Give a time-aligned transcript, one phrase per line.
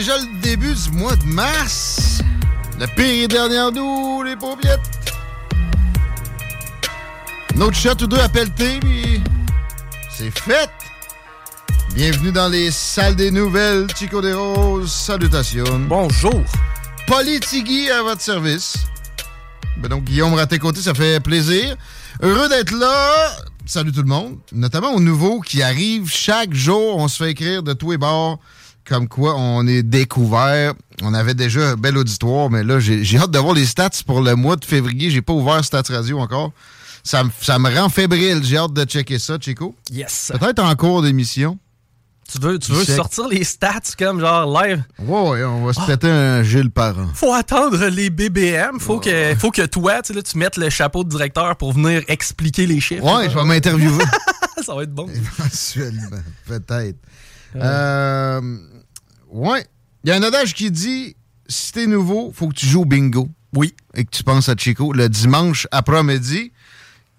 [0.00, 2.22] Déjà le début du mois de mars.
[2.78, 4.80] La pire et dernière nous, les pauviettes.
[7.54, 9.22] Notre shot ou deux à pelleter, puis
[10.16, 10.70] c'est fait.
[11.94, 14.90] Bienvenue dans les salles des nouvelles, Chico des Roses.
[14.90, 15.78] Salutations.
[15.80, 16.44] Bonjour.
[17.06, 18.78] Politigui à votre service.
[19.76, 21.76] Ben donc, Guillaume Raté-Côté, ça fait plaisir.
[22.22, 23.36] Heureux d'être là.
[23.66, 24.38] Salut tout le monde.
[24.52, 26.96] Notamment aux nouveaux qui arrivent chaque jour.
[26.96, 28.40] On se fait écrire de tous les bords
[28.88, 30.74] comme quoi on est découvert.
[31.02, 34.20] On avait déjà un bel auditoire, mais là, j'ai hâte de voir les stats pour
[34.20, 35.10] le mois de février.
[35.10, 36.52] J'ai pas ouvert Stats Radio encore.
[37.02, 38.40] Ça, me- ça me rend fébrile.
[38.44, 39.74] J'ai hâte de checker ça, Chico.
[39.90, 40.32] Yes.
[40.38, 41.58] Peut-être en cours d'émission.
[42.30, 44.84] Tu veux, tu veux sortir les stats comme genre live?
[45.00, 47.08] Ouais, on va se péter un Gilles par an.
[47.14, 48.78] Faut attendre les BBM.
[48.78, 52.02] Faut que, faut que toi, tu là, tu mettes le chapeau de directeur pour venir
[52.06, 53.02] expliquer les chiffres.
[53.02, 54.04] Ouais, je vais m'interviewer.
[54.64, 55.08] Ça va être bon.
[55.08, 56.98] Éventuellement, peut-être.
[57.56, 58.58] Euh,
[59.30, 59.66] ouais.
[60.04, 61.16] Il y a un adage qui dit
[61.48, 63.28] si t'es nouveau, faut que tu joues au bingo.
[63.54, 63.74] Oui.
[63.94, 66.52] Et que tu penses à Chico le dimanche après-midi.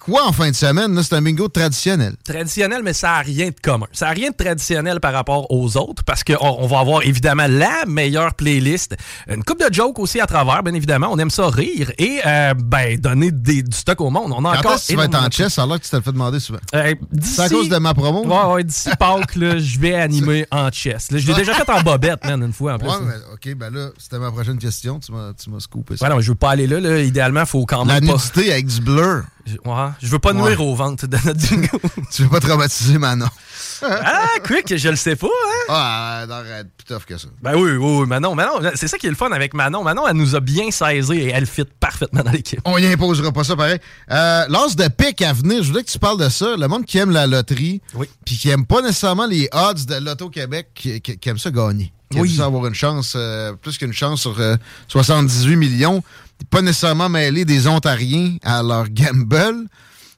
[0.03, 0.99] Quoi en fin de semaine?
[1.03, 2.15] C'est un bingo traditionnel.
[2.23, 3.85] Traditionnel, mais ça n'a rien de commun.
[3.91, 7.45] Ça n'a rien de traditionnel par rapport aux autres parce qu'on on va avoir évidemment
[7.47, 8.95] la meilleure playlist.
[9.29, 11.09] Une coupe de jokes aussi à travers, bien évidemment.
[11.11, 14.31] On aime ça rire et euh, ben, donner des- du stock au monde.
[14.35, 14.73] On a Quand encore.
[14.73, 16.59] est-ce que tu vas être en chess alors que tu te le fais demander souvent?
[16.73, 18.25] Euh, C'est à cause de ma promo?
[18.25, 21.11] Ouais, ouais, d'ici Pâques, je vais animer en chess.
[21.11, 22.87] Là, je l'ai déjà fait en bobette, man, une fois en plus.
[22.89, 24.99] Ouais, mais OK, ben là, c'était ma prochaine question.
[24.99, 26.05] Tu m'as scoopé ça.
[26.05, 26.99] Ouais, non, mais je veux pas aller là, là.
[27.01, 28.13] Idéalement, faut quand La même pas.
[28.15, 29.25] nudité avec du blur.
[29.45, 30.65] Je- ouais, je veux pas nuire Ouais.
[30.67, 31.79] aux ventes de notre bingo.
[32.11, 33.27] Tu veux pas traumatiser Manon.
[33.83, 35.65] ah, quick, je le sais pas, hein?
[35.69, 37.27] Ah, arrête, plus tough que ça.
[37.41, 39.83] Ben oui, oui, oui, Manon, Manon, c'est ça qui est le fun avec Manon.
[39.83, 42.59] Manon, elle nous a bien saisi et elle fit parfaitement dans l'équipe.
[42.65, 43.79] On y imposera pas ça pareil.
[44.11, 46.55] Euh, L'as de pique à venir, je voudrais que tu parles de ça.
[46.57, 47.81] Le monde qui aime la loterie,
[48.25, 51.91] puis qui aime pas nécessairement les odds de Loto-Québec, qui, qui- qui aime ça gagner.
[52.11, 52.29] Qui Oui.
[52.31, 54.57] aime ça avoir une chance, euh, plus qu'une chance sur euh,
[54.89, 56.03] 78 millions.
[56.49, 59.67] Pas nécessairement mêler des Ontariens à leur gamble.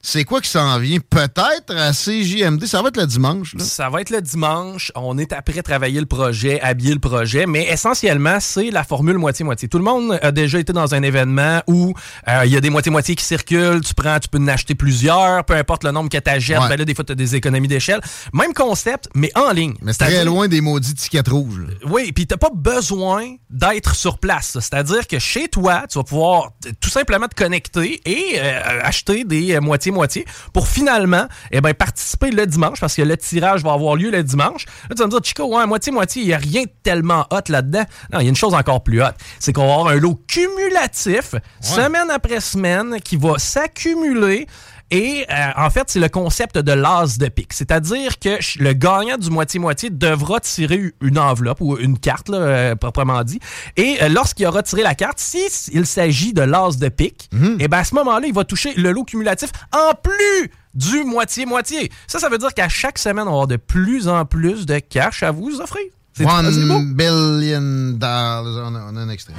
[0.06, 0.98] C'est quoi qui s'en vient?
[1.00, 2.66] Peut-être à CJMD.
[2.66, 3.54] Ça va être le dimanche.
[3.54, 3.64] Là.
[3.64, 4.92] Ça va être le dimanche.
[4.94, 9.66] On est après travailler le projet, habiller le projet, mais essentiellement, c'est la formule moitié-moitié.
[9.66, 11.94] Tout le monde a déjà été dans un événement où
[12.28, 13.80] euh, il y a des moitiés-moitiés qui circulent.
[13.80, 16.58] Tu prends, tu peux en acheter plusieurs, peu importe le nombre que tu achètes.
[16.60, 16.68] Ouais.
[16.68, 18.02] Ben là, des fois, tu as des économies d'échelle.
[18.34, 19.74] Même concept, mais en ligne.
[19.80, 21.60] Mais c'est très loin des maudits tickets rouges.
[21.60, 21.88] là.
[21.88, 24.58] Oui, puis t'as pas besoin d'être sur place.
[24.60, 29.54] C'est-à-dire que chez toi, tu vas pouvoir tout simplement te connecter et euh, acheter des
[29.54, 29.62] euh,
[29.94, 34.10] moitié-moitié pour finalement eh ben, participer le dimanche parce que le tirage va avoir lieu
[34.10, 34.66] le dimanche.
[34.88, 37.48] Là, tu vas me dire, Chico, ouais, moitié-moitié, il n'y a rien de tellement hot
[37.48, 37.84] là-dedans.
[38.12, 39.14] Non, il y a une chose encore plus hot.
[39.38, 44.46] C'est qu'on va avoir un lot cumulatif, semaine après semaine, qui va s'accumuler.
[44.90, 47.52] Et euh, en fait, c'est le concept de l'as de pique.
[47.52, 52.74] C'est-à-dire que le gagnant du moitié-moitié devra tirer une enveloppe ou une carte, là, euh,
[52.76, 53.40] proprement dit.
[53.76, 57.78] Et euh, lorsqu'il aura tiré la carte, s'il s'agit de l'as de pique, et ben
[57.78, 61.90] à ce moment-là, il va toucher le lot cumulatif en plus du moitié-moitié.
[62.06, 64.78] Ça, ça veut dire qu'à chaque semaine, on va avoir de plus en plus de
[64.78, 65.84] cash à vous offrir.
[66.16, 68.44] C'est One billion dollars.
[68.44, 69.34] On a, on a un extrait.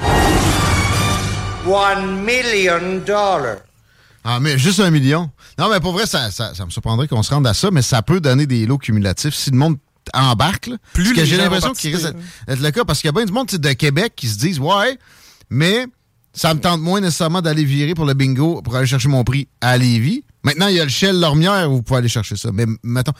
[1.65, 3.59] One million dollars.
[4.27, 5.29] Ah, mais juste un million.
[5.57, 7.81] Non, mais pour vrai, ça, ça, ça me surprendrait qu'on se rende à ça, mais
[7.81, 9.77] ça peut donner des lots cumulatifs si le monde
[10.13, 10.67] embarque.
[10.67, 10.77] Là.
[10.93, 12.13] Plus Parce que j'ai l'impression qu'il risque
[12.47, 14.59] d'être le cas parce qu'il y a bien du monde de Québec qui se disent
[14.59, 14.97] Ouais,
[15.49, 15.87] mais
[16.33, 19.47] ça me tente moins nécessairement d'aller virer pour le bingo pour aller chercher mon prix
[19.61, 20.23] à Lévis.
[20.43, 22.51] Maintenant, il y a le Shell Lormière où vous pouvez aller chercher ça.
[22.53, 23.13] Mais mettons.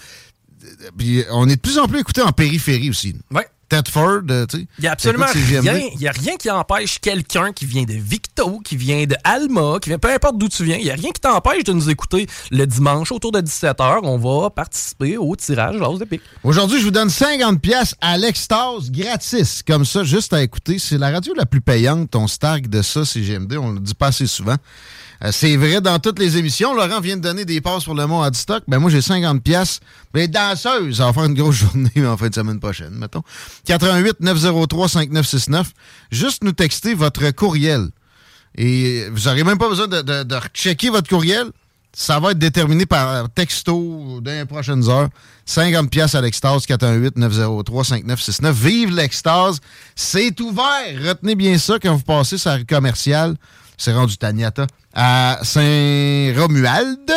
[0.98, 3.16] Puis on est de plus en plus écouté en périphérie aussi.
[3.32, 3.48] Ouais.
[3.70, 4.68] Tedford, euh, tu sais.
[4.78, 5.80] Il n'y a absolument rien.
[5.94, 9.80] Il y a rien qui empêche quelqu'un qui vient de Victo, qui vient de Alma,
[9.82, 11.90] qui vient, peu importe d'où tu viens, il n'y a rien qui t'empêche de nous
[11.90, 14.00] écouter le dimanche autour de 17h.
[14.04, 16.22] On va participer au tirage l'os de pique.
[16.44, 19.64] Aujourd'hui, je vous donne 50 pièces à l'extase gratis.
[19.64, 20.80] Comme ça, juste à écouter.
[20.80, 22.16] C'est la radio la plus payante.
[22.16, 23.58] On se targue de ça, CGMD.
[23.58, 24.56] On le dit pas assez souvent.
[25.24, 26.74] Euh, c'est vrai dans toutes les émissions.
[26.74, 28.64] Laurent vient de donner des passes pour le mot à du stock.
[28.68, 29.80] Ben moi, j'ai 50 pièces.
[30.14, 33.24] Les danseuses, ça va faire une grosse journée en fin de semaine prochaine, mettons.
[33.66, 35.72] 88 903 5969.
[36.12, 37.90] Juste nous texter votre courriel.
[38.58, 41.48] Et vous n'aurez même pas besoin de, checker votre courriel.
[41.98, 45.08] Ça va être déterminé par texto dans les prochaines heures.
[45.46, 48.52] 50 pièces à l'extase, 418-903-5969.
[48.52, 49.60] Vive l'extase.
[49.96, 51.02] C'est ouvert.
[51.02, 53.36] Retenez bien ça quand vous passez sur la rue commerciale.
[53.78, 54.68] C'est rendu Taniata.
[54.96, 57.12] À Saint-Romuald.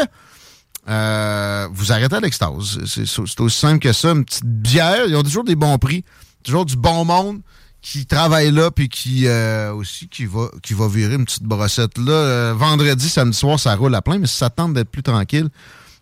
[0.88, 2.78] Euh, vous arrêtez à l'extase.
[2.86, 4.10] C'est aussi simple que ça.
[4.10, 5.06] Une petite bière.
[5.06, 6.04] Ils ont toujours des bons prix.
[6.42, 7.40] Toujours du bon monde
[7.80, 11.96] qui travaille là puis qui euh, aussi qui va qui va virer une petite brossette
[11.96, 15.48] là Euh, vendredi samedi soir ça roule à plein mais ça tente d'être plus tranquille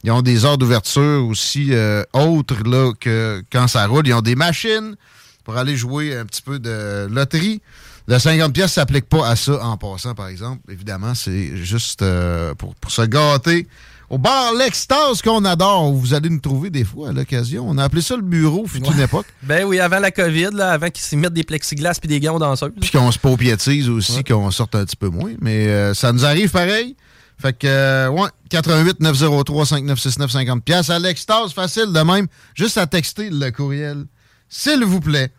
[0.02, 1.73] ils ont des heures d'ouverture aussi
[2.14, 4.96] autres là que quand ça roule ils ont des machines
[5.44, 7.61] pour aller jouer un petit peu de loterie
[8.08, 12.54] le 50 pièces s'applique pas à ça en passant par exemple évidemment c'est juste euh,
[12.54, 13.66] pour, pour se gâter
[14.08, 17.66] au bar L'Extase qu'on adore, où vous allez nous trouver des fois à l'occasion.
[17.68, 19.26] On a appelé ça le bureau, fut une époque.
[19.42, 22.38] Ben oui, avant la COVID, là, avant qu'ils s'y mettent des plexiglas puis des gants
[22.38, 22.72] danseuses.
[22.80, 25.32] Puis qu'on se paupiétise aussi, qu'on sorte un petit peu moins.
[25.40, 26.96] Mais euh, ça nous arrive pareil.
[27.38, 32.28] Fait que, euh, ouais, 88 903 5969 50 pièces À l'extase, facile de même.
[32.54, 34.04] Juste à texter le courriel.
[34.48, 35.32] S'il vous plaît.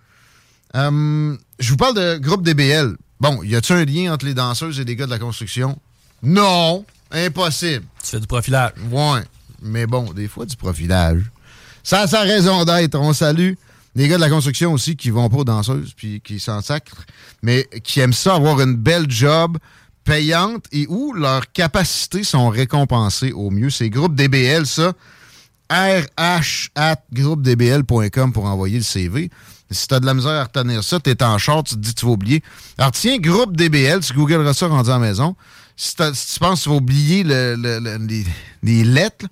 [0.77, 2.95] Euh, je vous parle de groupe DBL.
[3.19, 5.77] Bon, y a-t-il un lien entre les danseuses et les gars de la construction?
[6.21, 6.85] Non.
[7.12, 7.85] Impossible.
[8.03, 8.74] Tu fais du profilage.
[8.91, 9.21] Ouais.
[9.62, 11.24] Mais bon, des fois, du profilage.
[11.83, 12.95] Ça a sa raison d'être.
[12.95, 13.53] On salue
[13.95, 17.06] les gars de la construction aussi qui vont pas aux danseuses puis qui s'en sacrent,
[17.41, 19.57] mais qui aiment ça avoir une belle job
[20.03, 23.71] payante et où leurs capacités sont récompensées au mieux.
[23.71, 24.94] C'est groupe DBL, ça.
[25.71, 29.29] RH at groupedbl.com pour envoyer le CV.
[29.69, 32.05] Si t'as de la misère à retenir ça, t'es en short, tu te dis tu
[32.05, 32.41] vas oublier.
[32.77, 35.35] Alors tiens, groupe DBL, tu googleras ça rendu à la maison.
[35.75, 38.23] Si, tu penses que tu vas oublier le- le- le-
[38.63, 39.25] les, lettres,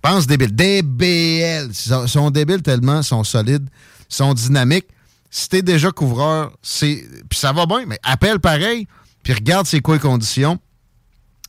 [0.00, 0.52] pense DBL.
[0.54, 1.68] DBL.
[1.70, 3.68] Ils sont- débiles tellement, ils sont solides,
[4.10, 4.86] ils sont dynamiques.
[5.30, 7.04] Si t'es déjà couvreur, c'est.
[7.28, 8.86] Puis ça va bien, mais appelle pareil,
[9.22, 10.58] puis regarde c'est quoi les conditions.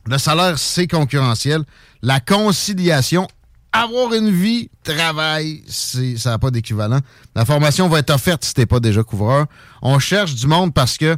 [0.06, 1.62] Le salaire, c'est concurrentiel.
[2.02, 3.28] La conciliation,
[3.72, 7.00] avoir une vie, travail, c'est- ça n'a pas d'équivalent.
[7.34, 9.46] La formation va être offerte si t'es pas déjà couvreur.
[9.80, 11.16] On cherche du monde parce que,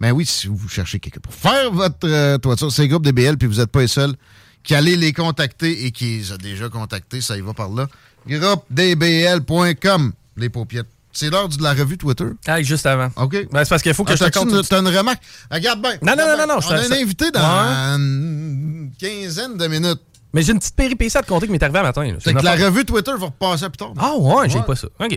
[0.00, 3.36] ben oui, si vous cherchez quelqu'un pour faire votre euh, toiture, c'est le groupe DBL,
[3.38, 4.14] puis vous n'êtes pas les seuls
[4.62, 7.86] qui allez les contacter et qui les a déjà contactés, ça y va par là.
[8.28, 10.86] GroupeDBL.com, les paupiètes.
[11.12, 12.24] C'est l'heure de la revue Twitter.
[12.46, 13.08] Ah, juste avant.
[13.16, 13.46] OK.
[13.52, 14.50] Ben, c'est parce qu'il faut que Ah, je te compte.
[14.50, 15.22] tout T'as une remarque?
[15.50, 15.92] Regarde bien.
[16.02, 17.96] Non, non, non, non, non, On a ça- un invité dans Ouais.
[17.96, 20.00] une quinzaine de minutes.
[20.34, 22.02] Mais j'ai une petite péripétie à te compter qui m'est arrivée à matin.
[22.04, 22.14] là.
[22.18, 23.92] C'est que la revue Twitter va repasser plus tard.
[23.96, 24.88] Ah ouais, j'ai pas ça.
[25.00, 25.12] OK.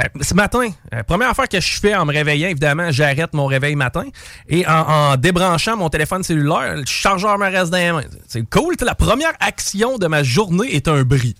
[0.00, 3.46] Euh, ce matin, euh, première affaire que je fais en me réveillant, évidemment, j'arrête mon
[3.46, 4.04] réveil matin
[4.48, 4.72] et en,
[5.12, 8.04] en débranchant mon téléphone cellulaire, le chargeur me reste dans les mains.
[8.28, 8.74] C'est cool.
[8.82, 11.34] La première action de ma journée est un bris.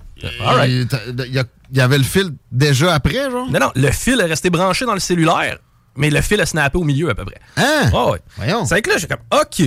[0.45, 0.93] All right.
[1.31, 3.49] Y, il y avait le fil déjà après, genre?
[3.51, 5.59] Non, non, le fil est resté branché dans le cellulaire,
[5.97, 7.39] mais le fil a snappé au milieu à peu près.
[7.59, 7.91] Hein?
[7.93, 8.19] Ah ouais.
[8.39, 8.65] Voyons.
[8.65, 9.63] C'est que là, j'ai comme, OK.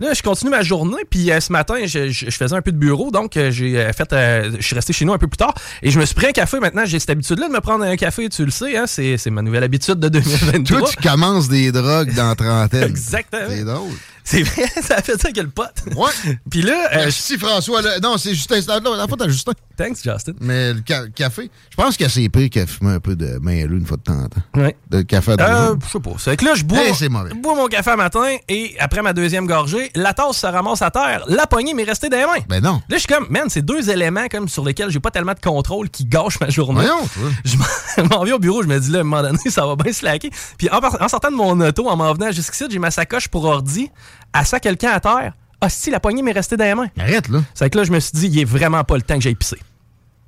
[0.00, 2.72] Là, je continue ma journée, puis euh, ce matin, je, je- je faisais un peu
[2.72, 5.28] de bureau, donc euh, j'ai euh, fait, euh, je suis resté chez nous un peu
[5.28, 6.58] plus tard, et je me suis pris un café.
[6.58, 9.30] Maintenant, j'ai cette habitude-là de me prendre un café, tu le sais, hein, c'est, c'est
[9.30, 10.78] ma nouvelle habitude de 2023.
[10.80, 12.82] Toi, tu commences des drogues dans trentaine.
[12.90, 13.42] Exactement.
[13.48, 13.90] C'est drôle.
[14.24, 15.74] C'est vrai, ça a fait ça que le pote.
[15.94, 16.10] Ouais.
[16.50, 17.82] Puis là, euh, Merci, François.
[17.82, 18.00] là.
[18.00, 18.60] Non, c'est Justin.
[18.82, 19.52] Non, la faute à Justin.
[19.76, 20.32] thanks, Justin.
[20.40, 23.52] Mais le ca- café, je pense que c'est pire qu'à fumer un peu de main
[23.66, 24.40] une fois de temps en temps.
[24.56, 24.76] Ouais.
[24.90, 26.10] De café à Euh, je sais pas.
[26.18, 27.30] C'est que là, je bois, Eh, c'est mauvais.
[27.30, 30.80] je bois mon café à matin et après ma deuxième gorgée, la tasse se ramasse
[30.82, 32.44] à terre, la poignée m'est restée dans les mains.
[32.48, 32.80] Ben non.
[32.88, 35.40] Là, je suis comme, man, c'est deux éléments comme sur lesquels j'ai pas tellement de
[35.40, 36.80] contrôle qui gâchent ma journée.
[36.86, 37.30] Voyons, toi.
[37.44, 37.64] Je m'en-
[37.96, 39.76] je m'en viens au bureau, je me dis là, à un moment donné, ça va
[39.76, 40.30] bien slacker.
[40.58, 43.90] Puis en sortant de mon auto, en m'en venant jusqu'ici, j'ai ma sacoche pour ordi.
[44.34, 45.32] À ça, quelqu'un à terre.
[45.60, 46.88] Ah, si, la poignée m'est restée dans les mains.
[46.98, 47.42] Arrête, là.
[47.54, 49.34] C'est que là, je me suis dit, il est vraiment pas le temps que j'aille
[49.34, 49.58] pisser.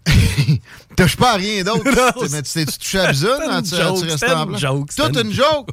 [0.97, 1.83] Touche pas à rien d'autre?
[2.31, 3.63] Mais tu t'es touché à besoin c'était quand une
[4.01, 4.57] tu, tu c'était en blanc?
[4.59, 5.69] joke, Toute une joke.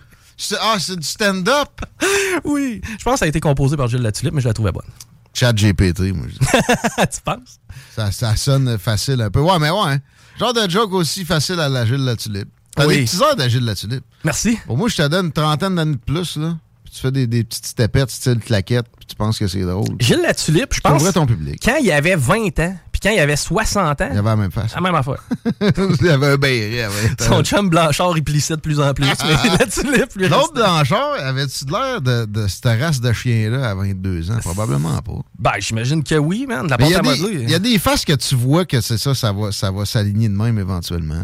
[0.59, 1.69] Ah, c'est du stand-up.
[2.43, 2.81] Oui.
[2.97, 4.87] Je pense que ça a été composé par Gilles Latulippe, mais je la trouvais bonne.
[5.33, 6.25] chat GPT, moi.
[6.27, 7.07] je dis.
[7.15, 7.59] tu penses?
[7.95, 9.39] ça, ça sonne facile un peu.
[9.39, 9.77] Ouais, mais ouais.
[9.85, 9.99] hein.
[10.39, 12.49] Genre de joke aussi facile à la Gilles La Tulipe.
[12.75, 12.97] T'as Oui.
[12.97, 14.03] des petits heures de Gilles La Tulipe.
[14.23, 14.57] Merci.
[14.65, 16.57] Pour moi, je te donne une trentaine d'années de plus, là.
[16.93, 19.87] Tu fais des, des petites stepettes, style claquette, puis tu penses que c'est drôle.
[19.99, 21.59] Gilles La Tulipe, je pense, ton public.
[21.63, 24.51] quand il avait 20 ans, puis quand il avait 60 ans, Il avait la même
[24.51, 24.75] face.
[24.75, 25.23] la même affaire.
[26.01, 26.87] il avait un béret.
[27.19, 31.13] Son chum Blanchard, il plissait de plus en plus, mais La Tulipe, lui, L'autre Blanchard,
[31.19, 34.37] avait-tu de l'air de, de cette race de chien-là à 22 ans?
[34.41, 35.19] Probablement pas.
[35.39, 36.67] Ben, j'imagine que oui, man.
[36.67, 38.81] La il porte y, à a il y a des faces que tu vois que
[38.81, 41.23] c'est ça, ça va, ça va s'aligner de même éventuellement.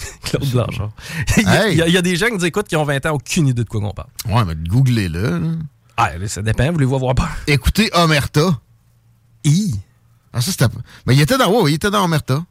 [0.24, 0.90] Claude Blanchard.
[1.36, 1.72] il, y a, Hey.
[1.74, 3.10] il y a- il y a des gens qui nous écoutent qui ont 20 ans,
[3.14, 4.08] aucune idée de quoi qu'on parle.
[4.26, 5.38] Ouais, mais googlez-le.
[5.38, 5.48] là.
[5.96, 7.28] Ah, ça dépend, voulez-vous avoir peur?
[7.46, 8.58] Écoutez Omerta.
[9.44, 9.74] I.
[10.32, 10.80] Ah, ça, c'était pas.
[11.06, 11.50] Mais il était dans.
[11.50, 12.44] Ouais, il était dans Omerta.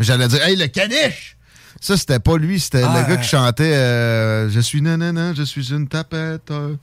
[0.00, 1.36] J'allais dire, hey, le caniche!
[1.80, 3.22] Ça, c'était pas lui, c'était Ah, le gars euh.
[3.22, 6.50] qui chantait euh, Je suis nanana, je suis une tapette.
[6.50, 6.74] euh.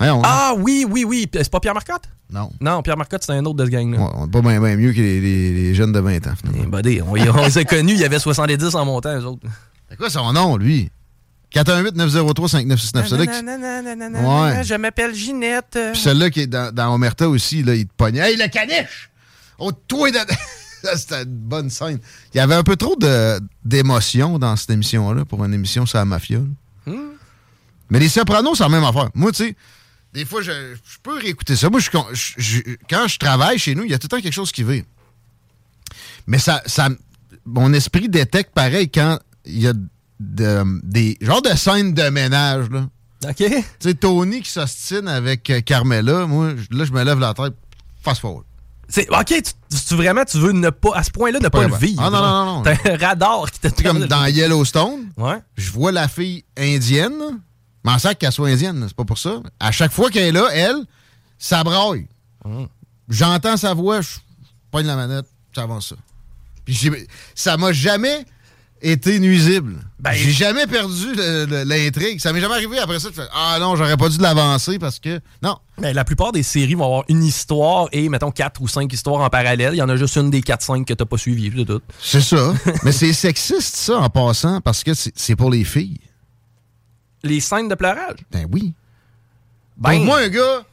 [0.00, 1.28] Voyons, Ah oui, oui, oui.
[1.32, 2.04] C'est pas Pierre Marcotte?
[2.32, 2.50] Non.
[2.60, 3.98] Non, Pierre Marcotte, c'est un autre de ce gang-là.
[4.00, 6.62] Ouais, on est pas bien mieux que les, les- les jeunes de 20 ans, finalement.
[6.64, 7.14] Eh, buddy, on, on
[7.44, 9.46] les a connus, il y avait 70 en montant, eux autres.
[9.90, 10.90] C'est quoi son nom, lui?
[11.54, 13.06] 418-903-5969.
[13.06, 13.44] Celui-là qui-
[14.24, 14.64] Ouais.
[14.64, 15.76] Je m'appelle Ginette.
[15.76, 15.92] euh.
[15.92, 18.20] Puis celui-là qui est dans, dans Omerta aussi, là, il te pognait.
[18.30, 19.10] Hey, le caniche!
[19.58, 20.18] Oh, toi, de...
[20.96, 21.98] C'était une bonne scène.
[22.32, 25.98] Il y avait un peu trop de- d'émotion dans cette émission-là pour une émission sur
[25.98, 26.38] la mafia.
[27.90, 29.10] Mais les Sopranos, c'est la même affaire.
[29.14, 29.56] Moi, tu sais,
[30.12, 31.70] des fois, je, je peux réécouter ça.
[31.70, 34.52] Moi, je, quand je travaille chez nous, il y a tout le temps quelque chose
[34.52, 34.84] qui vit.
[36.26, 36.88] Mais ça, ça,
[37.44, 39.72] mon esprit détecte pareil quand il y a
[40.20, 42.86] de- des genres de scènes de ménage, là.
[43.28, 43.36] OK.
[43.36, 47.52] Tu sais, Tony qui s'ostine avec euh, Carmela, moi, là, je me lève la tête,
[48.02, 48.44] fast forward.
[48.88, 49.42] C'est, OK, tu,
[49.88, 51.80] tu- vraiment, tu veux ne pas, à ce point-là, ne pas, Pas le grave.
[51.82, 52.02] vivre.
[52.04, 52.62] Ah, non, non, non, non.
[52.62, 55.36] T'as un radar qui te C'est comme dans Yellowstone, Ouais.
[55.56, 57.40] je vois la fille indienne,
[57.84, 59.40] m'en sers qu'elle soit indienne, c'est pas pour ça.
[59.58, 60.84] À chaque fois qu'elle est là, elle,
[61.38, 62.06] ça braille.
[62.44, 62.64] Mm.
[63.08, 64.18] J'entends sa voix, je
[64.70, 65.96] pogne la manette, ça avance ça.
[66.64, 66.90] Puis
[67.34, 68.24] ça m'a jamais
[68.82, 69.76] été nuisible.
[69.98, 71.14] Ben- j'ai jamais perdu
[71.66, 72.20] l'intrigue.
[72.20, 75.20] Ça m'est jamais arrivé après ça Ah non, j'aurais pas dû l'avancer parce que.
[75.42, 75.56] Non.
[75.78, 79.20] Ben, la plupart des séries vont avoir une histoire et, mettons, quatre ou cinq histoires
[79.22, 79.74] en parallèle.
[79.74, 81.82] Il y en a juste une des quatre, cinq que t'as pas suivi, c'est tout.
[82.00, 82.54] C'est ça.
[82.84, 85.98] Mais c'est sexiste, ça, en passant, parce que c'est pour les filles.
[87.22, 88.18] Les scènes de pleurage.
[88.30, 88.72] Ben oui.
[89.76, 90.64] Ben, Pour moi, un gars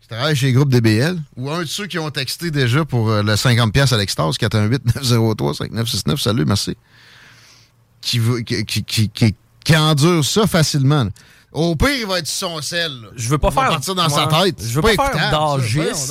[0.00, 3.22] qui travaille chez Groupe DBL, ou un de ceux qui ont texté déjà pour euh,
[3.22, 6.76] le 50$ à l'extase, 418-903-5969, salut, merci,
[8.00, 11.08] qui, veut- qui, qui, qui, qui- qui endure ça facilement.
[11.52, 12.92] Au pire, il va être sur son sel.
[13.02, 13.08] là.
[13.16, 13.68] Je veux pas faire.
[13.68, 14.62] partir dans sa tête.
[14.62, 15.58] Je veux pas, pas faire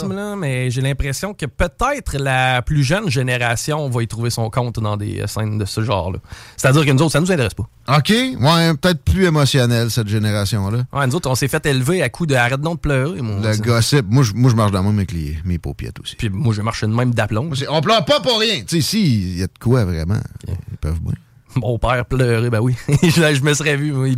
[0.03, 4.49] Voyons là, mais j'ai l'impression que peut-être la plus jeune génération va y trouver son
[4.49, 6.19] compte dans des euh, scènes de ce genre-là.
[6.55, 7.69] C'est-à-dire que nous autres, ça nous intéresse pas.
[7.97, 10.79] OK, ouais, peut-être plus émotionnel, cette génération-là.
[10.91, 13.35] Ouais, nous autres, on s'est fait élever à coup de arrête donc de pleurer, moi.
[13.41, 16.15] Le gossip, moi, je moi, je marche dans même avec les- mes paupiètes aussi.
[16.15, 17.43] Puis moi, je marche de même d'aplomb.
[17.45, 18.61] Moi, On pleure pas pour rien.
[18.67, 20.19] Tu sais, si, il y a de quoi vraiment.
[20.47, 21.13] Ils peuvent bien.
[21.61, 22.75] Mon père pleurait, ben oui.
[23.03, 24.17] je, je me serais vu, il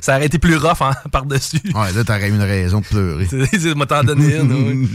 [0.00, 1.60] ça aurait été plus rough hein, par-dessus.
[1.74, 3.26] Ouais, là, t'aurais eu une raison de pleurer.
[3.26, 4.52] C'est m'a t'en donné une.
[4.52, 4.88] ouais.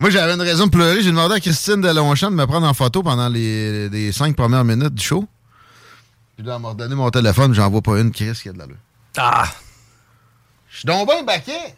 [0.00, 1.00] Moi, j'avais une raison de pleurer.
[1.02, 4.34] J'ai demandé à Christine de Longchamp de me prendre en photo pendant les, les cinq
[4.34, 5.26] premières minutes du show.
[6.36, 8.58] Puis là, elle m'a redonné mon téléphone, j'en vois pas une, Chris, qui a de
[8.58, 8.76] l'allure.
[9.16, 9.44] Ah!
[10.70, 11.74] Je suis donc bien baquet.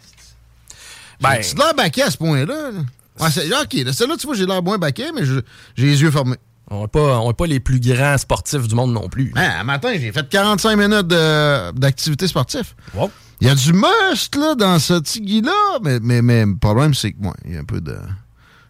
[1.21, 2.71] Ben, J'ai l'air baquet à ce point-là.
[2.71, 2.81] là.
[3.21, 5.43] Ouais, c'est- OK, là, celle-là, tu vois, j'ai l'air moins baquet, mais j'ai
[5.77, 6.37] les yeux fermés.
[6.71, 9.33] On n'est pas, on est pas les plus grands sportifs du monde non plus.
[9.37, 12.75] Hein, un matin, j'ai fait 45 minutes d'activité sportive.
[12.95, 13.11] Wow.
[13.41, 17.13] Il y a du must là, dans ce tigui-là, mais, mais, mais le problème, c'est
[17.13, 17.97] que ouais, il y a un peu de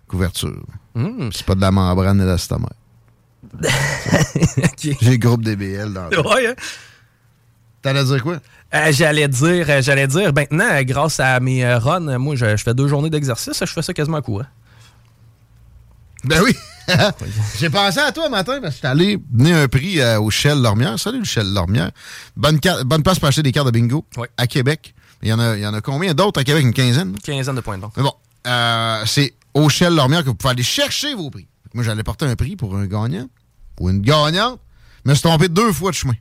[0.08, 0.64] couverture.
[0.94, 1.28] Hmm.
[1.32, 2.70] C'est pas de la membrane et de l'estomac.
[4.58, 4.96] Ok.
[5.00, 6.20] J'ai le groupe DBL dans le...
[6.26, 6.54] Ouais, hein?
[7.82, 8.38] T'allais dire quoi?
[8.74, 12.62] Euh, j'allais dire, euh, j'allais dire, maintenant, euh, grâce à mes runs, moi, je, je
[12.62, 14.46] fais deux journées d'exercice, je fais ça quasiment à courant.
[16.24, 16.56] Ben oui!
[17.58, 20.60] J'ai pensé à toi matin parce que j'étais allé donner un prix euh, au Shell
[20.60, 20.98] Lormière.
[20.98, 21.90] Salut le Shell Lormière.
[22.36, 24.28] Bonne, bonne place pour acheter des cartes de bingo Ouais.
[24.36, 24.94] à Québec.
[25.22, 26.62] Il y, en a, il y en a combien d'autres à Québec?
[26.62, 27.16] Une quinzaine?
[27.22, 27.94] Quinzaine de points de vente.
[27.96, 28.12] Mais bon,
[28.46, 31.46] euh, c'est au Shell Lormière que vous pouvez aller chercher vos prix.
[31.72, 33.26] Moi, j'allais porter un prix pour un gagnant
[33.80, 34.60] ou une gagnante.
[35.04, 36.14] Je me suis trompé deux fois de chemin.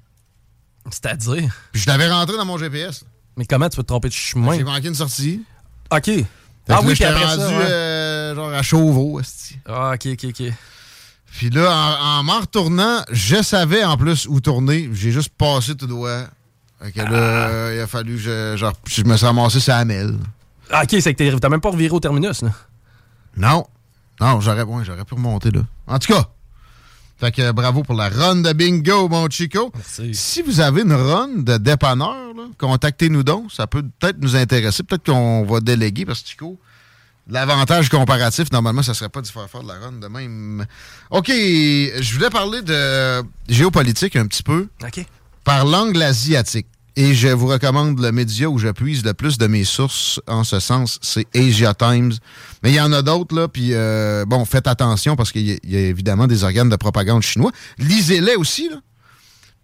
[0.89, 3.05] C'est-à-dire, Puis je l'avais rentré dans mon GPS.
[3.37, 4.55] mais comment tu peux te tromper de chemin?
[4.55, 5.41] J'ai manqué une sortie.
[5.91, 6.05] OK.
[6.05, 6.25] Fait
[6.69, 7.55] Ah oui, puis après rendu ça, ouais.
[7.69, 7.92] euh,
[8.35, 9.21] genre à Chauveau.
[9.67, 10.43] Ah, OK, OK, OK.
[11.31, 14.89] Puis là, en en m'en retournant, je savais en plus où tourner.
[14.93, 16.21] J'ai juste passé tout droit.
[16.81, 17.73] Fait que là, Ah.
[17.73, 20.15] il a fallu que je, genre, je me suis ramassé sur la mêle.
[20.69, 22.49] Ah, OK, c'est que t'es- t'as même pas reviré au terminus, là.
[23.35, 23.65] Non.
[24.21, 25.61] Non, j'aurais ouais, j'aurais pu remonter là.
[25.87, 26.27] En tout cas.
[27.17, 29.71] Fait que bravo pour la run de bingo, mon Chico.
[29.73, 30.13] Merci.
[30.13, 33.51] Si vous avez une run de dépanneur, contactez-nous donc.
[33.51, 34.83] Ça peut peut-être nous intéresser.
[34.83, 36.59] Peut-être qu'on va déléguer parce que Chico,
[37.27, 40.65] l'avantage comparatif, normalement, ça serait pas d'y faire faire de la run de même.
[41.09, 44.67] OK, je voulais parler de géopolitique un petit peu.
[44.83, 45.05] OK.
[45.43, 46.67] Par l'angle asiatique.
[46.95, 50.59] Et je vous recommande le média où j'appuie le plus de mes sources en ce
[50.59, 52.13] sens, c'est Asia Times.
[52.61, 55.59] Mais il y en a d'autres, là, puis euh, bon, faites attention parce qu'il y,
[55.63, 57.51] y, a évidemment des organes de propagande chinois.
[57.79, 58.77] Lisez-les aussi, là.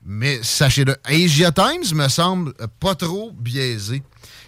[0.06, 4.01] Mais sachez-le, Asia Times me semble pas trop biaisé.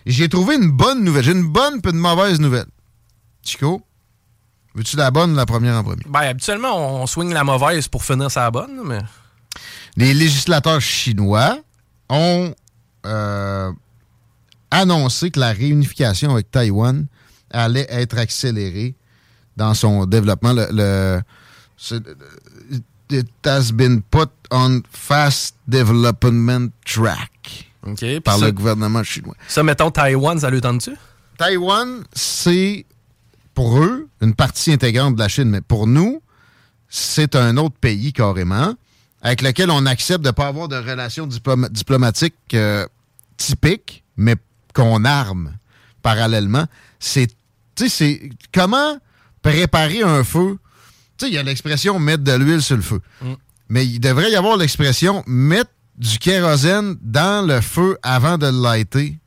[0.07, 1.23] J'ai trouvé une bonne nouvelle.
[1.23, 2.65] J'ai une bonne puis une mauvaise nouvelle.
[3.43, 3.81] Chico,
[4.75, 6.03] veux-tu la bonne ou la première en premier?
[6.07, 8.99] Ben, habituellement, on swing la mauvaise pour finir sa bonne, mais.
[9.97, 11.59] Les législateurs chinois
[12.09, 12.53] ont
[13.05, 13.71] euh,
[14.69, 17.07] annoncé que la réunification avec Taïwan
[17.51, 18.95] allait être accélérée
[19.57, 20.53] dans son développement.
[20.53, 21.21] Le, le
[23.11, 27.67] it has been put on fast development track
[28.23, 29.35] par le gouvernement chinois.
[29.47, 30.95] Ça, mettons, Taïwan, ça lui tente-tu?
[31.37, 32.85] Taïwan, c'est
[33.53, 36.21] pour eux une partie intégrante de la Chine, mais pour nous,
[36.89, 38.75] c'est un autre pays carrément
[39.21, 42.87] avec lequel on accepte de ne pas avoir de relations diplom diplomatiques euh,
[43.37, 44.35] typiques, mais
[44.73, 45.53] qu'on arme
[46.01, 46.65] parallèlement.
[46.99, 47.27] C'est,
[48.53, 48.97] comment
[49.41, 50.57] préparer un feu?
[51.17, 53.01] Tu sais, il y a l'expression mettre de l'huile sur le feu.
[53.21, 53.33] Mm.
[53.69, 58.61] Mais il devrait y avoir l'expression mettre du kérosène dans le feu avant de le
[58.61, 59.17] lighter,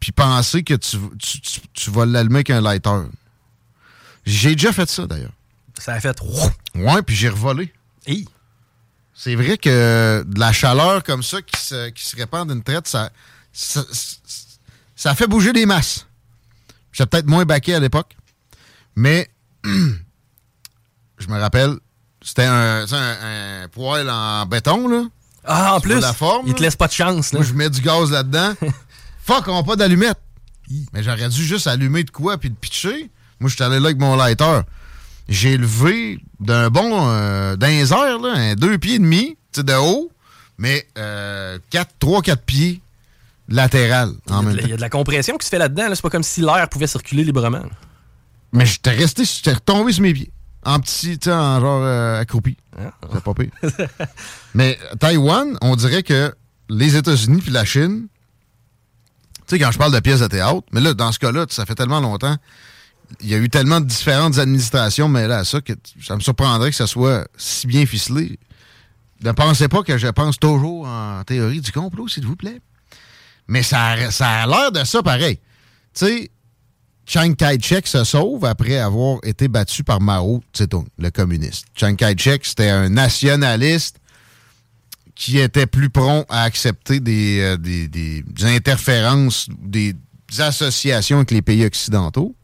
[0.00, 3.02] puis penser que tu, tu, tu, tu vas l'allumer avec un lighter.
[4.24, 5.32] J'ai déjà fait ça, d'ailleurs.
[5.78, 6.18] Ça a fait.
[6.74, 7.72] Ouais, puis j'ai revolé.
[8.06, 8.26] Hey.
[9.14, 12.88] C'est vrai que de la chaleur comme ça qui se, qui se répand d'une traite,
[12.88, 13.10] ça,
[13.52, 13.82] ça,
[14.96, 16.06] ça fait bouger des masses.
[16.92, 18.16] J'étais peut-être moins baqué à l'époque,
[18.96, 19.28] mais
[19.64, 21.76] je me rappelle,
[22.22, 25.04] c'était un, un, un, poêle en béton, là.
[25.44, 27.32] Ah, en plus, la forme, il te laisse pas de chance.
[27.32, 27.40] Là.
[27.40, 28.54] Moi, je mets du gaz là-dedans.
[29.22, 30.18] Fuck, on n'a pas d'allumette.
[30.92, 33.10] Mais j'aurais dû juste allumer de quoi puis de pitcher.
[33.40, 34.60] Moi, je suis allé là avec mon lighter.
[35.28, 40.10] J'ai levé d'un bon, euh, d'un là, un deux pieds et demi, de haut,
[40.58, 42.80] mais euh, quatre, trois, quatre pieds
[43.48, 45.58] latéral en il, y a de, il y a de la compression qui se fait
[45.58, 45.88] là-dedans.
[45.88, 45.94] Là.
[45.94, 47.62] C'est pas comme si l'air pouvait circuler librement.
[48.52, 50.30] Mais j'étais resté, j'étais retombé sur mes pieds.
[50.64, 52.56] En petit, tu sais, en genre euh, accroupi.
[52.78, 52.92] Ah.
[53.12, 53.50] C'est pas pire.
[54.54, 56.34] Mais Taïwan, on dirait que
[56.68, 58.08] les États-Unis puis la Chine,
[59.46, 61.66] tu sais, quand je parle de pièces de théâtre, mais là, dans ce cas-là, ça
[61.66, 62.36] fait tellement longtemps,
[63.20, 66.70] il y a eu tellement de différentes administrations mêlées à ça que ça me surprendrait
[66.70, 68.38] que ça soit si bien ficelé.
[69.22, 72.60] Ne pensez pas que je pense toujours en théorie du complot, s'il vous plaît.
[73.48, 75.38] Mais ça ça a l'air de ça pareil.
[75.94, 76.30] Tu sais,
[77.06, 81.66] Chiang Kai-shek se sauve après avoir été battu par Mao Tse-tung, le communiste.
[81.74, 83.96] Chiang Kai-shek, c'était un nationaliste
[85.16, 89.94] qui était plus prompt à accepter des, euh, des, des interférences, des
[90.38, 92.36] associations avec les pays occidentaux.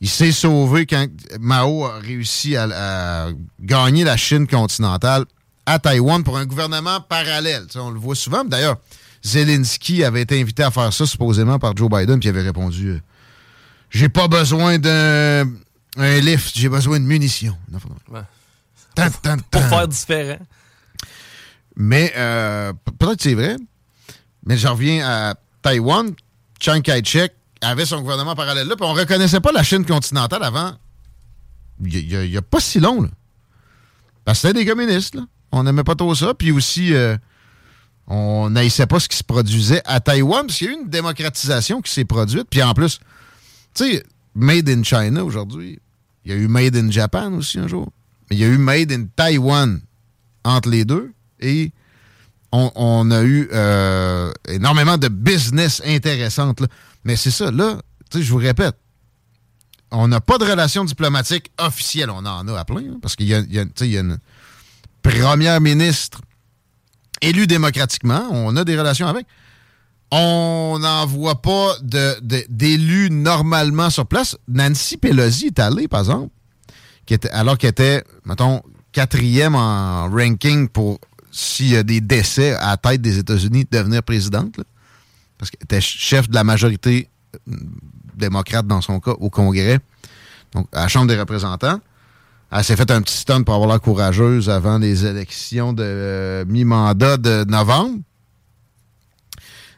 [0.00, 1.06] Il s'est sauvé quand
[1.40, 3.28] Mao a réussi à, à
[3.60, 5.24] gagner la Chine continentale
[5.66, 7.66] à Taïwan pour un gouvernement parallèle.
[7.74, 8.44] On le voit souvent.
[8.44, 8.76] D'ailleurs,
[9.22, 12.88] Zelensky avait été invité à faire ça supposément par Joe Biden, puis il avait répondu
[12.88, 13.00] euh,
[13.90, 15.46] J'ai pas besoin d'un
[15.96, 17.56] un lift, j'ai besoin de munitions.
[18.10, 18.20] Ouais.
[18.94, 20.38] Tan, tan, Pour faire différent.
[21.76, 23.56] Mais euh, peut-être que c'est vrai.
[24.46, 26.12] Mais je reviens à Taïwan.
[26.58, 30.72] Chiang Kai-shek avait son gouvernement parallèle là, puis on reconnaissait pas la Chine continentale avant.
[31.84, 33.08] Il n'y a, pas si long, là.
[34.24, 35.22] Parce que c'était des communistes, là.
[35.52, 36.34] On n'aimait pas trop ça.
[36.34, 37.16] Puis aussi, euh,
[38.06, 40.88] on n'haïssait pas ce qui se produisait à Taïwan, parce qu'il y a eu une
[40.88, 42.46] démocratisation qui s'est produite.
[42.50, 43.00] Puis en plus,
[43.74, 45.78] tu sais, Made in China aujourd'hui,
[46.24, 47.90] il y a eu Made in Japan aussi un jour.
[48.28, 49.80] Mais il y a eu Made in Taiwan
[50.44, 51.12] entre les deux.
[51.40, 51.72] Et
[52.52, 56.60] on, a eu euh, énormément de business intéressantes.
[56.60, 56.66] là.
[57.04, 57.80] Mais c'est ça, là,
[58.14, 58.76] je vous répète,
[59.90, 62.10] on n'a pas de relation diplomatique officielle.
[62.10, 64.18] On en a à plein, hein, parce qu'il y a, une
[65.02, 66.20] première ministre
[67.20, 68.28] élue démocratiquement.
[68.30, 69.26] On a des relations avec.
[70.12, 74.36] On n'envoie pas d'élus normalement sur place.
[74.48, 76.30] Nancy Pelosi est allée, par exemple,
[77.32, 80.98] alors qu'elle était, mettons, quatrième en ranking pour
[81.30, 84.56] s'il y a des décès à la tête des États-Unis, devenir présidente.
[85.40, 87.56] Parce qu'elle était chef de la majorité euh,
[88.14, 89.80] démocrate dans son cas au Congrès,
[90.52, 91.80] donc à la Chambre des représentants.
[92.52, 96.44] Elle s'est fait un petit stun pour avoir l'air courageuse avant les élections de euh,
[96.46, 98.00] mi-mandat de novembre.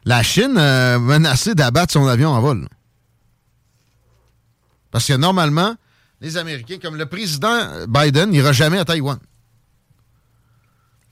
[0.05, 2.67] La Chine euh, menaçait d'abattre son avion en vol.
[4.91, 5.77] Parce que normalement,
[6.21, 9.19] les Américains, comme le président Biden, n'ira jamais à Taïwan.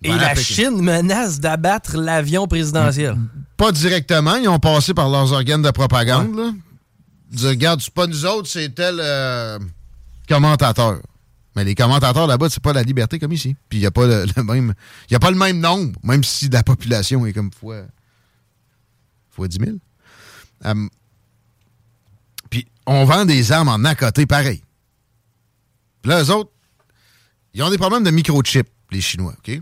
[0.03, 0.43] Et la Pékin.
[0.43, 3.17] Chine menace d'abattre l'avion présidentiel.
[3.61, 6.35] Pas directement, ils ont passé par leurs organes de propagande.
[6.35, 6.53] là.
[7.31, 9.59] dire, regarde, c'est pas nous autres, c'est tel euh,
[10.27, 10.99] commentateur.
[11.55, 13.55] Mais les commentateurs là-bas, c'est pas la liberté comme ici.
[13.69, 14.73] Puis il n'y a pas le, le même.
[15.11, 17.83] Il a pas le même nombre, même si la population est comme fois.
[19.29, 19.77] fois 10 000.
[20.65, 20.89] Euh,
[22.49, 24.63] puis on vend des armes en à côté pareil.
[26.01, 26.51] Puis là, eux autres,
[27.53, 29.61] ils ont des problèmes de microchip, les Chinois, OK?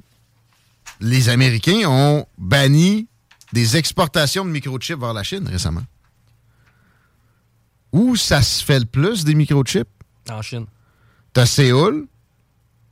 [1.00, 3.08] Les Américains ont banni
[3.52, 5.84] des exportations de microchips vers la Chine récemment.
[7.92, 9.88] Où ça se fait le plus des microchips?
[10.30, 10.66] En Chine.
[11.32, 12.06] T'as Séoul,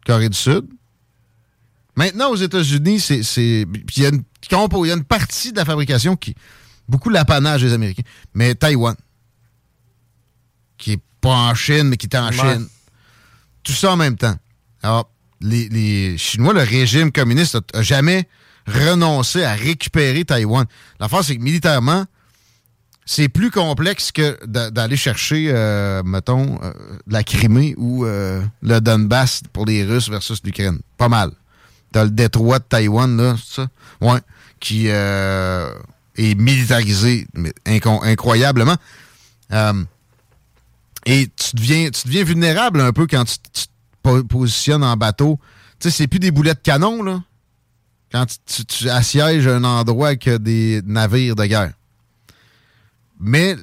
[0.06, 0.64] Corée du Sud.
[1.96, 3.20] Maintenant, aux États-Unis, c'est.
[3.36, 6.34] Il y, a une compo- il y a une partie de la fabrication qui.
[6.88, 8.04] Beaucoup l'apanage des Américains.
[8.34, 8.94] Mais Taïwan.
[10.78, 12.32] Qui est pas en Chine, mais qui est en Ouais.
[12.32, 12.68] Chine.
[13.64, 14.36] Tout ça en même temps.
[14.82, 18.28] Alors, les, les Chinois, le régime communiste a, a jamais
[18.66, 20.66] renoncé à récupérer Taïwan.
[21.00, 22.05] L'affaire, c'est que militairement,
[23.05, 26.72] c'est plus complexe que d'a- d'aller chercher, euh, mettons, euh,
[27.07, 30.81] la Crimée ou euh, le Donbass pour les Russes versus l'Ukraine.
[30.98, 31.31] Pas mal.
[31.92, 33.66] T'as le détroit de Taïwan, là, c'est?
[34.00, 34.18] Ouais.
[34.59, 35.70] Qui est
[36.18, 37.26] militarisé
[37.66, 38.76] incroyablement.
[41.09, 43.70] Et tu deviens, vulnérable un peu quand tu, tu te
[44.02, 45.38] po- positionnes en bateau.
[45.79, 47.22] Tu sais, c'est plus des boulets de canon, là.
[48.16, 48.24] Quand
[48.66, 51.74] tu, assièges un endroit avec des navires de guerre.
[53.20, 53.57] Mais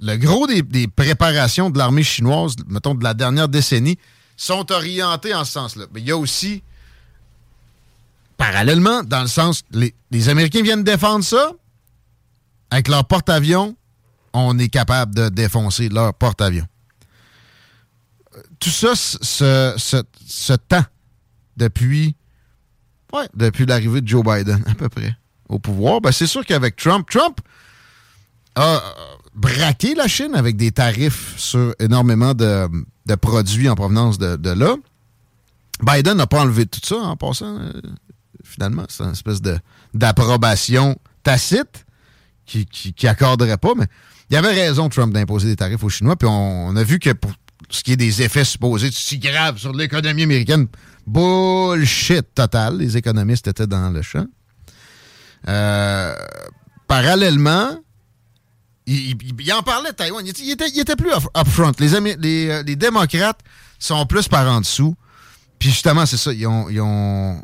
[0.00, 3.98] le gros des, préparations de l'armée chinoise, mettons de la dernière décennie,
[4.36, 5.84] sont orientées en ce sens-là.
[5.94, 6.64] Mais il y a aussi,
[8.36, 11.52] parallèlement, dans le sens, les, les Américains viennent défendre ça.
[12.72, 13.76] Avec leur porte-avions,
[14.32, 16.66] on est capable de défoncer leur porte-avions.
[18.58, 19.18] Tout ça se,
[19.76, 20.84] se- se tend
[21.56, 22.16] depuis,
[23.12, 25.16] ouais, depuis l'arrivée de Joe Biden, à peu près,
[25.48, 26.00] au pouvoir.
[26.00, 27.40] Ben, c'est sûr qu'avec Trump, Trump
[28.54, 28.78] a euh,
[29.34, 32.68] braqué la Chine avec des tarifs sur énormément de,
[33.06, 34.76] de produits en provenance de, de là.
[35.82, 37.72] Biden n'a pas enlevé tout ça en passant, euh,
[38.44, 38.84] finalement.
[38.88, 39.40] C'est une espèce
[39.94, 41.86] d'approbation tacite
[42.46, 43.36] qui, qui, qui pas,
[43.76, 43.86] mais
[44.30, 46.98] il y avait raison, Trump, d'imposer des tarifs aux Chinois, puis on, on a vu
[46.98, 47.32] que pour
[47.70, 50.66] ce qui est des effets supposés si graves sur l'économie américaine,
[51.06, 52.78] bullshit total.
[52.78, 54.26] Les économistes étaient dans le champ.
[55.48, 56.14] Euh,
[56.86, 57.78] parallèlement,
[58.86, 59.16] il,
[59.52, 60.24] en parlait de Taïwan.
[60.26, 61.72] Il il était- plus up- upfront.
[61.78, 63.40] Les, les, euh, les démocrates
[63.78, 64.94] sont plus par en dessous.
[65.58, 66.32] Puis justement, c'est ça.
[66.32, 67.42] Ils ont, ils ont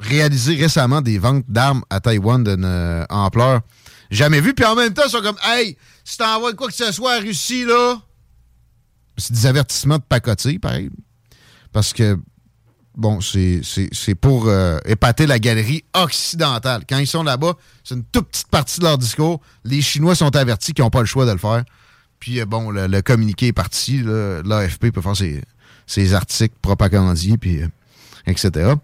[0.00, 3.60] réalisé récemment des ventes d'armes à Taïwan d'une euh, ampleur
[4.10, 4.54] jamais vue.
[4.54, 7.18] Puis en même temps, ils sont comme Hey, si t'envoies quoi que ce soit à
[7.20, 7.98] Russie, là.
[9.16, 10.90] C'est des avertissements de pacotille, pareil.
[11.72, 12.18] Parce que,
[12.94, 16.84] bon, c'est pour euh, épater la galerie occidentale.
[16.88, 19.40] Quand ils sont là-bas, c'est une toute petite partie de leur discours.
[19.64, 21.64] Les Chinois sont avertis qu'ils n'ont pas le choix de le faire.
[22.20, 24.02] Puis, euh, bon, le, communiqué est parti.
[24.02, 25.42] L'AFP peut faire ses,
[25.86, 27.68] ses articles propagandiers, puis euh,
[28.26, 28.74] etc.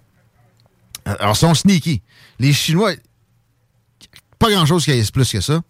[1.04, 2.02] Alors, ils sont sneaky.
[2.38, 2.92] Les Chinois,
[4.38, 5.60] pas grand-chose qui aille plus que ça.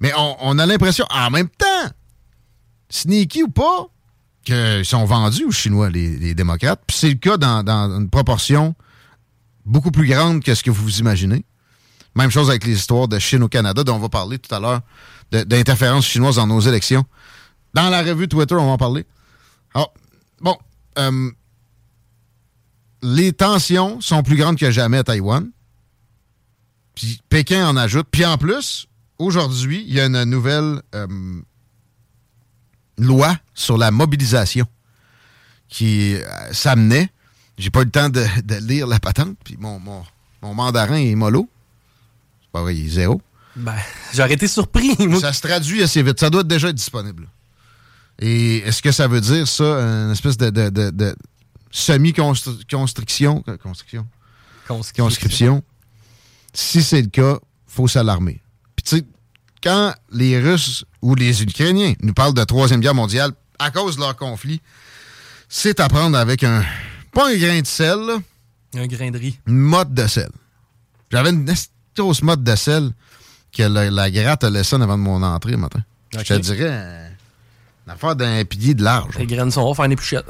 [0.00, 1.92] Mais on a l'impression, en même temps,
[2.90, 3.86] sneaky ou pas,
[4.44, 6.82] qu'ils sont vendus aux Chinois, les, démocrates.
[6.86, 8.74] Puis c'est le cas dans, dans une proportion
[9.64, 11.44] beaucoup plus grande que ce que vous imaginez.
[12.14, 14.58] Même chose avec les histoires de Chine au Canada, dont on va parler tout à
[14.58, 14.80] l'heure,
[15.30, 17.04] d'interférences chinoises dans nos élections.
[17.74, 19.06] Dans la revue Twitter, on va en parler.
[19.74, 19.92] Alors,
[20.40, 20.56] bon,
[20.98, 21.30] euh,
[23.02, 25.50] les tensions sont plus grandes que jamais à Taïwan.
[26.94, 28.08] Puis Pékin en ajoute.
[28.10, 31.06] Puis en plus, aujourd'hui, il y a une nouvelle euh,
[32.98, 34.66] loi sur la mobilisation
[35.68, 37.08] qui euh, s'amenait.
[37.58, 40.04] J'ai pas eu le temps de, de lire la patente, puis mon, mon,
[40.42, 41.48] mon mandarin est mollo.
[42.42, 43.20] C'est pas vrai, il est zéro.
[43.56, 43.74] Ben,
[44.14, 44.94] j'aurais été surpris.
[45.20, 46.20] Ça se traduit assez vite.
[46.20, 47.28] Ça doit déjà être disponible.
[48.20, 51.16] Et est-ce que ça veut dire, ça, une espèce de, de, de- de
[51.70, 53.42] semi-construction?
[53.62, 54.06] Construction?
[54.96, 55.62] conscription.
[56.52, 58.40] Si c'est le cas, faut s'alarmer.
[58.76, 59.04] Puis tu sais,
[59.62, 64.00] quand les Russes ou les Ukrainiens nous parlent de Troisième Guerre mondiale à cause de
[64.00, 64.60] leur conflit,
[65.48, 66.64] c'est à prendre avec un...
[67.12, 68.18] Pas un grain de sel, là,
[68.74, 69.38] Un grain de riz.
[69.46, 70.28] une motte de sel.
[71.10, 71.50] J'avais une
[71.96, 72.90] grosse motte de sel
[73.52, 75.80] que la, la gratte a laissé en avant de mon entrée le matin.
[76.12, 77.08] Je te dirais euh,
[77.86, 79.16] une affaire d'un pilier de large.
[79.18, 80.26] Les graines sont là, faire des pouchettes.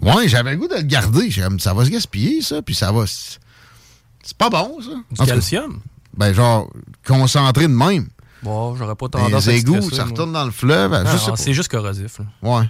[0.00, 1.30] Ouais, j'avais le goût de le garder.
[1.58, 3.04] Ça va se gaspiller, ça, puis ça va...
[3.06, 4.90] C'est pas bon, ça.
[4.90, 5.80] En Du cas, calcium.
[6.16, 6.70] Ben, genre,
[7.06, 8.08] concentré de même.
[8.42, 10.10] Bon, j'aurais pas tendance à Les égouts, stressé, ça moi.
[10.12, 10.94] retourne dans le fleuve.
[10.94, 12.18] Ah, c'est juste corrosif.
[12.20, 12.24] là.
[12.60, 12.66] Ouais.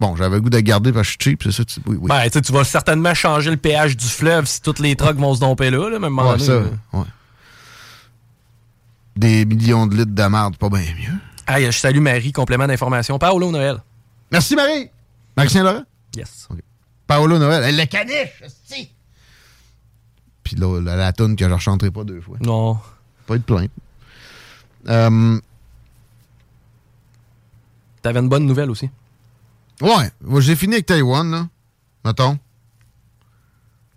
[0.00, 1.64] Bon, j'avais le goût de garder parce que je suis cheap, c'est ça?
[1.64, 2.08] tu- Oui, oui.
[2.08, 5.40] Ben, tu vas certainement changer le pH du fleuve si toutes les trucks vont se
[5.40, 6.58] domper là, là, même ouais, ça,
[6.92, 7.00] ouais.
[9.16, 11.14] Des millions de litres de merde, pas bien mieux.
[11.46, 13.18] Ah, je salue Marie, complément d'information.
[13.18, 13.78] Paolo Noël.
[14.30, 14.90] Merci, Marie.
[15.36, 15.84] Marie-Saint-Laurent?
[16.14, 16.48] Yes.
[17.06, 17.62] Paolo Noël.
[17.64, 18.90] Elle, le caniche, si.
[20.42, 22.36] Puis là, la, la toune que je ne rechanterai pas deux fois.
[22.40, 22.78] Non.
[23.26, 23.70] Pas de plainte.
[24.88, 25.40] Euh,
[28.02, 28.88] T'avais une bonne nouvelle aussi.
[29.80, 31.48] ouais, moi, j'ai fini avec Taïwan, là.
[32.04, 32.38] Mettons.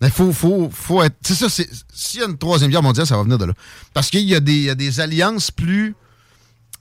[0.01, 1.17] Il faut, faut, faut être.
[1.21, 3.53] C'est ça, s'il y a une troisième guerre mondiale, ça va venir de là.
[3.93, 5.93] Parce qu'il y, a des- il y a des alliances plus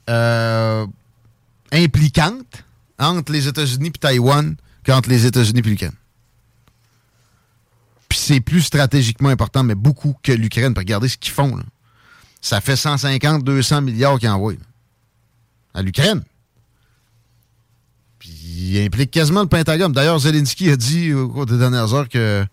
[0.09, 0.87] euh,
[1.73, 2.65] impliquantes
[2.99, 4.55] entre les États-Unis et Taïwan
[4.87, 5.93] qu'entre les États-Unis et l'Ukraine.
[8.09, 10.73] Puis c'est plus stratégiquement important, mais beaucoup que l'Ukraine.
[10.77, 11.57] Regardez ce qu'ils font.
[11.57, 11.65] là.
[12.41, 14.59] Ça fait 150, 200 milliards qu'ils envoient là,
[15.75, 16.23] à l'Ukraine.
[18.19, 19.93] Puis il implique quasiment le Pentagone.
[19.93, 22.45] D'ailleurs, Zelensky a dit au cours des dernières heures que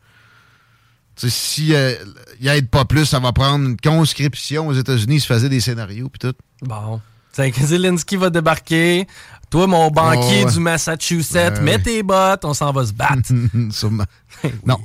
[1.17, 1.95] si euh,
[2.41, 5.15] il aide pas plus, ça va prendre une conscription aux États-Unis.
[5.15, 6.35] Il se faisait des scénarios puis tout.
[6.61, 6.99] Bon.
[7.31, 9.07] C'est que Zelensky va débarquer.
[9.49, 10.53] Toi, mon banquier Oh, ouais.
[10.53, 11.81] du Massachusetts, Ouais, mets ouais.
[11.83, 13.29] tes bottes, on s'en va se battre.
[13.71, 14.05] Sûrement.
[14.65, 14.77] Non.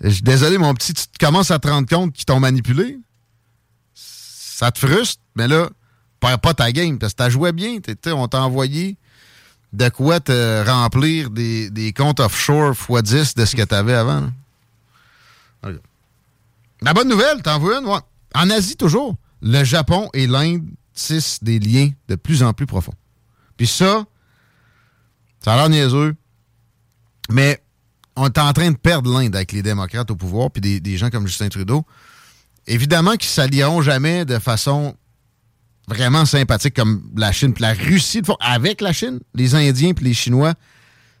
[0.00, 2.98] Je suis désolé, mon petit, tu commences à te rendre compte qu'ils t'ont manipulé.
[4.60, 5.70] Ça te frustre, mais là,
[6.20, 7.78] perds pas ta game parce que t'as joué bien.
[8.08, 8.98] On t'a envoyé
[9.72, 14.30] de quoi te remplir des, des comptes offshore x10 de ce que t'avais avant.
[16.82, 17.86] La bonne nouvelle, t'en veux une?
[17.86, 22.92] En Asie, toujours, le Japon et l'Inde tissent des liens de plus en plus profonds.
[23.56, 24.04] Puis ça,
[25.42, 26.14] ça a l'air niaiseux,
[27.30, 27.62] mais
[28.14, 31.08] on est en train de perdre l'Inde avec les démocrates au pouvoir, puis des gens
[31.08, 31.86] comme Justin Trudeau.
[32.70, 34.94] Évidemment qu'ils ne s'allieront jamais de façon
[35.88, 37.52] vraiment sympathique comme la Chine.
[37.52, 40.54] Puis la Russie, de fond, avec la Chine, les Indiens puis les Chinois,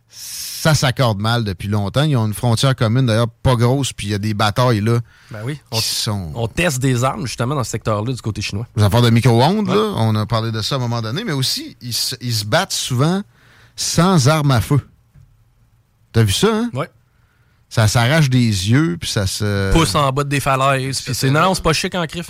[0.08, 2.04] ça s'accorde mal depuis longtemps.
[2.04, 5.00] Ils ont une frontière commune, d'ailleurs, pas grosse, puis il y a des batailles là
[5.32, 5.58] Ben oui.
[5.72, 6.30] On, qui sont...
[6.34, 8.68] on teste des armes, justement, dans ce secteur-là, du côté chinois.
[8.76, 11.32] Les affaires de micro-ondes, là, on a parlé de ça à un moment donné, mais
[11.32, 13.22] aussi, ils se, ils se battent souvent
[13.74, 14.80] sans armes à feu.
[16.12, 16.70] T'as vu ça, hein?
[16.74, 16.88] Ouais.
[17.70, 19.72] Ça s'arrache des yeux, puis ça se...
[19.72, 21.00] Pousse en bas des falaises.
[21.00, 22.26] Puis c'est non, c'est pas chic en crif.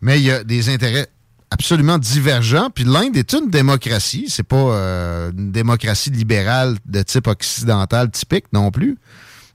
[0.00, 1.08] Mais il y a des intérêts
[1.50, 2.70] absolument divergents.
[2.72, 4.26] Puis l'Inde est une démocratie.
[4.28, 8.96] C'est pas euh, une démocratie libérale de type occidental typique non plus.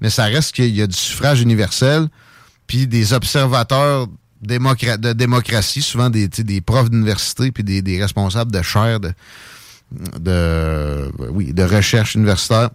[0.01, 2.07] Mais ça reste qu'il y a du suffrage universel,
[2.67, 4.07] puis des observateurs
[4.45, 9.13] démocra- de démocratie, souvent des, des profs d'université, puis des, des responsables de chaires de,
[10.19, 12.71] de, oui, de recherche universitaire.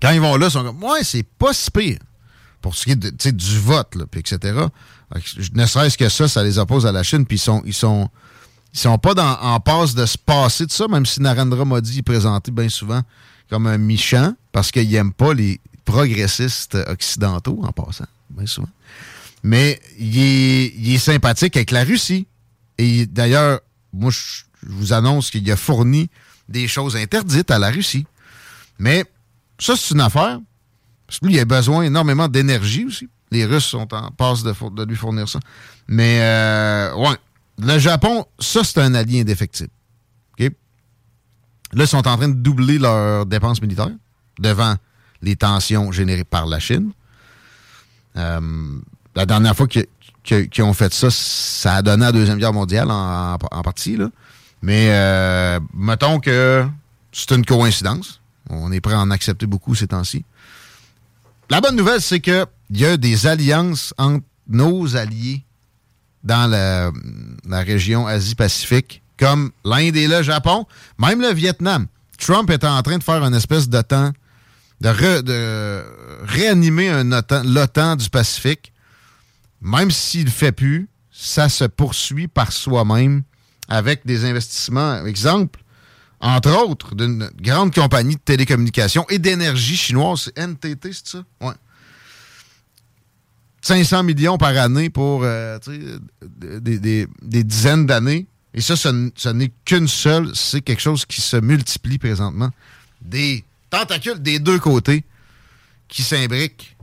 [0.00, 1.98] Quand ils vont là, ils sont comme, ouais, c'est pas si pire
[2.60, 4.58] pour ce qui est de, du vote, là, etc.
[5.52, 8.08] Ne serait-ce que ça, ça les oppose à la Chine, puis ils sont, ils sont,
[8.72, 12.02] ils sont pas en passe de se passer de ça, même si Narendra Modi est
[12.02, 13.02] présenté bien souvent
[13.50, 18.70] comme un méchant, parce qu'il n'aime pas les progressistes occidentaux, en passant, bien souvent.
[19.42, 22.26] Mais il est, il est sympathique avec la Russie.
[22.78, 23.60] Et d'ailleurs,
[23.92, 26.08] moi, je vous annonce qu'il a fourni
[26.48, 28.06] des choses interdites à la Russie.
[28.78, 29.04] Mais
[29.64, 30.40] ça, c'est une affaire.
[31.06, 33.08] Parce que lui, il a besoin énormément d'énergie aussi.
[33.30, 35.40] Les Russes sont en passe de, lui fournir ça.
[35.88, 37.16] Mais, euh, ouais.
[37.58, 39.70] Le Japon, ça, c'est un allié indéfectible.
[40.38, 40.50] OK?
[41.72, 43.90] Là, ils sont en train de doubler leurs dépenses militaires
[44.38, 44.74] devant
[45.22, 46.90] les tensions générées par la Chine.
[48.16, 48.40] Euh,
[49.14, 53.38] la dernière fois qu'ils ont fait ça, ça a donné la Deuxième Guerre mondiale en,
[53.62, 53.98] partie.
[54.60, 56.66] Mais euh, mettons que
[57.12, 58.20] c'est une coïncidence.
[58.50, 60.24] On est prêt à en accepter beaucoup ces temps-ci.
[61.50, 65.44] La bonne nouvelle, c'est qu'il y a des alliances entre nos alliés
[66.22, 66.90] dans la,
[67.60, 70.66] région Asie-Pacifique, comme l'Inde et le Japon,
[70.98, 71.86] même le Vietnam.
[72.18, 74.12] Trump est en train de faire une espèce d'OTAN,
[74.80, 75.84] de, de
[76.24, 77.02] réanimer
[77.44, 78.72] l'OTAN du Pacifique.
[79.60, 83.22] Même s'il ne fait plus, ça se poursuit par soi-même
[83.68, 85.04] avec des investissements.
[85.06, 85.60] Exemple,
[86.24, 91.24] entre autres, d'une grande compagnie de télécommunications et d'énergie chinoise, c'est NTT, c'est ça?
[91.42, 91.52] Ouais.
[93.60, 95.58] 500 millions par année pour euh,
[96.40, 98.26] des, dizaines d'années.
[98.54, 100.34] Et ça, ce, ce n'est qu'une seule.
[100.34, 102.48] C'est quelque chose qui se multiplie présentement.
[103.02, 105.04] Des tentacules des deux côtés
[105.88, 106.74] qui s'imbriquent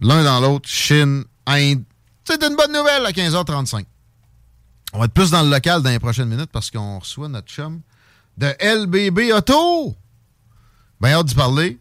[0.00, 0.68] l'un dans l'autre.
[0.68, 1.84] Chine, Inde.
[2.24, 3.84] C'est une bonne nouvelle à 15h35.
[4.92, 7.48] On va être plus dans le local dans les prochaines minutes parce qu'on reçoit notre
[7.48, 7.80] chum
[8.38, 9.94] de LBB Auto.
[11.00, 11.78] Ben, hâte d'y parler.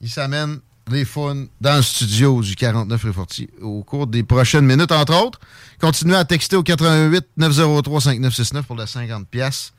[0.00, 4.66] Il s'amène les fun dans le studio du 49 rue Fortier au cours des prochaines
[4.66, 5.40] minutes, entre autres.
[5.80, 9.72] Continuez à texter au 88 903 5969 pour les 50 pièces.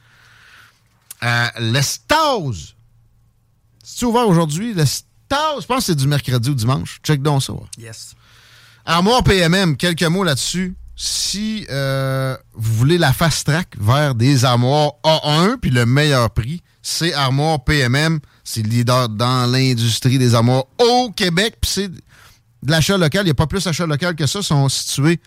[1.23, 2.75] Euh, L'Estase.
[3.83, 4.73] C'est ouvert aujourd'hui?
[4.73, 6.99] L'Estase, je pense que c'est du mercredi ou dimanche.
[7.03, 7.53] Check donc ça.
[7.53, 7.59] ouais.
[7.77, 8.15] Yes.
[8.85, 10.75] Armoire PMM, quelques mots là-dessus.
[10.99, 16.63] Si euh, vous voulez la fast track vers des armoires A1, puis le meilleur prix,
[16.81, 18.19] c'est Armoire PMM.
[18.43, 22.01] C'est le leader dans l'industrie des armoires au Québec, puis c'est de
[22.71, 23.21] l'achat local.
[23.21, 24.39] Il n'y a pas plus d'achat local que ça.
[24.39, 25.19] Ils sont situés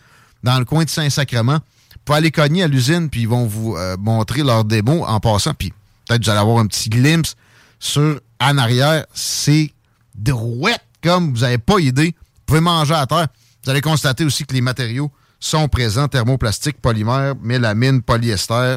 [0.43, 1.59] dans le coin de Saint-Sacrement.
[1.59, 5.21] Vous pouvez aller cogner à l'usine, puis ils vont vous euh, montrer leur démo en
[5.21, 5.55] passant.
[5.55, 5.73] Puis
[6.09, 7.37] peut-être vous allez avoir un petit glimpse
[7.79, 9.07] sur en arrière.
[9.15, 9.73] C'est
[10.17, 12.17] drouette comme vous n'avez pas idée.
[12.17, 13.29] Vous pouvez manger à terre.
[13.63, 18.77] Vous allez constater aussi que les matériaux sont présents, thermoplastique, polymère, mélamine, polyester.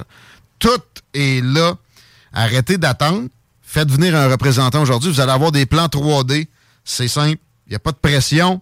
[0.57, 0.81] Tout
[1.13, 1.75] est là.
[2.31, 3.27] Arrêtez d'attendre.
[3.61, 5.11] Faites venir un représentant aujourd'hui.
[5.11, 6.47] Vous allez avoir des plans 3D.
[6.85, 7.39] C'est simple.
[7.67, 8.61] Il n'y a pas de pression.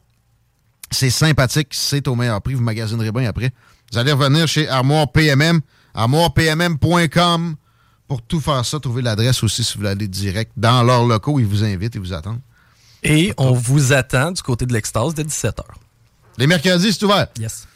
[0.90, 1.70] C'est sympathique.
[1.72, 2.56] C'est au meilleur prix.
[2.56, 3.52] Vous magasinerez bien après.
[3.92, 5.60] Vous allez revenir chez Armoire PMM,
[5.94, 7.56] armoirepmm.com
[8.08, 8.80] pour tout faire ça.
[8.80, 11.40] Trouver l'adresse aussi si vous voulez aller direct dans leurs locaux.
[11.40, 12.42] Ils vous invitent et vous attendent.
[13.04, 15.64] Et on vous attend du côté de l'extase dès 17h.
[16.38, 17.28] Les mercredis, c'est ouvert.
[17.40, 17.68] Yes.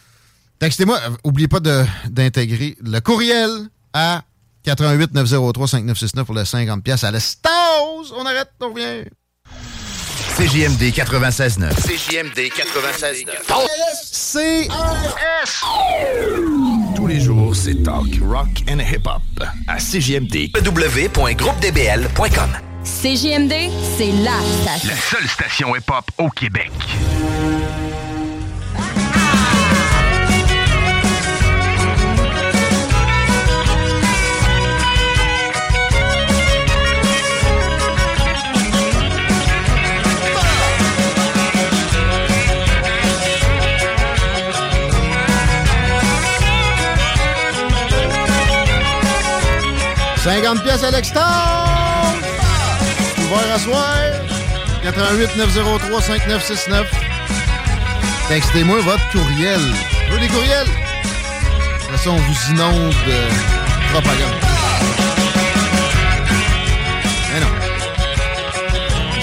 [0.60, 1.00] Textez-moi.
[1.24, 3.50] N'oubliez pas de- d'intégrer le courriel
[3.94, 4.24] à
[4.64, 7.52] 88 903 5969 pour les 50 pièces à l'estase.
[8.18, 9.04] On arrête, on revient.
[10.38, 11.72] CJMD 96.9.
[11.76, 13.32] CJMD 96.9.
[14.12, 14.68] C'est
[16.96, 19.22] Tous les jours, c'est talk, rock and hip-hop.
[19.68, 20.50] À CJMD.
[20.56, 22.50] www.groupedbl.com.
[22.84, 23.54] CJMD,
[23.98, 24.90] c'est la station.
[24.90, 26.72] La seule station hip-hop au Québec.
[50.26, 51.24] «50 pièces à l'extase.
[53.20, 53.96] Ouvert à soir.
[54.82, 56.92] 88 903 5969.
[58.28, 59.60] Textez-moi votre courriel.
[60.08, 60.66] Je veux des courriels.
[60.66, 64.42] De toute façon, on vous inonde de propagande.
[67.32, 67.54] Mais non.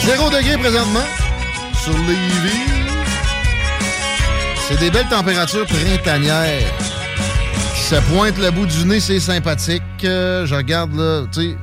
[0.04, 1.06] Zéro degré présentement
[1.82, 2.62] sur Lévis.
[4.68, 6.81] C'est des belles températures printanières
[7.92, 9.82] se pointent le bout du nez, c'est sympathique.
[10.04, 11.56] Euh, je regarde là, tu sais,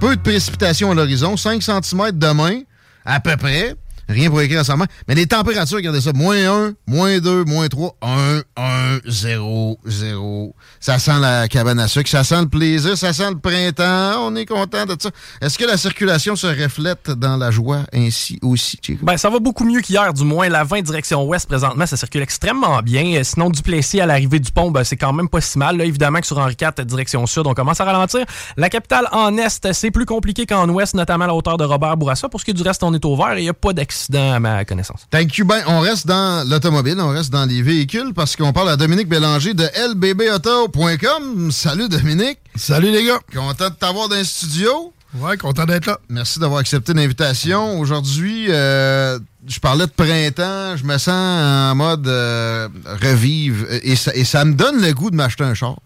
[0.00, 2.62] peu de précipitations à l'horizon, 5 cm demain,
[3.04, 3.76] à peu près.
[4.08, 4.86] Rien pour écrire ensemble.
[5.08, 6.12] Mais les températures, regardez ça.
[6.12, 6.36] Moins
[6.68, 10.54] 1, moins 2, moins 3, 1, 1, 0, 0.
[10.78, 14.26] Ça sent la cabane à sucre, ça sent le plaisir, ça sent le printemps.
[14.26, 15.10] On est content de ça.
[15.40, 19.04] Est-ce que la circulation se reflète dans la joie ainsi aussi, Chico?
[19.04, 20.48] Ben, ça va beaucoup mieux qu'hier, du moins.
[20.48, 23.16] La 20 direction ouest, présentement, ça circule extrêmement bien.
[23.16, 25.76] Euh, Sinon, du Plessis à l'arrivée du pont, ben, c'est quand même pas si mal.
[25.78, 28.24] Là, évidemment que sur Henri IV, direction sud, on commence à ralentir.
[28.56, 31.96] La capitale en est, c'est plus compliqué qu'en ouest, notamment à la hauteur de Robert
[31.96, 32.28] Bourassa.
[32.28, 33.72] Pour ce qui est du reste, on est au vert et il n'y a pas
[33.72, 35.06] d'accident à ma connaissance.
[35.10, 35.44] Thank you.
[35.44, 39.08] Ben, on reste dans l'automobile, on reste dans les véhicules parce qu'on parle à Dominique
[39.08, 41.50] Bélanger de lbbauto.com.
[41.50, 42.38] Salut Dominique.
[42.54, 43.18] Salut les gars.
[43.34, 44.92] Content de t'avoir dans le studio.
[45.14, 45.98] Ouais, content d'être là.
[46.08, 47.78] Merci d'avoir accepté l'invitation.
[47.80, 52.68] Aujourd'hui, euh, je parlais de printemps, je me sens en mode euh,
[53.02, 55.76] revive et ça, et ça me donne le goût de m'acheter un char.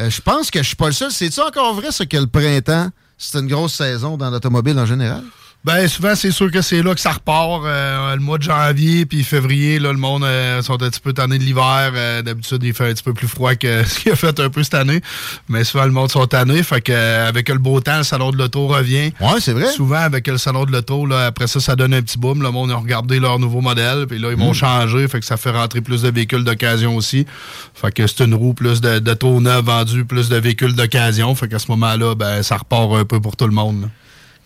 [0.00, 1.10] Euh, je pense que je suis pas le seul.
[1.10, 5.24] C'est-tu encore vrai, ça, que le printemps, c'est une grosse saison dans l'automobile en général?
[5.62, 9.04] Ben souvent c'est sûr que c'est là que ça repart euh, le mois de janvier
[9.04, 11.92] puis février là le monde euh, sont un petit peu tannés de l'hiver.
[11.94, 14.48] Euh, d'habitude il fait un petit peu plus froid que ce qu'il a fait un
[14.48, 15.02] peu cette année.
[15.50, 16.62] Mais souvent le monde sont tannés.
[16.62, 19.12] Fait que euh, avec le beau temps le salon de l'auto revient.
[19.20, 19.70] Ouais c'est vrai.
[19.70, 22.42] Souvent avec le salon de l'auto là après ça ça donne un petit boom.
[22.42, 24.54] Le monde a regardé leur nouveau modèle puis là ils vont Mm.
[24.54, 25.08] changer.
[25.08, 27.26] Fait que ça fait rentrer plus de véhicules d'occasion aussi.
[27.74, 31.34] Fait que c'est une roue plus de, de taux neuf vendu plus de véhicules d'occasion.
[31.34, 33.88] Fait qu'à ce moment là ben ça repart un peu pour tout le monde là.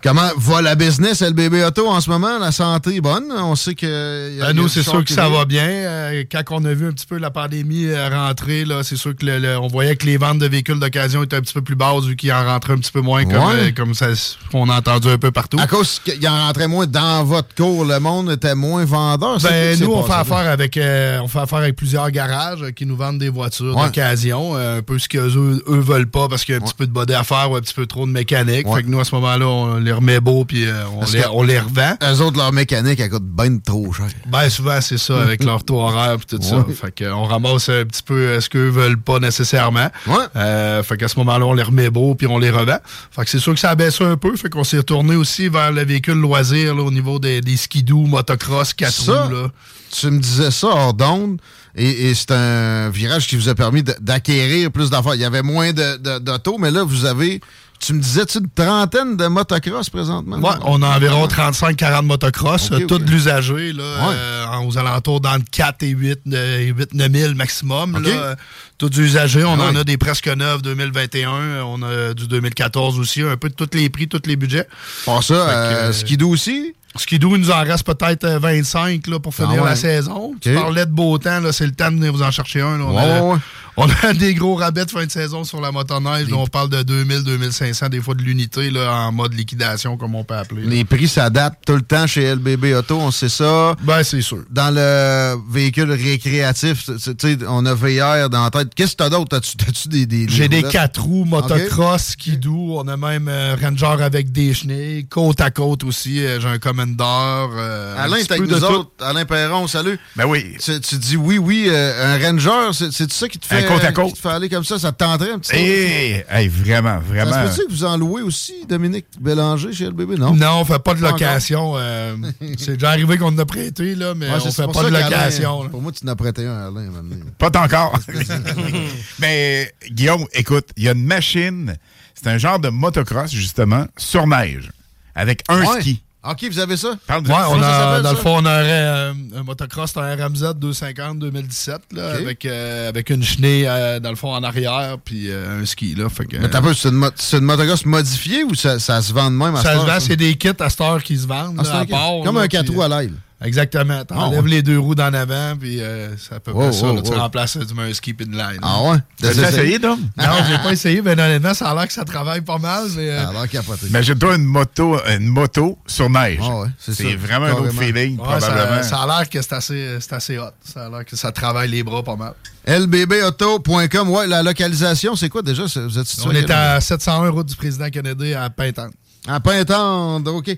[0.04, 2.38] Comment va la business LBB Auto en ce moment?
[2.38, 3.24] La santé est bonne.
[3.32, 4.36] On sait que.
[4.36, 5.64] y a- Ben, nous, c'est sûr que ça va bien.
[5.66, 9.16] Euh, quand on a vu un petit peu la pandémie euh, rentrer, là, c'est sûr
[9.16, 11.62] que le- le- on voyait que les ventes de véhicules d'occasion étaient un petit peu
[11.62, 13.72] plus basses vu qu'ils en rentraient un petit peu moins comme, Ouais.
[13.74, 14.08] comme ça
[14.52, 15.56] on a entendu un peu partout.
[15.58, 19.38] À cause qu'il en rentrait moins dans votre cours, le monde était moins vendeur.
[19.40, 22.84] Ben, nous, on fait, affaire avec, euh, on fait affaire avec plusieurs garages euh, qui
[22.84, 23.86] nous vendent des voitures Ouais.
[23.86, 26.74] d'occasion, euh, un peu ce qu'eux eux, veulent pas parce qu'il y a un petit
[26.74, 28.66] peu de body à faire ou un petit peu trop de mécanique.
[28.74, 31.28] Fait que nous, à ce moment-là, on les remet beaux puis euh, on, les, que-
[31.32, 31.96] on les revend.
[32.02, 34.06] Eux autres, leur mécanique, elle coûte bien trop cher.
[34.26, 36.58] Ben souvent c'est ça avec leur taux horaire et tout ça.
[36.58, 36.74] Ouais.
[36.74, 39.88] Fait que, on ramasse un petit peu euh, ce qu'eux veulent pas nécessairement.
[40.36, 42.78] Euh, fait qu'à ce moment-là, on les remet beaux puis on les revend.
[43.10, 44.36] Fait que c'est sûr que ça a baissé un peu.
[44.36, 48.00] Fait qu'on s'est retourné aussi vers le véhicule loisir là, au niveau des, des skidoo,
[48.06, 49.32] motocross, 4 Ça, roues.
[49.32, 49.48] Là.
[49.92, 51.38] tu me disais ça hors d'onde,
[51.76, 55.14] et, et c'est un virage qui vous a permis de- d'acquérir plus d'affaires.
[55.14, 57.40] Il y avait moins de- de- d'autos, mais là, vous avez
[57.80, 60.38] Tu me disais-tu une trentaine de motocross présentement?
[60.38, 63.04] Ouais, on a environ 35-40 motocross, euh, tout ok.
[63.04, 64.14] de l'usager, là, Ouais.
[64.14, 67.96] euh, aux alentours d'entre 4 et 8, 8 9 000 maximum.
[67.96, 68.06] Ok.
[68.06, 68.34] Là, euh,
[68.78, 69.44] tout usagé.
[69.44, 69.76] On Ah en oui.
[69.80, 71.30] a des presque neufs 2021.
[71.34, 73.20] euh, On a du 2014 aussi.
[73.20, 74.66] Un peu de tous les prix, tous les budgets.
[75.04, 76.74] Pour ça, euh, euh, Skidoo aussi?
[76.96, 79.68] Skidoo, il nous en reste peut-être euh, 25 là, pour finir Ah ouais.
[79.70, 80.32] la saison.
[80.40, 82.78] Tu parlais de beau temps, là, c'est le temps de venir vous en chercher un.
[82.78, 82.84] là.
[82.86, 83.38] On, a.
[83.76, 86.28] on a des gros rabais de fin de saison sur la motoneige.
[86.28, 86.36] là.
[86.36, 90.34] On parle de 2000, 2500, des fois de l'unité en mode liquidation, comme on peut
[90.36, 90.62] appeler.
[90.62, 90.70] là.
[90.70, 93.74] Les prix s'adaptent tout le temps chez LBB Auto, on sait ça.
[93.82, 94.44] Ben, c'est sûr.
[94.50, 98.74] Dans le véhicule récréatif, tu on a VR dans la tête.
[98.74, 99.28] Qu'est-ce que t'as d'autre?
[99.30, 100.62] T'as-tu t'as-tu des, des, J'ai des?
[100.62, 102.78] 4 roues, motocross, skidoo.
[102.78, 105.06] On a même euh, Ranger avec des chenilles.
[105.06, 106.24] Côte à côte aussi.
[106.24, 107.02] euh, J'ai un Commander.
[107.02, 108.64] euh, Alain, t'es avec nous tout.
[108.64, 108.90] autres.
[109.00, 109.98] Alain Perron, salut.
[110.16, 110.56] Ben oui.
[110.62, 113.92] Tu, tu dis oui, oui, euh, un Ranger, c'est ça qui te fait, côte à
[113.92, 114.14] côte.
[114.14, 114.78] te fait aller comme ça?
[114.78, 115.56] Ça te tenterait un petit peu?
[115.58, 117.30] Hey, hey, vraiment, vraiment.
[117.32, 120.18] Ça se peut-tu que vous en louez aussi, Dominique Bélanger, chez LBB?
[120.18, 120.34] Non?
[120.34, 121.74] Non, on fait pas de location.
[121.76, 122.16] euh,
[122.58, 125.68] c'est déjà arrivé qu'on en a prêté, là, mais Ouais, on fait pas de location.
[125.68, 126.90] Pour moi, tu n'as prêté un, Alain.
[127.38, 127.98] Pas encore.
[129.18, 131.76] Mais Guillaume, écoute, il y a une machine,
[132.14, 134.70] c'est un genre de motocross, justement, sur neige,
[135.14, 135.80] avec un Ouais.
[135.80, 136.02] ski.
[136.26, 136.96] OK, vous avez ça?
[137.06, 137.50] Parle de Ouais, ça.
[137.50, 142.12] on a, dans le fond, on aurait euh, un motocross, un RMZ 250 2017, là,
[142.14, 145.94] avec, euh, avec une chenille, euh, dans le fond, en arrière, puis euh, un ski,
[145.94, 146.08] là.
[146.08, 149.02] Fait que, Mais t'as pas, c'est une, mo- c'est une motocross modifiée ou ça, ça
[149.02, 151.18] se vend de même à ça se vend, c'est des kits à cette heure qui
[151.18, 152.88] se vendent, Ah, là, c'est à un- part, Comme là, un puis, 4 roues à
[152.88, 153.12] l'aile.
[153.44, 154.04] Exactement.
[154.04, 154.48] T'enlèves Ah, ouais.
[154.50, 156.86] les deux roues d'en avant, puis euh, c'est à peu près Oh, ça.
[156.86, 157.18] oh, là, tu oh.
[157.18, 158.58] remplaces du un ski puis une line.
[158.62, 158.96] Ah ouais?
[159.20, 159.98] T'as T'as essayé, Dom?
[160.16, 162.86] Non, j'ai pas essayé, mais honnêtement, ça a l'air que ça travaille pas mal.
[162.96, 163.86] Mais, euh, Ça a l'air capoté.
[163.88, 166.38] Imagine-toi une moto, une moto sur neige.
[166.42, 167.04] Ah ouais, c'est ça.
[167.18, 168.82] vraiment un autre feeling, ouais, ça, probablement.
[168.82, 170.50] ça a l'air que c'est assez, c'est assez hot.
[170.64, 172.32] Ça a l'air que ça travaille les bras pas mal.
[172.66, 175.68] LBBauto.com, ouais, la localisation, c'est quoi déjà?
[175.68, 178.92] C'est- Vous êtes situé On à est à 701 route du président Kennedy à Pintante.
[179.26, 180.48] À Pintendre, OK.
[180.48, 180.56] Euh,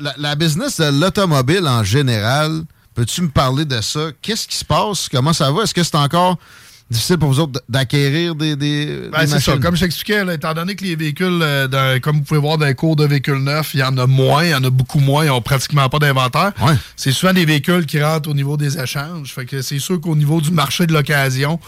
[0.00, 2.62] la, la business de l'automobile en général,
[2.94, 4.10] peux-tu me parler de ça?
[4.20, 5.08] Qu'est-ce qui se passe?
[5.08, 5.62] Comment ça va?
[5.64, 6.38] Est-ce que c'est encore
[6.90, 9.56] difficile pour vous autres d'acquérir des, des, Ben, des c'est ça.
[9.56, 12.74] Comme je t'expliquais, étant donné que les véhicules, euh, comme vous pouvez voir dans les
[12.74, 15.24] cours de véhicules neufs, il y en a moins, il y en a beaucoup moins,
[15.24, 16.52] ils n'ont pratiquement pas d'inventaire.
[16.60, 16.74] Ouais.
[16.94, 19.32] C'est souvent des véhicules qui rentrent au niveau des échanges.
[19.32, 21.58] Fait que c'est sûr qu'au niveau du marché de l'occasion,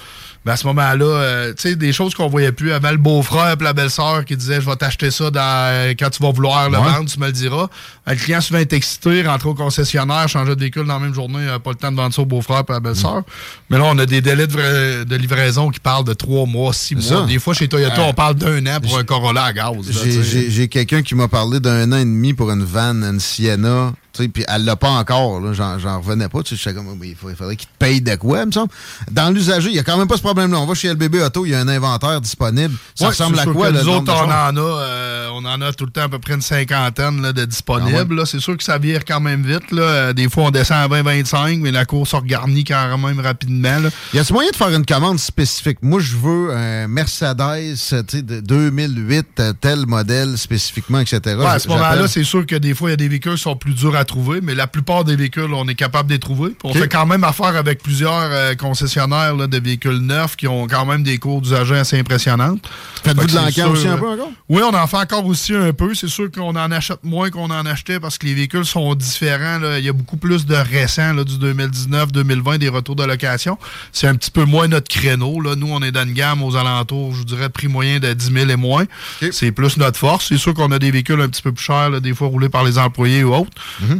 [0.44, 2.72] ben, à ce moment-là, euh, tu sais, des choses qu'on voyait plus.
[2.72, 6.22] Avant le beau-frère et la belle-sœur qui disait Je vais t'acheter ça dans- quand tu
[6.22, 6.84] vas vouloir le Ouais.
[6.84, 7.68] vendre, tu me le diras.
[8.06, 11.46] Le client souvent est excité, rentrer au concessionnaire, changer de véhicule dans la même journée,
[11.62, 13.22] pas le temps de vendre ça au beau-frère et la belle-sœur.
[13.70, 16.72] Mais là, on a des délais de, vra- de livraison qui parlent de trois mois,
[16.74, 17.04] six mois.
[17.04, 17.20] ça.
[17.26, 19.74] Des fois, chez Toyota, on parle d'un an pour un Corolla à gaz.
[19.90, 24.22] J'ai- quelqu'un qui m'a parlé d'un an et demi pour une van, une Sienna, tu
[24.22, 27.56] sais, puis elle l'a pas encore, j'en revenais pas, tu sais, comme, mais il, faudrait
[27.56, 28.70] qu'il te paye de quoi, il me semble.
[29.10, 30.58] Dans l'usager, il y a quand même pas ce problème-là.
[30.60, 32.74] On va chez LBB Auto, il y a un inventaire disponible.
[32.94, 35.84] Ça Ouais, ressemble à quoi, Nous autres, on en a, euh, on en a tout
[35.84, 37.96] le temps à peu près une cinquantaine là, de disponibles.
[38.16, 38.26] Ah ouais?
[38.26, 39.70] C'est sûr que ça vire quand même vite.
[39.70, 39.82] Là.
[39.82, 43.78] Euh, Des fois, on descend à 20-25, mais la course regarnit quand même rapidement.
[43.78, 43.90] Là.
[44.12, 45.78] Y a-t-il moyen de faire une commande spécifique?
[45.82, 47.74] Moi, je veux un Mercedes
[48.14, 51.20] de 2008, euh, tel modèle spécifiquement, etc.
[51.38, 53.42] Ouais, à ce moment-là, c'est sûr que des fois, il y a des véhicules qui
[53.42, 56.20] sont plus durs à trouver, mais la plupart des véhicules, on est capable de les
[56.20, 56.54] trouver.
[56.64, 60.66] On fait quand même affaire avec plusieurs euh, concessionnaires là, de véhicules neufs qui ont
[60.66, 62.68] quand même des cours d'usagers assez impressionnantes.
[63.04, 64.30] Faites-vous Fait de sûr, aussi un euh, peu encore?
[64.48, 65.94] Oui, on en fait encore aussi un peu.
[65.94, 69.58] C'est sûr qu'on en achète moins qu'on en achetait parce que les véhicules sont différents.
[69.58, 69.78] là.
[69.78, 73.58] Il y a beaucoup plus de récents là, du 2019-2020 des retours de location.
[73.92, 75.40] C'est un petit peu moins notre créneau.
[75.40, 75.54] Là.
[75.56, 78.32] Nous, on est dans une gamme aux alentours, je dirais, de prix moyen de 10
[78.32, 78.84] 000 et moins.
[79.30, 80.28] C'est plus notre force.
[80.28, 82.48] C'est sûr qu'on a des véhicules un petit peu plus chers, là, des fois roulés
[82.48, 83.52] par les employés ou autres.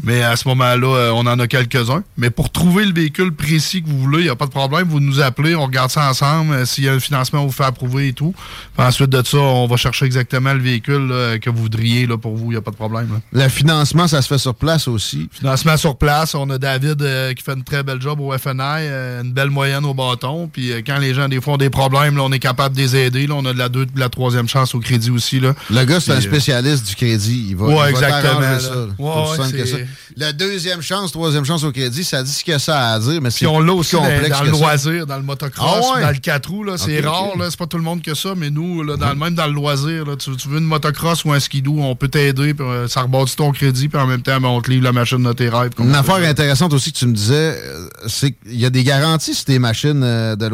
[0.02, 2.02] Mais à ce moment-là, euh, on en a quelques-uns.
[2.16, 4.88] Mais pour trouver le véhicule précis que vous voulez, il n'y a pas de problème.
[4.88, 6.13] Vous nous appelez, on regarde ça ensemble.
[6.52, 8.34] Euh, S'il y a un financement, on vous fait approuver et tout.
[8.76, 12.16] Puis ensuite de ça, on va chercher exactement le véhicule là, que vous voudriez là,
[12.18, 12.46] pour vous.
[12.46, 13.08] Il n'y a pas de problème.
[13.32, 13.44] là.
[13.44, 15.28] Le financement, ça se fait sur place aussi.
[15.32, 18.60] Financement sur place, on a David euh, qui fait une très belle job au FNI,
[18.60, 20.48] euh, une belle moyenne au bâton.
[20.52, 22.80] Puis euh, quand les gens des fois ont des problèmes, là, on est capable de
[22.80, 23.26] les aider.
[23.26, 25.40] Là, on a de la deux, de la troisième chance au crédit aussi.
[25.40, 25.54] Là.
[25.70, 27.46] Le gars, c'est un spécialiste du crédit.
[27.50, 28.86] Il va, Ouais, il va exactement, ça.
[28.98, 29.86] Ouais, ouais, que.
[30.16, 33.20] La deuxième chance, troisième chance au crédit, ça dit ce que ça a à dire,
[33.20, 36.03] mais c'est on l'a aussi dans, le loisir, dans le motocross, Ah ouais?
[36.04, 36.64] Dans le 4 roues.
[36.64, 39.14] là, C'est rare, là, c'est pas tout le monde que ça, mais nous, là, dans,
[39.14, 42.08] même dans le loisir, là, tu, tu veux une motocross ou un skidoo, on peut
[42.08, 44.84] t'aider, puis euh, ça rebâtit ton crédit, puis en même temps, ben, on te livre
[44.84, 45.70] la machine de tes rêves.
[45.78, 49.34] Une affaire intéressante aussi que tu me disais, euh, c'est qu'il y a des garanties
[49.34, 50.46] sur tes machines euh, de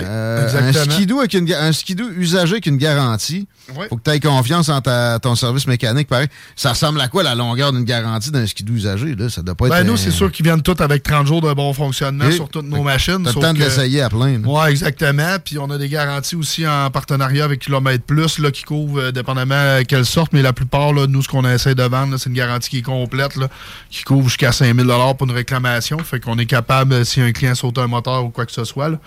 [0.00, 0.08] loisirs.
[0.10, 0.94] Euh, un exactement.
[0.94, 3.46] skidoo, avec une, un skidoo usagé avec une garantie.
[3.76, 3.88] Ouais.
[3.88, 6.08] Faut que tu aies confiance en ta- ton service mécanique.
[6.08, 6.26] Pareil.
[6.56, 9.14] Ça ressemble à quoi la longueur d'une garantie d'un skidoo usagé?
[9.14, 9.28] Là?
[9.28, 9.86] Ça doit pas Ben, être.
[9.86, 12.66] nous, c'est sûr qu'ils viennent tous avec 30 jours de bon fonctionnement Et- sur toutes
[12.66, 13.22] nos machines.
[13.24, 14.42] T'as le temps de que- l'essayer à plein.
[14.42, 15.36] Ouais, exactement.
[15.44, 19.12] Puis on a des garanties aussi en partenariat avec Kilomètre Plus là, qui couvrent euh,
[19.12, 22.36] dépendamment quelle sorte, mais la plupart, là, nous, ce qu'on essaie de vendre, c'est une
[22.36, 23.48] garantie qui est complète, là,
[23.90, 24.86] qui couvre jusqu'à 5000
[25.16, 25.98] pour une réclamation.
[25.98, 28.64] Fait qu'on est capable, euh, si un client saute un moteur ou quoi que ce
[28.64, 28.98] soit, là,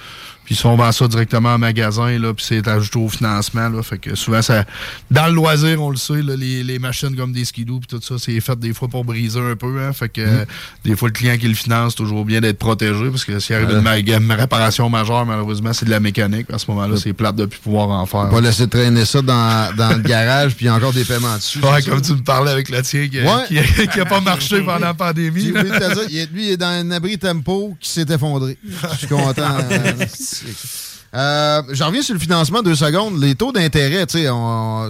[0.46, 3.84] puis si on vend ça directement en magasin, là, puis c'est ajouté au financement, là,
[3.84, 4.64] fait que souvent, ça,
[5.12, 8.02] dans le loisir, on le sait, là, les, les machines comme des skidoo puis tout
[8.02, 10.46] ça, c'est fait des fois pour briser un peu, hein, fait que euh,
[10.84, 13.68] des fois, le client qui le finance, toujours bien d'être protégé, parce que s'il arrive
[13.70, 13.74] Ouais.
[13.76, 16.48] une, ma- une réparation majeure, malheureusement, c'est de la mécanique.
[16.54, 18.30] À ce moment-là, c'est plate de plus pouvoir en faire.
[18.30, 21.60] Pas laisser traîner ça dans, dans le garage, puis encore des paiements dessus.
[21.60, 22.14] Ouais, comme ça?
[22.14, 23.46] tu me parlais avec le tien qui, Ouais.
[23.48, 25.46] qui, qui a pas marché pendant la pandémie.
[26.34, 28.58] Lui, il est dans un abri tempo qui s'est effondré.
[28.94, 29.58] Je suis content.
[31.14, 33.22] euh, J'en reviens sur le financement deux secondes.
[33.22, 34.24] Les taux d'intérêt, tu sais,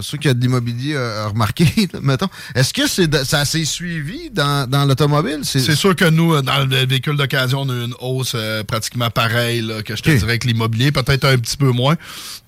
[0.02, 1.66] ceux qui ont de l'immobilier euh, remarqué,
[2.02, 2.26] mettons.
[2.54, 5.40] Est-ce que c'est ça s'est suivi dans, dans l'automobile?
[5.44, 8.64] C'est sûr que nous, euh, dans le véhicule d'occasion, on a eu une hausse euh,
[8.64, 11.94] pratiquement pareille là, que je te dirais que l'immobilier, peut-être un petit peu moins.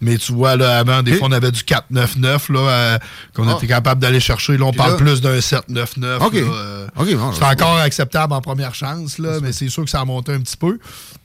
[0.00, 2.98] Mais tu vois, là, avant, des fois, on avait du 499 là, euh,
[3.34, 3.54] qu'on Ah.
[3.56, 4.56] était capable d'aller chercher.
[4.56, 6.22] Là, on Puis parle là- plus d'un 799.
[6.22, 6.34] Ok.
[6.34, 10.00] là, Ok, bon, c'est encore acceptable en première chance, là, mais c'est sûr que ça
[10.00, 10.78] a monté un petit peu.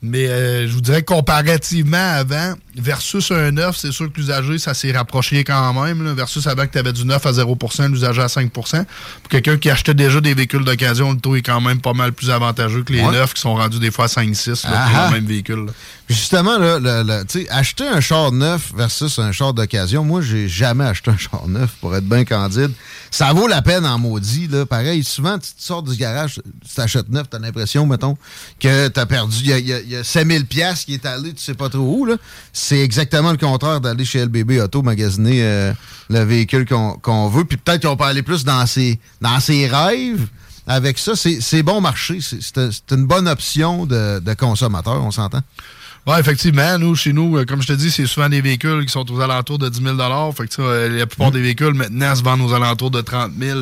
[0.06, 4.74] Mais euh, je vous dirais comparativement avant, versus un 9, c'est sûr que l'usager, ça
[4.74, 6.04] s'est rapproché quand même.
[6.04, 9.58] là, versus avant que tu avais du 9 à 0% l'usager à 5% Pour quelqu'un
[9.58, 12.84] qui achetait déjà des véhicules d'occasion, le taux est quand même pas mal plus avantageux
[12.84, 13.12] que les Ouais.
[13.14, 15.66] neufs qui sont rendus des fois à 5-6 là, Ah pour le même véhicule.
[15.68, 15.72] là.
[16.10, 20.84] Justement, là, tu sais, acheter un char neuf versus un char d'occasion, moi, j'ai jamais
[20.84, 22.72] acheté un char neuf, pour être bien candide.
[23.10, 24.47] Ça vaut la peine en maudit.
[24.49, 24.66] Là.
[24.66, 28.18] Pareil, souvent, tu sors du garage, tu t'achètes neuf, tu as l'impression, mettons,
[28.60, 29.38] que tu as perdu.
[29.39, 31.70] Il y a, y a- y a 5000 pièces qui est allé, tu sais pas
[31.70, 32.06] trop où.
[32.06, 32.16] là.
[32.51, 35.74] C'est exactement le contraire d'aller chez LBB Auto magasiner euh,
[36.10, 37.45] le véhicule qu'on qu'on veut.
[37.45, 40.28] Puis peut-être qu'on peut aller plus dans ses, dans ses rêves.
[40.68, 42.20] Avec ça, c'est bon marché.
[42.22, 45.41] C'est une bonne option de, de consommateur, on s'entend?
[46.06, 46.78] Oui, effectivement.
[46.78, 49.22] Nous, chez nous, euh, comme je te dis, c'est souvent des véhicules qui sont aux
[49.22, 49.95] alentours de 10 000
[50.34, 53.32] Fait que ça, euh, la plupart des véhicules, maintenant, se vendent aux alentours de 30
[53.39, 53.60] 000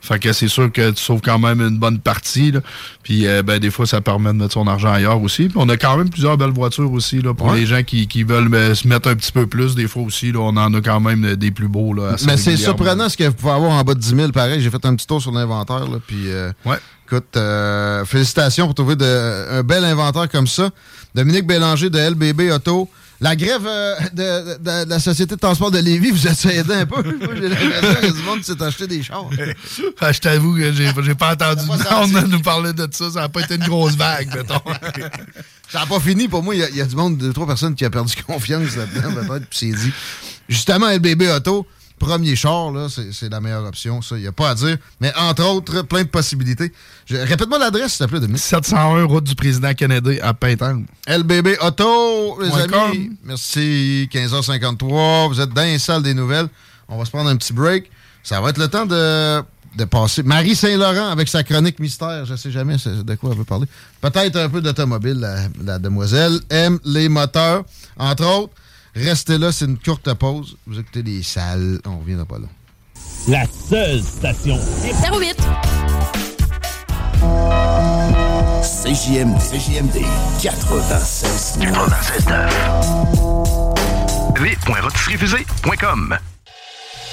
[0.00, 2.50] Fait que c'est sûr que tu sauves quand même une bonne partie.
[2.50, 2.60] là.
[3.04, 5.44] Puis, euh, ben, des fois, ça permet de mettre son argent ailleurs aussi.
[5.44, 7.60] Puis, on a quand même plusieurs belles voitures aussi là, pour Ouais.
[7.60, 9.76] les gens qui, qui veulent euh, se mettre un petit peu plus.
[9.76, 11.94] Des fois aussi, là, on en a quand même des plus beaux.
[11.94, 14.32] Là, Mais c'est surprenant ce que vous pouvez avoir en bas de 10 000.
[14.32, 15.84] Pareil, j'ai fait un petit tour sur l'inventaire.
[16.08, 16.78] Puis, euh, Ouais.
[17.06, 20.70] écoute, euh, félicitations pour trouver de- un bel inventaire comme ça.
[21.14, 22.88] Dominique Bélanger de LBB Auto.
[23.20, 26.74] La grève euh, de, de- de la Société de transport de Lévis, vous êtes aidé
[26.74, 27.02] un peu?
[27.36, 29.30] J'ai l'impression a du monde s'est acheté des chars.
[30.00, 31.76] Ah, je t'avoue que j'ai j'ai pas entendu pas
[32.16, 33.10] monde nous parler de ça.
[33.10, 34.60] Ça n'a pas été une grosse vague, mettons.
[35.70, 36.28] Ça n'a pas fini.
[36.28, 38.12] Pour moi, il y a- y, a du monde, deux, trois personnes qui a perdu
[38.26, 39.92] confiance là-dedans, peut-être, puis s'est dit.
[40.48, 41.66] Justement, LBB Auto,
[41.98, 44.02] premier char, là, c'est la meilleure option.
[44.02, 44.76] Ça, il n'y a pas à dire.
[45.00, 46.72] Mais entre autres, plein de possibilités.
[47.10, 48.42] Répète-moi l'adresse, s'il te plaît, Dominique.
[48.42, 50.82] 701 route du président Kennedy à Pintan.
[51.06, 52.68] LBB Auto, les amis.
[52.72, 53.16] com.
[53.24, 54.08] Merci.
[54.12, 55.28] 15h53.
[55.28, 56.48] Vous êtes dans les salles des nouvelles.
[56.88, 57.90] On va se prendre un petit break.
[58.22, 59.42] Ça va être le temps de,
[59.76, 60.22] de passer.
[60.22, 62.24] Marie Saint-Laurent avec sa chronique mystère.
[62.24, 63.66] Je ne sais jamais de quoi elle veut parler.
[64.00, 66.40] Peut-être un peu d'automobile, la, la demoiselle.
[66.50, 67.64] Aime les moteurs,
[67.98, 68.52] entre autres.
[68.94, 70.56] Restez là, c'est une courte pause.
[70.66, 71.80] Vous écoutez les salles.
[71.84, 72.46] On reviendra pas là.
[73.26, 74.58] La seule station.
[75.12, 75.36] 08.
[78.62, 79.38] CJMD.
[79.40, 80.04] CJMD
[80.42, 81.58] 96
[84.36, 86.18] www.rotisseriefusée.com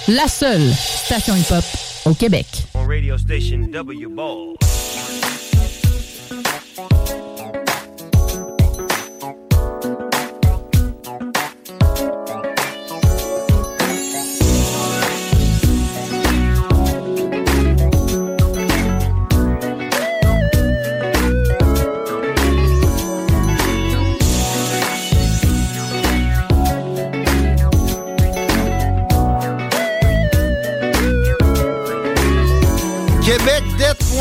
[0.10, 1.64] La seule station hip-hop
[2.06, 2.46] au Québec.
[2.74, 4.56] On radio station W Ball.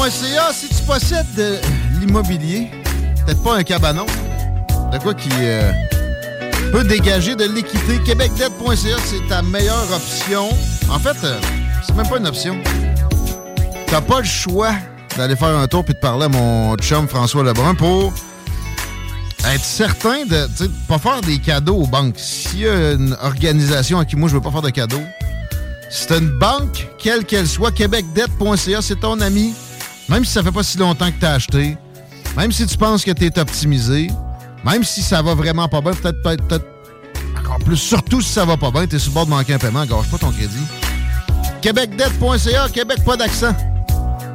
[0.01, 1.59] québecdebt.ca si tu possèdes de
[1.99, 2.71] l'immobilier,
[3.25, 4.07] peut-être pas un cabanon,
[4.93, 5.73] de quoi qui euh,
[6.73, 7.99] peut dégager de l'équité.
[8.05, 10.49] Québecdebt.ca, c'est ta meilleure option.
[10.91, 11.39] En fait, euh,
[11.85, 12.57] c'est même pas une option.
[13.89, 14.73] T'as pas le choix
[15.17, 18.13] d'aller faire un tour puis de parler à mon chum François Lebrun pour
[19.53, 22.19] être certain de sais, pas faire des cadeaux aux banques.
[22.19, 25.03] S'il y a une organisation à qui moi je veux pas faire de cadeaux,
[25.91, 29.53] c'est une banque, quelle qu'elle soit, québecdebt.ca, c'est ton ami.
[30.11, 31.77] Même si ça fait pas si longtemps que tu as acheté,
[32.37, 34.09] même si tu penses que tu es optimisé,
[34.65, 36.67] Même si ça va vraiment pas bien, peut-être peut-être peut-être
[37.39, 39.59] encore plus, surtout si ça va pas bien, t'es sur le bord de manquer un
[39.59, 40.67] paiement, gâche pas ton crédit.
[41.63, 43.55] Québecdebt.ca, Québec pas d'accent.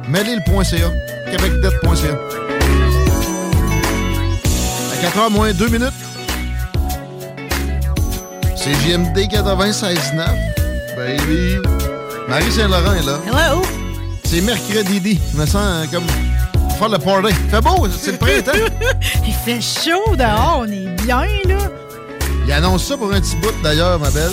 [0.08, 0.90] Mêlez le .ca,
[1.30, 2.18] québecdebt.ca.
[4.92, 5.92] À 4 h moins 2 minutes.
[8.56, 10.26] C'est JMD 96.9.
[10.96, 11.58] Baby.
[12.28, 13.20] Marie Saint-Laurent est là.
[13.26, 13.62] Hello.
[14.28, 15.20] C'est mercredi.
[15.32, 16.04] Je me sens euh, comme
[16.78, 17.32] faire le party.
[17.48, 18.52] Fait beau, c'est le printemps.
[19.26, 21.70] Il fait chaud dehors, on est bien, là.
[22.44, 24.32] Il annonce ça pour un petit bout d'ailleurs, ma belle.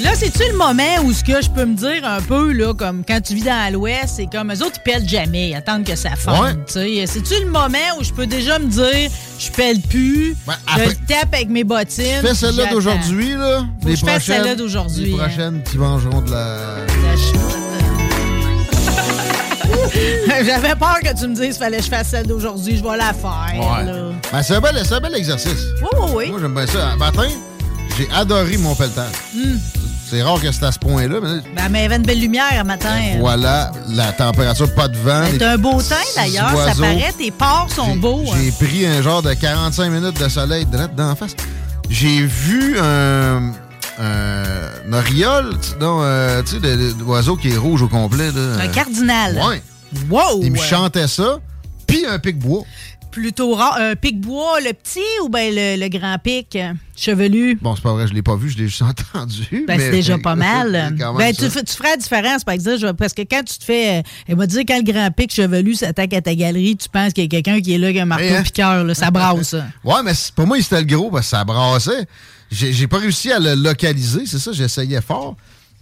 [0.00, 3.04] Là, c'est-tu le moment où ce que je peux me dire un peu, là, comme
[3.06, 5.94] quand tu vis dans l'Ouest, c'est comme eux autres, ils pèlent jamais, ils attendent que
[5.94, 6.58] ça fonde.
[6.68, 7.06] Ouais.
[7.06, 10.94] C'est-tu le moment où je peux déjà me dire, je pèle plus, je après- le
[11.06, 12.22] tape avec mes bottines.
[12.22, 13.64] Fais celle-là d'aujourd'hui, là.
[13.82, 15.16] Faut je fasse celle-là d'aujourd'hui, Les hein.
[15.18, 16.56] prochaines qui vengeront de la.
[20.44, 23.12] J'avais peur que tu me dises fallait que je fasse celle d'aujourd'hui, je vais la
[23.12, 23.54] faire.
[23.54, 23.84] Ouais.
[23.84, 23.92] là.
[24.32, 25.66] Ben, c'est un, bel, c'est un bel exercice.
[25.80, 26.30] Oui, oui, oui.
[26.30, 26.88] Moi, j'aime bien ça.
[26.90, 27.28] Un matin,
[27.96, 29.12] j'ai adoré mon pelletage.
[29.34, 29.56] Hmm.
[30.10, 32.20] C'est rare que c'est à ce point-là, mais Ben, mais il y avait une belle
[32.20, 32.94] lumière un matin.
[33.18, 35.22] voilà, la température, pas de vent.
[35.30, 36.82] C'est les un beau teint petits d'ailleurs, ça oiseaux.
[36.82, 38.22] paraît, tes pores sont beaux.
[38.32, 38.36] hein.
[38.42, 41.34] J'ai pris un genre de 45 minutes de soleil direct la face.
[41.88, 43.52] J'ai vu un,
[43.98, 48.30] un oriole, tu non, euh, tu sais, le- le- l'oiseau qui est rouge au complet.
[48.30, 48.62] Là.
[48.62, 49.36] Un cardinal.
[49.48, 49.62] Ouais.
[50.10, 50.42] Wow!
[50.42, 51.40] Il me chantait ça,
[51.86, 52.62] puis un pic-bois.
[53.10, 53.76] Plutôt rare.
[53.78, 57.56] Un pic-bois, le petit ou ben le, le grand pic euh, chevelu?
[57.62, 58.82] Bon, c'est pas vrai, je l'ai pas vu, je l'ai juste
[59.14, 59.46] entendu.
[59.68, 60.96] Ben, mais- c'est déjà pas mal.
[61.16, 63.98] Ben, tu, tu feras la différence, par exemple, parce que quand tu te fais.
[63.98, 67.12] euh, elle m'a dit quand le grand pic chevelu s'attaque à ta galerie, tu penses
[67.12, 68.42] qu'il y a quelqu'un qui est là avec un marteau hein?
[68.42, 69.50] piqueur, là, ça brasse.
[69.50, 69.64] ça.
[69.84, 72.06] Ouais, mais pour moi, c'était le gros parce que ça brassait.
[72.50, 75.36] J'ai pas réussi à le localiser, c'est ça, j'essayais fort,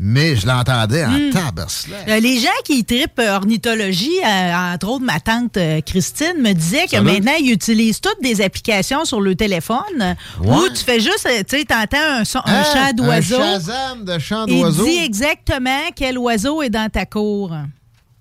[0.05, 1.13] mais je l'entendais en.
[1.13, 6.53] Euh, les gens qui tripent euh, ornithologie, euh, entre autres ma tante euh, Christine, me
[6.53, 10.69] disait que maintenant, ils utilisent toutes des applications sur le téléphone où Ouais.
[10.75, 12.65] tu fais juste, tu sais, t'entends un, son- un Hein?
[12.73, 13.41] chant d'oiseau.
[13.41, 14.85] Un de chant Il d'oiseau.
[14.85, 17.53] dit exactement quel oiseau est dans ta cour.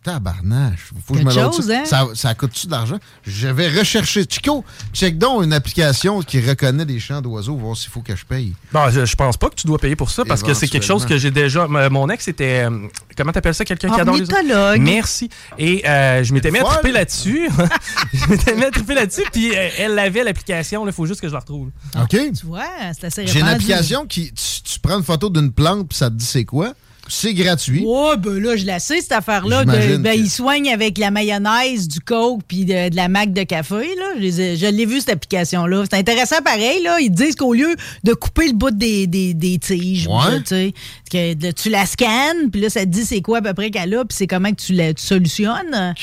[0.04, 0.91] Tabarnache.
[1.06, 1.80] Faut que je me chose, ça.
[1.80, 1.86] hein?
[1.86, 2.08] ça.
[2.16, 2.97] Ça coûte-tu de l'argent?
[3.26, 4.24] Je vais rechercher.
[4.28, 8.26] Chico, check donc une application qui reconnaît les chants d'oiseaux, voir s'il faut que je
[8.26, 8.54] paye.
[8.72, 10.86] Bon, je, je pense pas que tu dois payer pour ça parce que c'est quelque
[10.86, 11.68] chose que j'ai déjà.
[11.68, 12.66] Mon ex était.
[12.70, 14.82] euh, Comment t'appelles ça Quelqu'un qui adore les Ornithologue.
[14.82, 15.30] Merci.
[15.58, 17.49] Et euh, je m'étais mis à triper là-dessus.
[18.14, 20.86] je m'étais mis à triper là-dessus, puis euh, elle avait l'application.
[20.88, 21.70] Il faut juste que je la retrouve.
[22.02, 22.10] OK?
[22.10, 24.32] Tu vois, c'est assez J'ai une application qui.
[24.34, 26.74] Tu, tu prends une photo d'une plante, puis ça te dit c'est quoi?
[27.08, 27.84] C'est gratuit.
[27.86, 29.66] Ouais, ben là, je la sais, cette affaire-là.
[29.66, 33.43] Ben, que- ils soignent avec la mayonnaise, du coke puis de, de la mac de
[33.43, 33.76] café.
[33.97, 34.14] Là.
[34.20, 35.84] Je, je l'ai vu, cette application-là.
[35.89, 36.82] C'est intéressant pareil.
[36.84, 36.99] Là.
[37.02, 40.39] Ils disent qu'au lieu de couper le bout des, des, des tiges, Ouais.
[40.39, 40.74] tu sais,
[41.12, 43.70] que de- tu la scannes, puis là, ça te dit c'est quoi à peu près
[43.72, 45.93] qu'elle a, puis c'est comment que tu la tu solutionnes.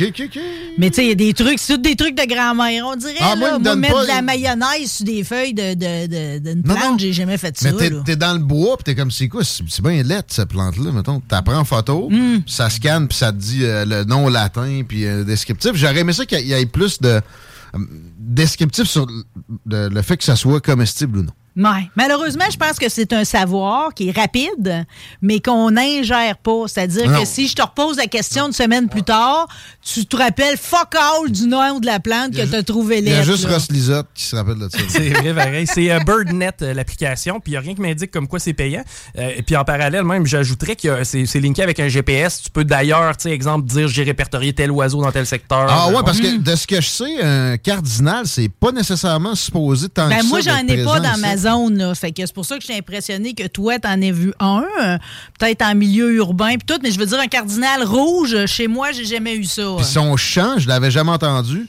[0.79, 2.97] Mais tu sais, il y a des trucs, c'est tous des trucs de grand-mère, on
[2.97, 3.15] dirait.
[3.21, 6.63] Ah, moi, là, moi, mettre de la mayonnaise sur des feuilles de, de, de- d'une
[6.65, 7.71] Non, plante, j'ai jamais fait ça.
[7.73, 9.43] Mais t'es, dans le bois, puis t'es comme, c'est quoi?
[9.45, 11.21] C'est, bien laid, cette plante-là, mettons.
[11.21, 12.39] T'apprends en photo, Hmm.
[12.47, 15.73] ça scanne, puis ça te dit euh, le nom latin, puis euh, descriptif.
[15.75, 17.79] J'aurais aimé ça qu'il y ait plus de euh,
[18.19, 19.07] descriptif sur
[19.67, 21.33] le, le fait que ça soit comestible ou non.
[21.59, 21.91] Ouais.
[21.97, 24.87] Malheureusement, je pense que c'est un savoir qui est rapide,
[25.21, 26.65] mais qu'on n'ingère pas.
[26.69, 29.49] C'est-à-dire que si je te repose la question une semaine plus tard,
[29.83, 33.09] tu te rappelles fuck all du nom de la plante que tu as trouvé Il
[33.09, 33.55] y a juste là.
[33.55, 34.79] Ross Lisotte qui se rappelle de ça.
[34.89, 35.67] C'est vrai, pareil.
[35.67, 38.53] C'est euh, BirdNet, euh, l'application, puis il n'y a rien qui m'indique comme quoi c'est
[38.53, 38.85] payant.
[39.19, 42.43] Euh, et puis en parallèle, même, j'ajouterais que c'est linké avec un GPS.
[42.43, 45.67] Tu peux d'ailleurs, tu sais, exemple, dire j'ai répertorié tel oiseau dans tel secteur.
[45.69, 49.89] Ah ouais, parce que de ce que je sais, un cardinal, c'est pas nécessairement supposé
[49.89, 51.48] tant Ben que moi, j'en ai pas dans ma ici.
[51.51, 51.79] Zone.
[51.79, 51.95] Là.
[51.95, 54.65] Fait que c'est pour ça que je suis impressionné que toi, t'en aies vu un,
[54.83, 54.99] euh,
[55.39, 58.67] peut-être en milieu urbain puis tout, mais je veux dire, un cardinal rouge, euh, chez
[58.69, 59.75] moi, j'ai jamais eu ça.
[59.77, 61.67] Puis son chant, je l'avais jamais entendu.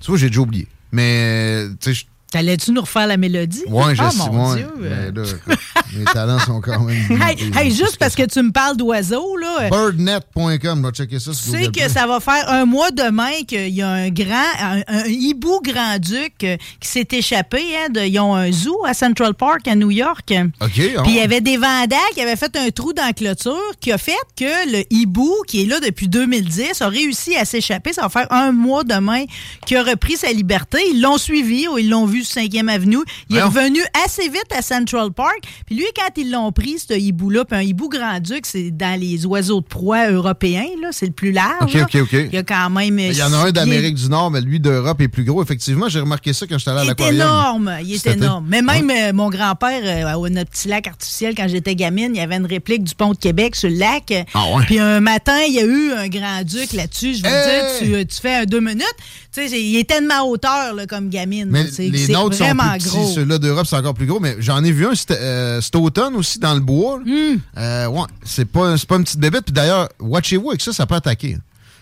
[0.00, 0.68] Tu vois, j'ai déjà oublié.
[0.92, 2.04] Mais, tu sais, je-
[2.34, 3.62] T'allais-tu nous refaire la mélodie?
[3.68, 4.56] ouais, je Ah, sais, mon ouais.
[4.56, 4.66] Dieu.
[4.80, 5.58] Mais là, écoute,
[5.96, 6.96] mes talents sont quand même.
[7.56, 9.70] Hey, juste parce que tu me parles d'oiseaux, là.
[9.70, 13.82] Birdnet.com, va checker ça Tu sais que ça va faire un mois demain qu'il y
[13.82, 17.62] a un grand, un, un hibou grand-duc euh, qui s'est échappé.
[17.76, 20.34] Hein, de- ils ont un zoo à Central Park à New York.
[20.60, 20.70] OK.
[20.72, 21.02] Puis ah.
[21.06, 23.98] il y avait des vandales qui avaient fait un trou dans la clôture qui a
[23.98, 27.92] fait que le hibou, qui est là depuis 2010, a réussi à s'échapper.
[27.92, 29.24] Ça va faire un mois demain
[29.66, 30.78] qu'il a repris sa liberté.
[30.92, 32.98] Ils l'ont suivi, ou ils l'ont vu 5e Avenue.
[33.30, 35.40] Il est revenu assez vite à Central Park.
[35.66, 39.26] Puis lui, quand ils l'ont pris, ce hibou-là, puis un hibou grand-duc, c'est dans les
[39.26, 41.74] oiseaux de proie européens, là, c'est le plus large.
[41.76, 41.82] OK.
[41.94, 42.12] OK, OK.
[42.12, 42.98] Il y a quand même...
[42.98, 45.42] Il y en a un d'Amérique du Nord, mais lui d'Europe est plus gros.
[45.42, 47.14] Effectivement, j'ai remarqué ça quand j'étais allé à Il est l'aquarium.
[47.20, 48.46] énorme, il est énorme.
[48.48, 52.18] Mais même euh, mon grand-père, euh, au notre petit lac artificiel, quand j'étais gamine, il
[52.18, 54.12] y avait une réplique du pont de Québec sur le lac.
[54.34, 54.64] Ah ouais?
[54.66, 57.14] Puis un matin, il y a eu un grand-duc là-dessus.
[57.14, 57.44] Je veux Hey!
[57.44, 58.84] dire, tu, euh, tu fais un deux minutes.
[59.32, 61.50] Tu sais, il était de ma hauteur là, comme gamine.
[61.72, 61.88] C'est-
[62.22, 62.44] nôtres sont
[62.78, 63.14] petits.
[63.14, 64.20] Ceux-là d'Europe, c'est encore plus gros.
[64.20, 66.98] Mais j'en ai vu un cet, euh, automne aussi dans le bois.
[67.04, 67.36] Hmm.
[67.58, 69.44] Euh, ouais, c'est pas, pas une petite bébête.
[69.44, 71.36] Puis d'ailleurs, watchez-vous avec ça, ça peut attaquer.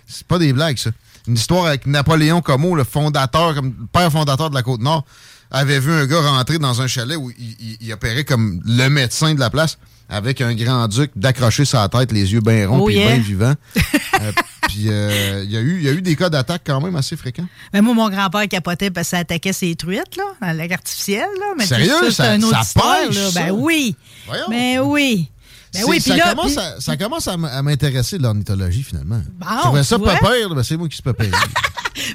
[0.06, 0.90] C'est pas des blagues, ça.
[1.28, 5.04] Une histoire avec Napoléon Como, le fondateur, comme le père fondateur de la Côte-Nord,
[5.50, 8.88] avait vu un gars rentrer dans un chalet où il, il- il opérait comme le
[8.88, 9.78] médecin de la place
[10.08, 13.08] avec un grand-duc d'accrocher sa tête, les yeux bien ronds Oh puis yeah.
[13.14, 13.54] bien vivants.
[14.20, 14.30] Euh,
[14.68, 16.94] puis euh, il y, a eu- il y a eu des cas d'attaque quand même
[16.94, 17.46] assez fréquents.
[17.72, 20.70] Mais moi, mon grand-père capotait parce que ça attaquait ses truites, là, dans le lac
[20.70, 21.46] artificiel, là.
[21.58, 22.10] Mais Sérieux?
[22.12, 23.30] Ça- c'est une autre ça histoire, pêche, là.
[23.32, 23.42] ça?
[23.42, 23.96] Ben oui.
[24.28, 24.44] Voyons.
[24.48, 25.28] Ben oui.
[25.74, 26.34] Ben oui, ça, là.
[26.34, 29.20] commence à, ça commence à m'intéresser, l'ornithologie, finalement.
[29.38, 31.32] Bon, ça pas ben c'est moi qui se pas pire.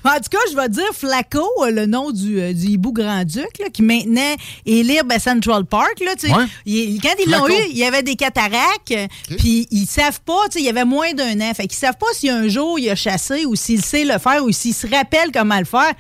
[0.04, 3.48] En tout cas, je vais dire Flaco, euh, le nom du, euh, du hibou grand-duc,
[3.72, 4.36] qui maintenant
[4.66, 6.00] est libre à Central Park.
[6.04, 6.34] Là, tu sais.
[6.34, 6.46] Ouais.
[6.66, 10.34] Il- quand ils l'ont eu, il y avait des cataractes, euh, puis ils savent pas,
[10.56, 11.54] il y avait moins d'un an.
[11.56, 14.44] Fait qu'ils savent pas si un jour il a chassé ou s'il sait le faire
[14.44, 15.94] ou s'il se rappelle comment le faire.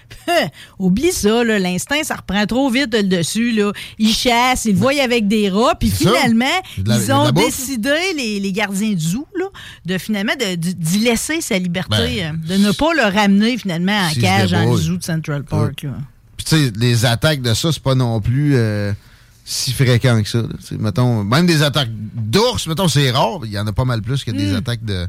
[0.79, 3.51] Oublie ça, l'instinct, ça reprend trop vite le dessus.
[3.51, 3.71] Là.
[3.99, 6.45] Ils chassent, ils le voient avec des rats, puis finalement,
[6.77, 7.46] de la- ils de ont la bouffe.
[7.49, 9.45] Décidé, les, les gardiens du zoo, là,
[9.85, 14.13] de finalement d'y laisser sa liberté, Ben, euh, de ne pas le ramener finalement en
[14.19, 15.83] cage dans le zoo de Central Park.
[15.83, 15.91] là.
[16.37, 18.93] Puis tu sais, les attaques de ça, c'est pas non plus euh,
[19.43, 20.43] si fréquent que ça.
[20.79, 23.39] mettons, même des attaques d'ours, mettons, c'est rare.
[23.45, 24.55] Il y en a pas mal plus que des Mm.
[24.57, 25.07] attaques de,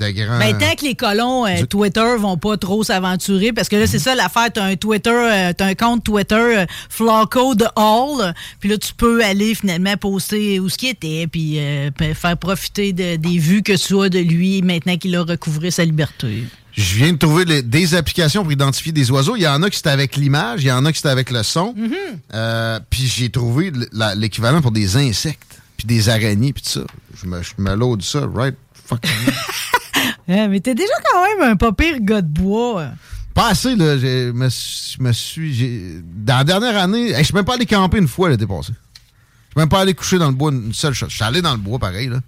[0.00, 0.38] de grands...
[0.38, 3.86] Ben, tant que les colons euh, Du- Twitter vont pas trop s'aventurer, parce que là,
[3.86, 8.34] c'est ça l'affaire, t'as un Twitter, euh, t'as un compte Twitter euh, Flacco de Hall,
[8.58, 12.92] puis là, tu peux aller finalement poster où ce qui était, puis euh, faire profiter
[12.92, 16.44] de- des vues que tu as de lui maintenant qu'il a recouvré sa liberté.
[16.72, 19.34] Je viens de trouver les- des applications pour identifier des oiseaux.
[19.36, 21.30] Il y en a qui c'est avec l'image, il y en a qui c'est avec
[21.30, 21.74] le son.
[21.76, 21.94] Mm-hmm.
[22.34, 23.72] Euh, puis j'ai trouvé
[24.16, 26.80] l'équivalent pour des insectes, puis des araignées, puis tout ça.
[27.20, 28.54] Je me, je me load ça, right?
[28.86, 29.00] Fuck.
[30.30, 32.86] Hein, mais t'es déjà quand même un pas pire gars de bois.
[33.34, 33.98] Pas assez, là.
[33.98, 38.28] Je me, suis- Dans la dernière année, je suis même pas allé camper une fois
[38.30, 38.72] l'été passé.
[38.72, 41.10] Je suis même pas allé coucher dans le bois une seule chose.
[41.10, 42.20] Je suis allé dans le bois, pareil, là.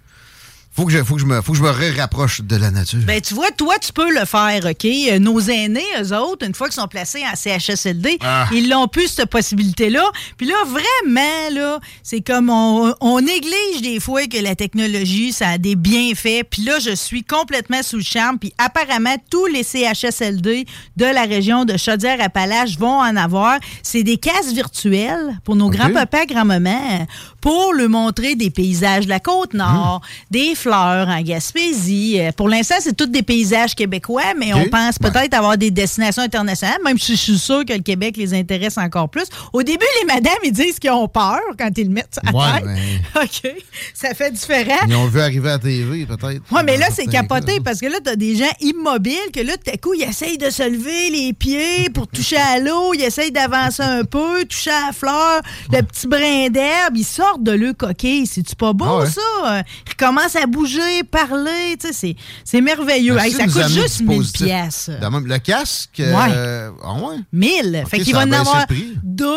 [0.75, 2.99] Faut que je, faut que je me, faut que je me rapproche de la nature.
[3.05, 4.85] Ben, tu vois, toi, tu peux le faire, OK?
[4.85, 8.47] Euh, Nos aînés, eux autres, une fois qu'ils sont placés en CHSLD, Ah.
[8.51, 10.03] ils l'ont plus, cette possibilité-là.
[10.35, 15.49] Puis là, vraiment, là, c'est comme on, on néglige des fois que la technologie, ça
[15.49, 16.43] a des bienfaits.
[16.49, 18.39] Puis là, je suis complètement sous le charme.
[18.39, 20.65] Puis apparemment, tous les CHSLD
[20.97, 23.59] de la région de Chaudière-Appalaches vont en avoir.
[23.83, 27.05] C'est des cases virtuelles pour nos grands-papas, grand-mamans,
[27.41, 30.01] pour leur montrer des paysages de la Côte-Nord,
[30.31, 32.19] des fleurs en Gaspésie.
[32.19, 36.23] Euh, Pour l'instant, c'est tous des paysages québécois, mais on pense peut-être avoir des destinations
[36.23, 39.25] internationales, même si je suis sûr que le Québec les intéresse encore plus.
[39.51, 42.61] Au début, les madames, ils disent qu'ils ont peur quand ils le mettent à Ouais,
[42.61, 42.65] tête.
[42.65, 43.55] mais- OK.
[43.93, 44.77] Ça fait différent.
[44.87, 46.41] Ils ont vu arriver à la TV, peut-être.
[46.51, 49.71] Ouais, mais là, c'est capoté parce que là, t'as des gens immobiles que là, tout
[49.71, 53.31] à coup, ils essayent de se lever les pieds pour toucher à l'eau, ils essayent
[53.31, 55.41] d'avancer un peu, toucher à la fleur,
[55.71, 58.25] le petit brin d'herbe, ils sortent de le coquille.
[58.27, 59.05] C'est-tu pas beau, Ah ouais.
[59.09, 59.63] ça?
[59.87, 63.17] Ils commencent à bouger, parler, tu sais, c'est- merveilleux.
[63.17, 64.45] Hey, ça coûte juste du 1000 positif.
[64.45, 64.99] piastres.
[64.99, 65.95] De même, le casque.
[65.99, 66.05] Ouais.
[66.33, 67.17] euh, ah ouais?
[67.33, 67.81] 1000.
[67.83, 68.65] Ok, fait qu'il va en avoir
[69.03, 69.27] deux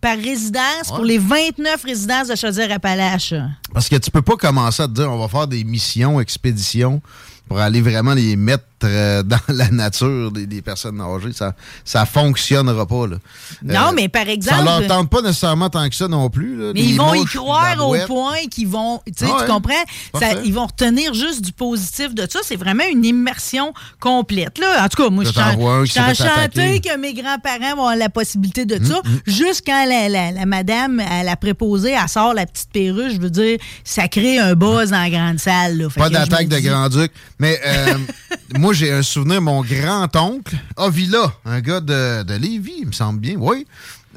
[0.00, 3.34] par résidence pour les 29 résidences de Chaudière-Appalaches.
[3.72, 7.00] Parce que tu peux pas commencer à te dire on va faire des missions, expéditions
[7.48, 11.32] pour aller vraiment les mettre euh, dans la nature des, des personnes âgées.
[11.32, 13.06] Ça ça fonctionnera pas.
[13.06, 13.16] Là.
[13.62, 16.56] Non, Euh, mais par exemple- Ça leur tente pas nécessairement tant que ça non plus.
[16.56, 16.72] là.
[16.74, 19.00] Mais ils vont y croire la au point qu'ils vont.
[19.06, 19.48] Tu sais, Ah tu ouais.
[19.48, 19.84] comprends?
[20.20, 22.40] Ça- ils vont retenir juste du positif de ça.
[22.42, 24.58] C'est vraiment une immersion complète.
[24.58, 24.84] Là.
[24.84, 25.30] En tout cas, moi, Je
[25.90, 29.00] suis enchantée que mes grands-parents vont avoir la possibilité de ça.
[29.04, 29.18] mm.
[29.26, 33.20] Juste quand la, la- la madame, à la préposée, elle sort la petite perruche, je
[33.20, 35.78] veux dire, ça crée un buzz en grande salle.
[35.78, 35.88] là.
[35.94, 37.10] Pas d'attaque de Grand-Duc.
[37.38, 37.94] Mais euh,
[38.58, 43.20] moi, j'ai un souvenir, mon grand-oncle, Avila, un gars de, de Lévis, il me semble
[43.20, 43.66] bien, oui.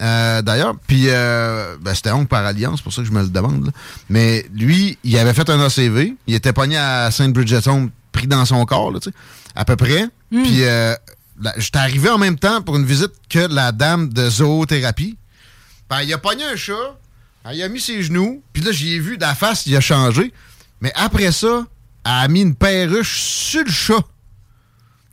[0.02, 3.22] Euh, D'ailleurs, puis euh, ben, c'était oncle par alliance, c'est pour ça que je me
[3.22, 3.66] le demande.
[3.66, 3.72] là.
[4.10, 8.64] Mais lui, il avait fait un ACV, il était pogné à Saint-Bridgeton, pris dans son
[8.66, 9.16] corps, là, tu sais,
[9.56, 10.06] à peu près.
[10.32, 10.94] Puis euh,
[11.58, 15.18] j'étais arrivé en même temps pour une visite que la dame de zoothérapie.
[15.90, 16.74] Ben, il a pogné un chat,
[17.46, 19.82] elle y a mis ses genoux, puis là, j'y ai vu, la face, il a
[19.82, 20.32] changé.
[20.82, 21.66] Mais après ça,
[22.06, 24.00] elle a mis une perruche sur le chat.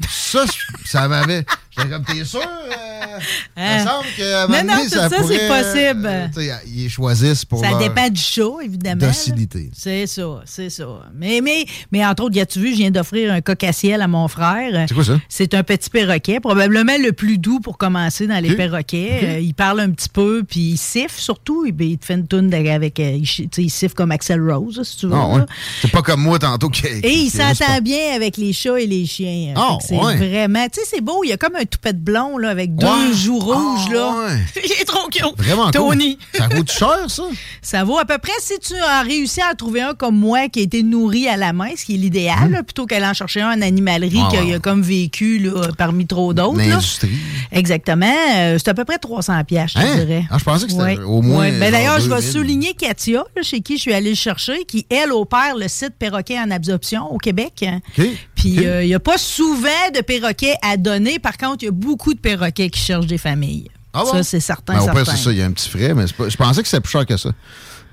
[0.09, 0.45] Ça,
[0.85, 1.45] ça m'avait.
[1.77, 2.41] J'étais comme, t'es sûr?
[2.41, 3.19] Euh,
[3.57, 3.79] Il Hein?
[3.79, 6.07] me semble un Non, non, tout ça, c'est possible.
[6.07, 9.07] euh, ils choisissent pour Ça leur dépend du chat, évidemment.
[9.07, 9.71] docilité.
[9.75, 10.87] C'est ça, c'est ça.
[11.15, 14.09] Mais, mais, mais entre autres, as-tu vu, je viens d'offrir un coq à ciel à
[14.09, 14.85] mon frère.
[14.89, 15.19] C'est quoi ça?
[15.29, 19.21] C'est un petit perroquet, probablement le plus doux pour commencer dans les perroquets.
[19.23, 21.65] Euh, il parle un petit peu, puis il siffle surtout.
[21.67, 22.99] Il, il te fait une toune avec.
[22.99, 25.15] il, chi- tu sais, il siffle comme Axel Rose, si tu veux.
[25.15, 25.43] Ah, ouais.
[25.81, 26.87] C'est pas comme moi tantôt qui.
[26.87, 29.55] Et il s'entend bien avec les chats et les chiens.
[29.55, 30.17] Que c'est ouais.
[30.17, 30.67] vraiment.
[30.69, 31.23] Tu sais, c'est beau.
[31.25, 33.13] Il y a comme un toupette blond là, avec deux Ouais.
[33.15, 33.87] joues rouges.
[33.89, 34.15] Ah, là.
[34.29, 34.41] ouais.
[34.65, 35.25] Il est trop cute.
[35.39, 36.17] Vraiment Tony.
[36.33, 36.41] cool.
[36.41, 37.23] Ça coûte cher, ça?
[37.63, 40.49] Ça vaut à peu près si tu as réussi à en trouver un comme moi
[40.49, 43.15] qui a été nourri à la main, ce qui est l'idéal, là, plutôt qu'aller en
[43.15, 46.59] chercher un en animalerie Ah, qui a- comme vécu là, parmi trop d'autres.
[46.59, 46.67] là.
[46.67, 47.11] L'industrie.
[47.53, 48.07] Exactement.
[48.37, 49.95] Euh, c'est à peu près 300 pièces, je te Hein?
[49.97, 50.25] dirais.
[50.31, 50.99] Ah, je pensais que c'était Ouais.
[50.99, 51.51] au moins.
[51.59, 52.33] Ben, D'ailleurs, je vais 2000.
[52.33, 55.95] souligner Katia, là, chez qui je suis allée le chercher, qui, elle, opère le site
[55.99, 57.65] Perroquet en absorption au Québec.
[57.99, 58.07] OK.
[58.55, 61.19] Puis, euh, il n'y a pas souvent de perroquets à donner.
[61.19, 63.69] Par contre, il y a beaucoup de perroquets qui cherchent des familles.
[63.93, 64.13] Ah bon?
[64.13, 64.75] Ça, c'est certain.
[64.75, 65.05] Ben, au certain.
[65.05, 66.91] c'est ça, il y a un petit frais, mais pas- je pensais que c'était plus
[66.93, 67.31] cher que ça.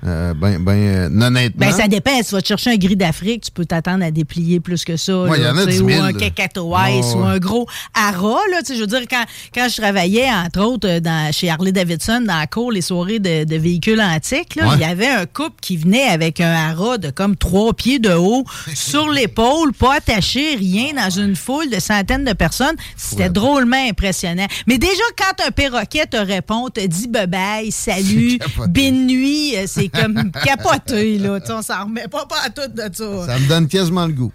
[0.06, 1.66] Euh, ben, ben, euh, honnêtement.
[1.68, 2.12] Ben, ça dépend.
[2.18, 4.97] Si tu vas te chercher un gris d'Afrique, tu peux t'attendre à déplier plus que
[4.97, 5.24] ça.
[5.24, 7.24] Ouais, là, il y en a tu sais, 10 000, Ou un cacatoès, Ouais, ou
[7.24, 8.38] un gros ara.
[8.51, 9.24] Là, tu sais, je veux dire, quand,
[9.54, 13.20] quand je travaillais, entre autres, euh, dans, chez Harley Davidson, dans la cour, les soirées
[13.20, 14.68] de, de véhicules antiques, Ouais.
[14.76, 18.12] il y avait un couple qui venait avec un ara de comme trois pieds de
[18.14, 18.43] haut,
[18.76, 22.76] sur l'épaule, pas attaché, rien, dans une foule de centaines de personnes.
[22.97, 24.47] C'était drôlement impressionnant.
[24.68, 28.38] Mais déjà, quand un perroquet te répond, te dit bye-bye, salut,
[28.68, 31.39] bonne nuit, c'est comme capoté, là.
[31.39, 33.26] Tu sais, on s'en remet pas, pas à tout de ça.
[33.28, 34.32] Ça me donne quasiment le goût.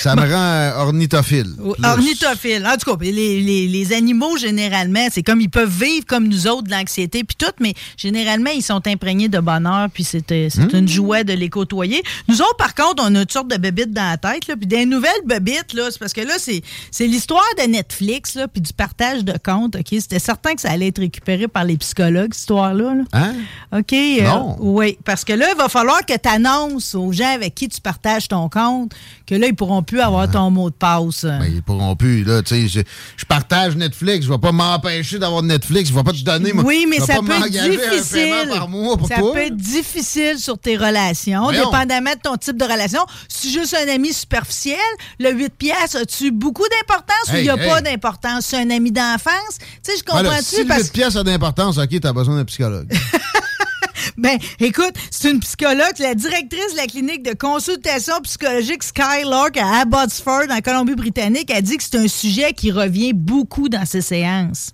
[0.00, 1.54] ça me rend euh, ornithophile.
[1.56, 1.84] Plus.
[1.84, 2.66] Ornithophile.
[2.66, 6.46] En tout cas, les, les- les animaux, généralement, c'est comme ils peuvent vivre comme nous
[6.46, 10.68] autres de l'anxiété puis tout, mais généralement, ils sont imprégnés de bonheur puis c'est Hmm.
[10.74, 12.02] une joie de les côtoyer.
[12.28, 14.66] Nous autres, par contre, on a une sorte de bébites dans la tête, là, puis
[14.66, 18.60] des nouvelles bébites, là, c'est parce que là, c'est c'est l'histoire de Netflix, là, puis
[18.60, 19.86] du partage de comptes, OK?
[19.90, 22.94] C'était certain que ça allait être récupéré par les psychologues, cette histoire-là.
[22.94, 23.02] là.
[23.12, 23.34] Hein?
[23.78, 23.92] OK.
[23.92, 24.26] euh,
[24.60, 27.80] Oui, parce que là, il va falloir que tu annonces aux gens avec qui tu
[27.80, 28.92] partages ton compte
[29.26, 31.24] que là, ils pourront plus avoir ton mot de passe.
[31.24, 32.42] Ben, ils pourront plus, là.
[32.42, 32.80] Tu sais, je,
[33.16, 34.26] je partage Netflix.
[34.26, 35.88] Je vais pas m'empêcher d'avoir Netflix.
[35.90, 36.52] Je vais pas te donner.
[36.52, 36.64] moi.
[36.64, 38.12] Oui, mais ça peut être difficile.
[38.12, 39.32] paiement par mois pour ça toi.
[39.32, 41.64] peut être difficile sur tes relations, Voyons.
[41.70, 43.00] dépendamment de ton type de relation.
[43.28, 44.76] Si juste un ami superficiel,
[45.18, 47.68] le 8 piastres, as-tu beaucoup d'importance ou il n'y a hey.
[47.68, 48.46] pas d'importance?
[48.46, 49.58] C'est un ami d'enfance?
[49.58, 50.44] Tu sais, je Voilà, comprends-tu?
[50.56, 52.92] si le parce 8 pièces a d'importance, OK, t'as besoin d'un psychologue.
[54.16, 59.80] Ben, écoute, c'est une psychologue, la directrice de la clinique de consultation psychologique Skylark à
[59.82, 64.70] Abbotsford, en Colombie-Britannique, a dit que c'est un sujet qui revient beaucoup dans ses séances.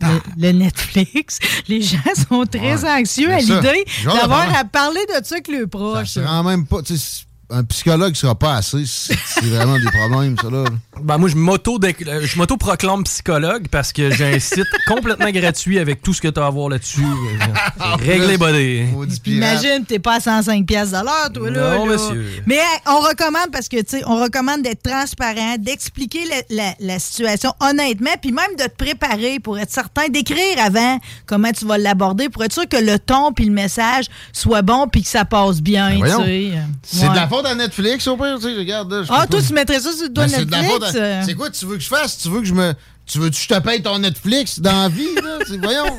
[0.00, 1.38] Le, le Netflix,
[1.68, 2.90] les gens sont très Ouais.
[3.00, 6.10] anxieux à l'idée d'avoir à parler de ça avec le proche.
[6.10, 6.82] Ça rend même pas.
[6.82, 8.84] tu sais, Un psychologue sera pas assez.
[8.84, 10.64] si C'est vraiment des problèmes, ça, là.
[11.02, 16.02] Ben, moi, je m'auto je m'auto-proclame psychologue parce que j'ai un site complètement gratuit avec
[16.02, 17.00] tout ce que tu as à voir là-dessus.
[17.98, 18.84] Plus, buddy.
[19.26, 21.76] Imagine, t'es pas à 105 pièces l'heure, toi, là.
[21.78, 21.92] Non, là.
[21.92, 22.26] monsieur.
[22.46, 26.74] Mais hey, on recommande, parce que, tu sais, on recommande d'être transparent, d'expliquer la, la-
[26.80, 31.64] la situation honnêtement, puis même de te préparer pour être certain, d'écrire avant comment tu
[31.64, 35.08] vas l'aborder, pour être sûr que le ton puis le message soit bon puis que
[35.08, 36.24] ça passe bien, Ben tu voyons.
[36.24, 36.52] sais.
[36.82, 37.10] C'est Ouais.
[37.10, 39.06] de la faute à Netflix, au pire, tu sais, regarde.
[39.08, 40.94] Ah, toi, tu mettrais ça sur le doigt Ben, Netflix?
[40.94, 41.22] à- euh?
[41.26, 42.18] C'est quoi tu veux que je fasse?
[42.18, 42.72] Tu veux que je me.
[43.06, 45.38] Tu veux que je te paye ton Netflix dans la vie, là?
[45.62, 45.98] Voyons.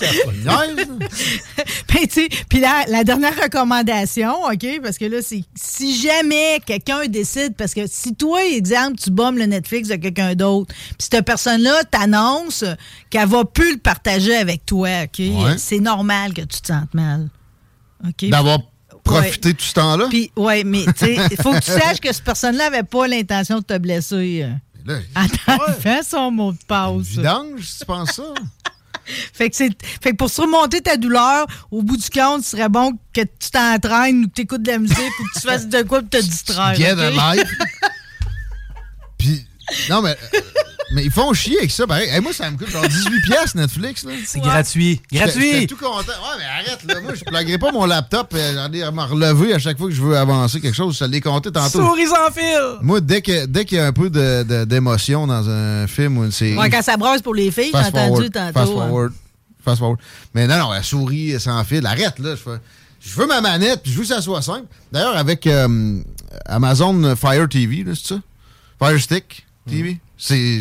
[1.94, 7.06] Ben, tu Puis la, la dernière recommandation, OK, parce que là, c'est si jamais quelqu'un
[7.06, 11.24] décide, parce que si toi, exemple, tu bommes le Netflix de quelqu'un d'autre, puis cette
[11.24, 12.64] personne-là t'annonce
[13.10, 15.54] qu'elle va plus le partager avec toi, OK, Ouais.
[15.58, 17.28] c'est normal que tu te sentes mal.
[18.04, 18.28] OK?
[18.30, 18.58] D'avoir
[19.04, 20.06] profité tout ce temps-là?
[20.10, 23.06] Puis, ouais, mais tu sais, il faut que tu saches que cette personne-là avait pas
[23.06, 24.42] l'intention de te blesser.
[24.44, 24.52] euh,
[24.86, 27.06] Là, En t'enlevant son mot de passe.
[27.06, 28.22] vidange, si tu penses ça.
[29.34, 29.68] Fait que, c'est,
[30.02, 33.50] fait que pour surmonter ta douleur, au bout du compte, ce serait bon que tu
[33.52, 36.08] t'entraînes ou que tu écoutes de la musique ou que tu fasses de quoi pour
[36.08, 36.74] te distraire.
[36.74, 37.44] Get ok?
[39.90, 40.38] non, mais, euh,
[40.92, 41.86] mais ils font chier avec ça.
[41.86, 42.08] pareil.
[42.10, 44.04] Hey, moi, ça me coûte genre 18 pièces Netflix.
[44.04, 44.12] là.
[44.26, 45.00] C'est gratuit.
[45.12, 45.52] Gratuit.
[45.52, 45.98] J'étais tout content.
[45.98, 47.00] Ouais, mais arrête, là.
[47.00, 49.88] Moi, je plaguerai pas mon laptop et j'en ai à me relever à chaque fois
[49.88, 50.94] que je veux avancer quelque chose.
[50.98, 51.80] Je te l'ai compté tantôt.
[51.86, 52.78] Souris sans fil.
[52.82, 56.18] Moi, dès que- dès qu'il y a un peu de- de- d'émotion dans un film
[56.18, 56.56] ou une série.
[56.56, 57.90] Ouais, quand ça brasse pour les filles, j'ai entendu
[58.30, 58.52] forward, tantôt.
[58.52, 58.74] Fast hein.
[58.74, 59.12] forward.
[59.64, 60.00] Fast forward.
[60.34, 61.84] Mais non, non, la souris sans fil.
[61.86, 62.30] Arrête, là.
[62.36, 62.60] Je, fais-
[63.00, 64.66] je veux ma manette, puis je veux que ça soit simple.
[64.92, 66.00] D'ailleurs, avec euh,
[66.46, 68.20] Amazon Fire TV, là, c'est ça?
[68.78, 69.98] Fire Stick TV.
[70.18, 70.60] C'est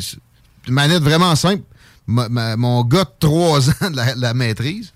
[0.67, 1.63] une manette vraiment simple.
[2.07, 4.91] Mon gars de 3 ans la, la maîtrise.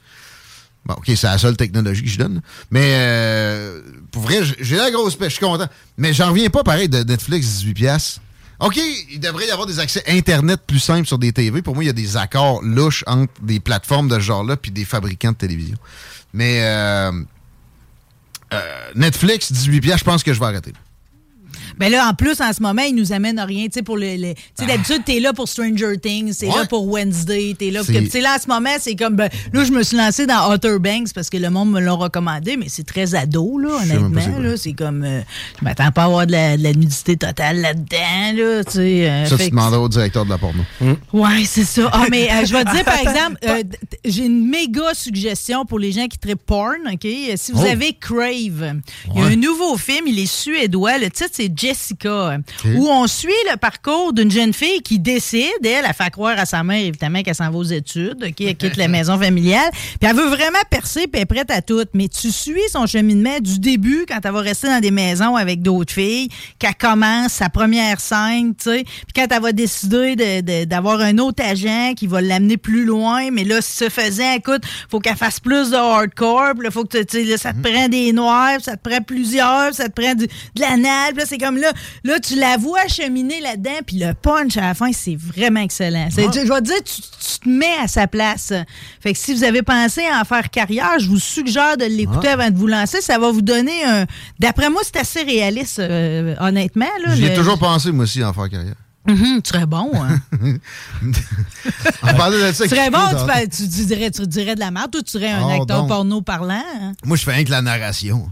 [0.86, 2.42] Bon, OK, c'est la seule technologie que je donne.
[2.72, 3.82] Mais euh,
[4.12, 5.68] pour vrai, j'ai- la grosse pêche, je suis content.
[5.98, 7.74] Mais j'en reviens pas pareil de Netflix 18$.
[7.74, 8.22] piastres.
[8.60, 8.80] OK,
[9.12, 11.62] il devrait y avoir des accès Internet plus simples sur des TV.
[11.62, 14.72] Pour moi, il y a des accords louches entre des plateformes de ce genre-là puis
[14.72, 15.78] des fabricants de télévision.
[16.34, 17.12] Mais euh,
[18.54, 20.74] euh, Netflix, 18$, piastres, je pense que je vais arrêter.
[21.80, 23.66] Ben là, en plus, en ce moment, ils nous amènent à rien.
[23.66, 24.16] Tu sais, pour le.
[24.16, 26.56] le- tu sais, d'habitude, t'es là pour Stranger Things, t'es Ouais.
[26.56, 27.82] là pour Wednesday, t'es là.
[27.84, 29.16] Tu sais, là, en ce moment, c'est comme.
[29.16, 31.94] ben, là, je me suis lancé dans Outer Banks parce que le monde me l'a
[31.94, 34.40] recommandé, mais c'est très ado, là, honnêtement.
[34.40, 34.58] là.
[34.58, 35.04] C'est comme.
[35.04, 35.22] euh,
[35.60, 38.64] je m'attends pas à avoir de la, de la nudité totale là-dedans, là.
[38.64, 39.10] Tu sais.
[39.10, 40.64] euh, Ça, tu demanderas au directeur de la porno.
[41.14, 41.90] Ouais, c'est ça.
[41.94, 43.64] Ah, mais euh, je vais te dire, par exemple, euh,
[44.06, 47.08] j'ai une méga suggestion pour les gens qui trippent porn, OK?
[47.36, 47.72] Si vous Oh.
[47.72, 48.76] avez Crave,
[49.14, 50.98] il y a un nouveau film, il est suédois.
[50.98, 52.38] Le titre, c'est Jessica,
[52.76, 56.46] où on suit le parcours d'une jeune fille qui décide, elle, elle fait croire à
[56.46, 58.42] sa mère, évidemment, qu'elle s'en va aux études, OK?
[58.42, 59.70] Elle quitte la maison familiale.
[60.00, 61.84] Puis elle veut vraiment percer, puis elle est prête à tout.
[61.94, 65.62] Mais tu suis son cheminement du début, quand elle va rester dans des maisons avec
[65.62, 68.84] d'autres filles, qu'elle commence sa première scène, tu sais.
[68.84, 72.86] Puis quand elle va décider de- de- d'avoir un autre agent qui va l'amener plus
[72.86, 76.84] loin, mais là, ce faisant, écoute, faut qu'elle fasse plus de hardcore, puis là, faut
[76.86, 80.14] que tu- sais, ça te prend des noirs, ça te prend plusieurs, ça te prend
[80.16, 83.98] du- de l'anal, puis là, c'est comme là, là, tu la vois cheminer là-dedans, puis
[84.00, 86.08] le punch à la fin, c'est vraiment excellent.
[86.12, 88.54] C'est- Je vais te dire, tu, tu te mets à sa place.
[89.02, 92.28] Fait que si vous avez pensé à en faire carrière, je vous suggère de l'écouter
[92.30, 92.34] Ah.
[92.34, 93.02] avant de vous lancer.
[93.02, 94.06] Ça va vous donner un.
[94.40, 96.86] D'après moi, c'est assez réaliste, euh, honnêtement.
[97.06, 98.76] Là, J'y ai Le- toujours pensé, moi aussi, en faire carrière.
[99.08, 100.20] Mhm, tu serais bon, hein?
[102.04, 103.00] On parlait de ça tu serais bon,
[103.50, 105.88] tu, dirais, tu dirais de la merde ou tu serais un Oh, acteur donc.
[105.88, 106.62] porno parlant?
[106.82, 106.92] hein?
[107.06, 108.30] Moi, je fais rien que la narration.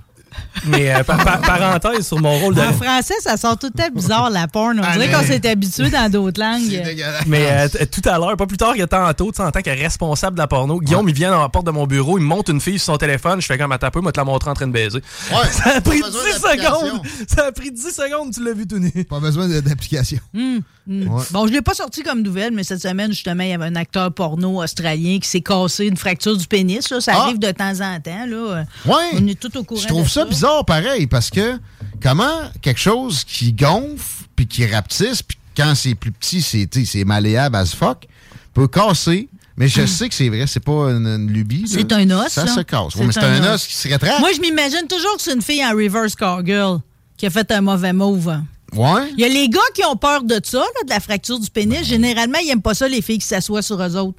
[0.66, 2.62] Mais euh, par- par- parenthèse sur mon rôle de.
[2.62, 4.80] En français, ça sort tout le temps bizarre, la porn.
[4.80, 6.82] On dirait qu'on s'est habitué dans d'autres langues.
[7.28, 9.70] Mais euh, tout à l'heure, pas plus tard que tantôt, tu sais, en tant que
[9.70, 12.28] responsable de la porno, Guillaume, il vient dans la porte de mon bureau, il me
[12.28, 14.50] monte une fille sur son téléphone, je fais comme un peu, moi te la montrer
[14.50, 15.00] en train de baiser.
[15.32, 16.80] Ouais, Ça a pris pas 10 besoin d'application.
[16.88, 17.02] secondes!
[17.28, 18.92] Ça a pris 10 secondes, tu l'as vu tout nu.
[19.10, 20.20] Pas besoin d'application.
[20.36, 21.24] Hum, Ouais.
[21.32, 23.76] Bon, je l'ai pas sorti comme nouvelle, mais cette semaine, justement, il y avait un
[23.76, 26.90] acteur porno australien qui s'est cassé une fracture du pénis.
[26.92, 27.02] là.
[27.02, 27.22] Ça Ah.
[27.24, 28.26] arrive de temps en temps.
[28.28, 28.66] Là.
[28.86, 28.94] Ouais.
[29.14, 31.60] On est tout au courant Je trouve de ça bizarre pareil parce que
[32.02, 37.56] comment quelque chose qui gonfle puis qui rapetisse puis quand c'est plus petit, c'est malléable
[37.56, 38.06] as fuck,
[38.54, 39.28] peut casser.
[39.58, 41.64] Mais je sais que c'est vrai, c'est pas une, une lubie.
[41.66, 42.28] C'est un os.
[42.30, 42.54] Ça là.
[42.54, 42.94] se casse.
[42.96, 44.20] Ouais, c'est un, os qui se rétracte.
[44.20, 46.80] Moi, je m'imagine toujours que c'est une fille en reverse cowgirl
[47.16, 48.38] qui a fait un mauvais move.
[48.74, 49.12] Ouais.
[49.14, 51.50] Il y a les gars qui ont peur de ça, là, de la fracture du
[51.50, 51.84] pénis.
[51.84, 54.18] Généralement, ils n'aiment pas ça, les filles qui s'assoient sur eux autres.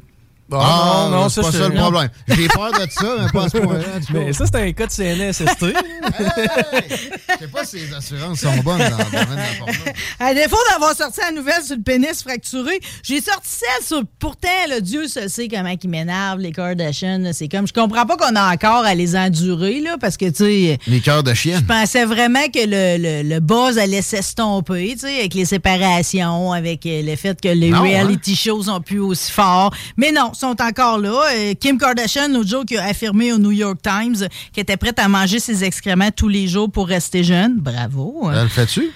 [0.53, 1.83] Ah, non, c'est pas ça le non.
[1.91, 2.09] problème.
[2.29, 3.85] J'ai peur de ça, mais pas à ce point-là.
[4.15, 5.65] Mais ça, c'est un cas de CNSST.
[5.67, 9.85] Je sais pas si les assurances sont bonnes dans le domaine de
[10.21, 10.27] la.
[10.27, 14.03] À défaut d'avoir sorti la nouvelle sur le pénis fracturé, j'ai sorti celle sur.
[14.19, 17.19] Pourtant, le Dieu se sait comment ils m'énervent, les Kardashians.
[17.19, 17.33] là.
[17.33, 17.67] C'est comme.
[17.67, 20.79] Je comprends pas qu'on a encore à les endurer, là, parce que, tu sais.
[20.87, 21.61] Les cœurs de chienne.
[21.61, 26.53] Je pensais vraiment que le, le, le buzz allait s'estomper, tu sais, avec les séparations,
[26.53, 29.73] avec euh, le fait que les Non, reality shows sont plus aussi forts.
[29.97, 31.23] Mais non, sont encore là.
[31.35, 34.99] Euh, Kim Kardashian, l'autre jour, qui a affirmé au New York Times qu'elle était prête
[34.99, 37.57] à manger ses excréments tous les jours pour rester jeune.
[37.59, 38.27] Bravo.
[38.29, 38.33] hein.
[38.35, 38.91] Elle le fait-tu?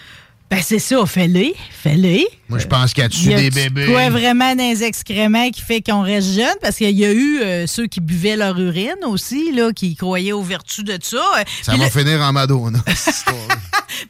[0.51, 2.27] Ben, c'est ça, fais-le, fais-le.
[2.49, 3.87] Moi, je pense qu'elle tue Il y a des du bébés.
[3.87, 6.57] Quoi vraiment dans les excréments qui fait qu'on reste jeune?
[6.61, 10.33] Parce qu'il y a eu euh, ceux qui buvaient leur urine aussi, là, qui croyaient
[10.33, 11.19] aux vertus de ça.
[11.39, 13.55] Euh, Ça puis va finir en Madonna, cette histoire-là.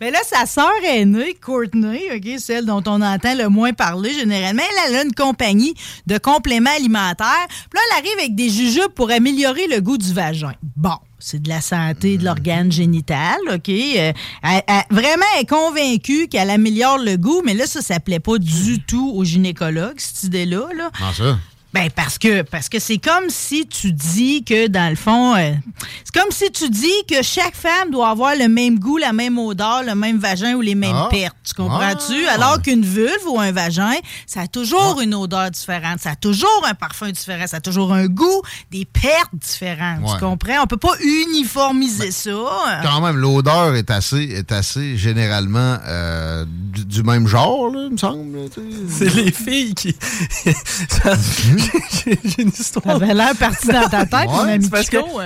[0.00, 4.62] mais là, sa sœur aînée, Courtney, OK, celle dont on entend le moins parler généralement,
[4.66, 5.74] elle, elle a une compagnie
[6.06, 7.46] de compléments alimentaires.
[7.48, 10.54] Puis là, elle arrive avec des jujubes pour améliorer le goût du vagin.
[10.74, 10.96] Bon.
[11.20, 13.68] C'est de la santé de l'organe génital, OK?
[13.68, 14.12] Euh,
[14.90, 18.80] vraiment, elle est convaincue qu'elle améliore le goût, mais là, ça, ça plaît pas du
[18.80, 20.68] tout aux gynécologues, cette idée-là.
[20.76, 20.90] Là.
[21.72, 25.52] Ben parce que parce que c'est comme si tu dis que dans le fond euh,
[26.04, 29.38] c'est comme si tu dis que chaque femme doit avoir le même goût, la même
[29.38, 31.08] odeur, le même vagin ou les mêmes Ah.
[31.10, 31.36] pertes.
[31.46, 32.26] Tu comprends-tu?
[32.28, 32.34] Ah.
[32.34, 33.92] Alors qu'une vulve ou un vagin,
[34.26, 37.92] ça a toujours une odeur différente, ça a toujours un parfum différent, ça a toujours
[37.92, 38.42] un goût,
[38.72, 40.02] des pertes différentes.
[40.02, 40.14] Ouais.
[40.14, 40.62] Tu comprends?
[40.62, 42.30] On peut pas uniformiser ça.
[42.82, 47.92] Quand même, l'odeur est assez, est assez généralement euh, du, du même genre, là, il
[47.92, 48.38] me semble.
[48.88, 49.94] C'est les filles qui.
[52.24, 52.84] J'ai une histoire.
[52.84, 54.68] Ça avait l'air parti dans ta tête, mon ami.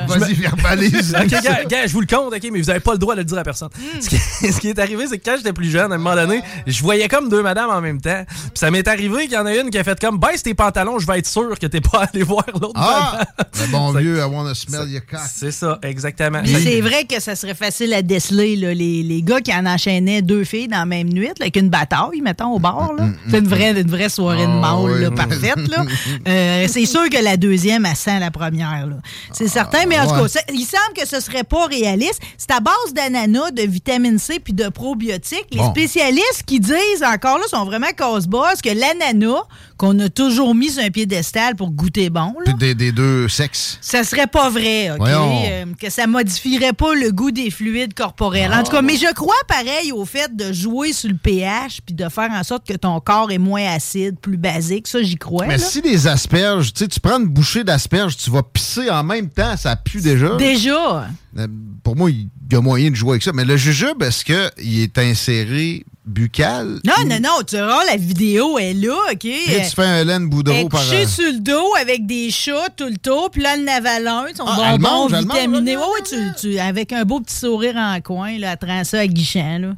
[0.09, 1.14] Vas-y, verbalise.
[1.24, 3.20] Ok, gars, gars, je vous le compte, ok, mais vous n'avez pas le droit de
[3.20, 3.68] le dire à personne.
[4.01, 4.16] Ce, qui,
[4.53, 6.82] ce qui est arrivé, c'est que quand j'étais plus jeune, à un moment donné, je
[6.82, 8.24] voyais comme deux madames en même temps.
[8.26, 10.55] Puis ça m'est arrivé qu'il y en a une qui a fait comme baisse tes
[10.55, 13.20] pantalons, je vais être sûr que t'es pas allé voir l'autre Ah!
[13.61, 15.20] Le bon vieux I wanna smell your cock.
[15.32, 16.41] C'est ça, exactement.
[16.45, 20.22] C'est vrai que ça serait facile à déceler, là, les, les gars qui en enchaînaient
[20.22, 22.93] deux filles dans la même nuit, là, avec une bataille, mettons, au bar.
[22.97, 23.07] là.
[23.30, 25.14] C'est une vraie, une vraie soirée de Ah, mâle, oui.
[25.16, 25.68] parfaite.
[25.68, 25.85] Là.
[26.27, 28.89] Euh, c'est sûr que la deuxième, elle sent la première.
[29.33, 30.29] C'est certain, mais en tout ouais.
[30.29, 32.20] cas, il semble que ce serait pas réaliste.
[32.39, 35.47] C'est à base d'ananas, de vitamine C puis de probiotiques.
[35.53, 39.43] Les spécialistes qui disent encore là sont vraiment casse-boss que l'ananas,
[39.77, 43.79] qu'on a toujours mis sur un piédestal pour goûter bon, là, des, des deux sexes.
[43.81, 45.07] ça serait pas vrai, OK?
[45.09, 48.53] Euh, que ça modifierait pas le goût des fluides corporels.
[48.53, 51.95] En tout cas, mais je crois pareil au fait de jouer sur le pH puis
[51.95, 54.87] de faire en sorte que ton corps est moins acide, plus basique.
[54.87, 55.47] Ça, j'y crois.
[55.47, 55.64] Mais là.
[55.64, 59.57] si les tu sais, tu prends une bouchée d'asperges, tu vas pisser en même temps,
[59.57, 60.37] ça pue déjà.
[60.37, 61.09] Déjà.
[61.39, 61.47] Euh,
[61.83, 63.33] Pour moi, il y a moyen de jouer avec ça.
[63.35, 66.81] Mais le jujube, est-ce qu'il est inséré buccal?
[66.85, 69.25] Non, non, non, tu verras, la vidéo est là, OK?
[69.25, 70.81] Là, tu fais un laine Elle boudreau est par...
[70.83, 73.73] couchée euh, sur le dos avec des chats tout le tour, puis là, elle en
[73.73, 75.77] avale un, son Ah, elle bonbon elle vitaminé.
[75.77, 79.59] Ouais, tu, tu- avec un beau petit sourire en coin, là, elle rend ça aguichant,
[79.59, 79.69] là.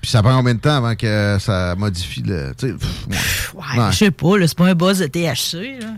[0.00, 2.52] Puis ça prend combien de temps avant que ça modifie le...
[2.58, 3.60] tu sais, pff, ouais.
[3.78, 5.88] Ouais, je sais pas, c'est pas un buzz de THC, là.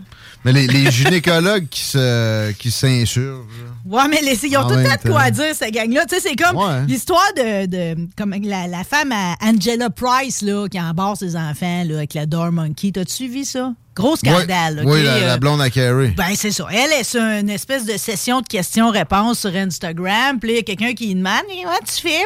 [0.45, 3.45] Mais les, les gynécologues qui se qui s'insurgent...
[3.85, 6.01] Ouais, mais les, ils ont En tout de quoi dire, cette gang-là.
[6.05, 6.85] Tu sais, c'est comme Ouais.
[6.85, 11.83] l'histoire de, de comme la, la femme à Angela Price, là, qui embarque ses enfants,
[11.85, 12.91] là, avec la Door Monkey.
[12.91, 13.71] T'as-tu suivi ça?
[13.95, 16.09] Gros scandale, Oui, la, la Euh, blonde à Carrie.
[16.17, 16.65] Ben, c'est ça.
[16.73, 20.39] Elle est sur une espèce de session de questions-réponses sur Instagram.
[20.41, 22.25] Puis il y a quelqu'un qui demande Hey, tu fais?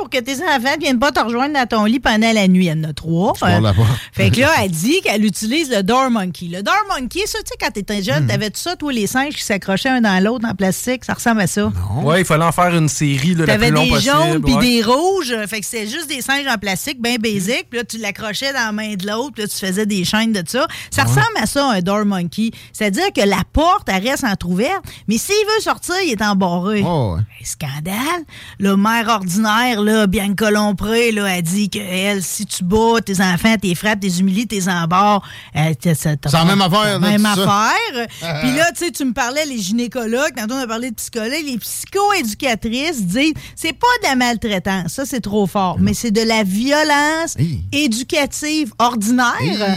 [0.00, 2.64] Pour que tes enfants viennent pas te rejoindre dans ton lit pendant la nuit.
[2.66, 3.34] Il y en a trois.
[3.42, 3.74] Là-bas.
[4.12, 6.46] Fait que là, elle dit qu'elle utilise le Door Monkey.
[6.50, 9.34] Le Door Monkey, ça, tu sais, quand t'étais jeune, t'avais tout ça, toi, les singes
[9.34, 11.04] qui s'accrochaient un dans l'autre en plastique?
[11.04, 11.70] Ça ressemble à ça.
[12.02, 14.00] Ouais, il fallait en faire une série là, la T'avais des possible.
[14.00, 14.60] jaunes puis ouais.
[14.60, 15.34] des rouges.
[15.46, 17.66] Fait que c'était juste des singes en plastique, bien basic.
[17.68, 19.32] Puis là, tu l'accrochais dans la main de l'autre.
[19.34, 20.66] Puis là, tu faisais des chaînes de ça.
[20.90, 22.52] Ça ressemble à ça, un door monkey.
[22.72, 24.82] C'est-à-dire que la porte, elle reste entrouverte.
[25.08, 26.82] Mais s'il veut sortir, il est embarré.
[26.86, 27.20] Oh, ouais.
[27.20, 28.24] Un Scandale.
[28.58, 33.20] Le maire ordinaire, là, Bianca Lompré, là, a dit que elle, si tu bats tes
[33.20, 35.22] enfants, tes frappes, tes humilies, tes embarres,
[35.56, 38.06] euh, C'est la même affaire, là, Même affaire.
[38.40, 41.44] Puis là, tu sais, tu me parlais les gynécologues, tantôt on a parlé de psychologues,
[41.44, 46.22] les psychoéducatrices disent c'est pas de la maltraitance, ça c'est trop fort, mais c'est de
[46.22, 47.36] la violence
[47.72, 49.76] éducative ordinaire.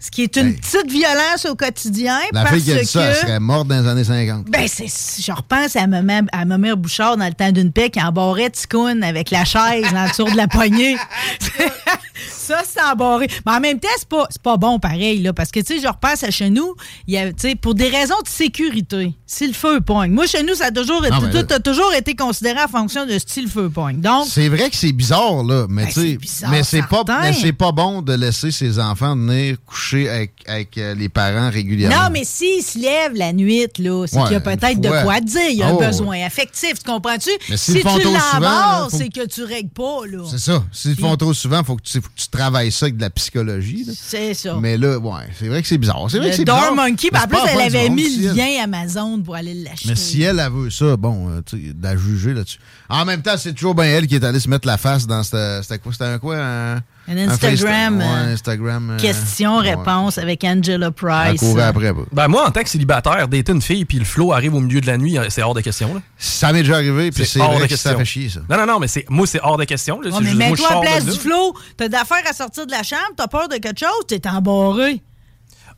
[0.00, 3.02] Ce qui est une petite violence au quotidien La parce fille qui a dit ça,
[3.02, 4.44] elle que serait morte dans les années 50.
[4.46, 7.90] ben, c'est, je repense à maman, à ma mère Bouchard dans le temps d'une paix
[7.90, 10.96] qui embarrait Ticoun avec la chaise en dessous de la poignée.
[12.30, 13.28] ça, c'est embarré.
[13.46, 15.80] Mais en même temps, c'est pas, c'est pas bon pareil, là, parce que, tu sais,
[15.82, 16.74] je repense à chez nous,
[17.06, 17.26] y a,
[17.60, 20.10] pour des raisons de sécurité, si le feu pogne.
[20.12, 23.06] Moi, chez nous, ça a toujours été, Non, tout a toujours été considéré en fonction
[23.06, 24.00] de si le feu pogne.
[24.00, 26.82] Donc, C'est vrai que c'est bizarre, là, mais Ben, tu sais, c'est bizarre, mais c'est
[26.86, 27.02] pas,
[27.42, 32.04] mais pas bon de laisser ses enfants venir coucher avec, avec euh, les parents régulièrement.
[32.04, 34.88] Non, mais s'il se lève la nuit, là, c'est Ouais, qu'il y a peut-être de
[35.02, 35.40] quoi dire.
[35.50, 37.30] Il y a un ouais, besoin affectif, tu comprends-tu?
[37.48, 40.24] Mais s'ils si font tu l'embarres, faut- c'est que tu règles pas, là.
[40.30, 40.64] C'est ça.
[40.72, 43.02] S'ils le font trop souvent, faut que tu, faut que tu travailles ça avec de
[43.02, 43.86] la psychologie.
[43.94, 44.56] C'est ça.
[44.60, 46.06] Mais là, ouais, c'est vrai que c'est bizarre.
[46.10, 46.74] C'est vrai que c'est bizarre.
[46.74, 49.88] Monkey, en plus, elle avait mis le lien Amazon pour aller l'acheter.
[49.88, 52.58] Mais si elle a vu ça, bon, euh, tu sais, de la juger là-dessus.
[52.88, 55.22] En même temps, c'est toujours bien elle qui est allée se mettre la face dans
[55.22, 55.62] cette.
[55.62, 55.92] C'était quoi?
[55.92, 56.36] C'était un quoi?
[56.36, 56.76] Un,
[57.10, 58.90] Un Instagram, ouais, euh, Instagram.
[58.90, 61.40] euh, Question-réponse avec Angela Price.
[61.40, 61.92] courait après.
[61.92, 62.02] bah.
[62.12, 64.80] Ben moi, en tant que célibataire, dater une fille puis le flow arrive au milieu
[64.80, 65.94] de la nuit, euh, c'est hors de question.
[65.94, 66.00] Là.
[66.18, 67.98] Ça m'est déjà arrivé, puis c'est hors vrai de que ça question.
[67.98, 68.40] fait chier, ça.
[68.50, 70.00] Non, non, non, mais c'est moi, c'est hors de question.
[70.00, 70.10] là.
[70.10, 71.54] Ouais, C'est mais je mets-toi en place du flow.
[71.76, 75.00] T'as d'affaires à sortir de la chambre, t'as peur de quelque chose, t'es embarré.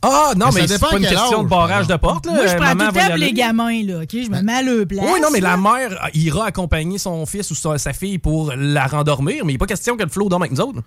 [0.02, 2.24] Ah, non, Mais mais, c'est pas une question âge, de barrage de porte.
[2.24, 2.32] Là.
[2.32, 3.26] Moi, je prends tout maman le va y temps pour aller.
[3.26, 4.08] les gamins, là, OK?
[4.12, 5.04] Je me mets à leur place.
[5.04, 5.50] Oui, non, mais là.
[5.50, 9.56] la mère ira accompagner son fils ou sa, sa fille pour la rendormir, mais il
[9.56, 10.80] n'est pas question que le flow dorme avec nous autres.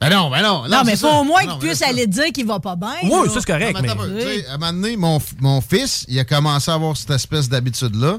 [0.00, 0.62] Ben non, ben non.
[0.66, 1.16] Non, mais c'est faut ça.
[1.20, 2.94] au moins Non, qu'il mais puisse aller dire qu'il va pas bien.
[3.02, 4.46] Oui, ça, c'est correct, Non, mais mais...
[4.46, 8.18] À un moment donné, mon, mon fils, il a commencé à avoir cette espèce d'habitude-là.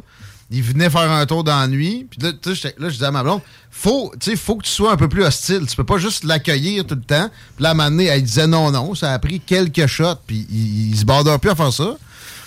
[0.51, 2.06] il venait faire un tour dans la nuit.
[2.10, 3.41] Puis là, tu sais, j'étais- là, je disais à ma blonde,
[3.72, 5.65] faut, tu sais, faut que tu sois un peu plus hostile.
[5.68, 7.30] Tu peux pas juste l'accueillir tout le temps.
[7.56, 8.93] Puis là, à un moment donné, elle disait non, non.
[8.93, 11.95] Ça a pris quelques shots, puis il, il se bordait plus à faire ça.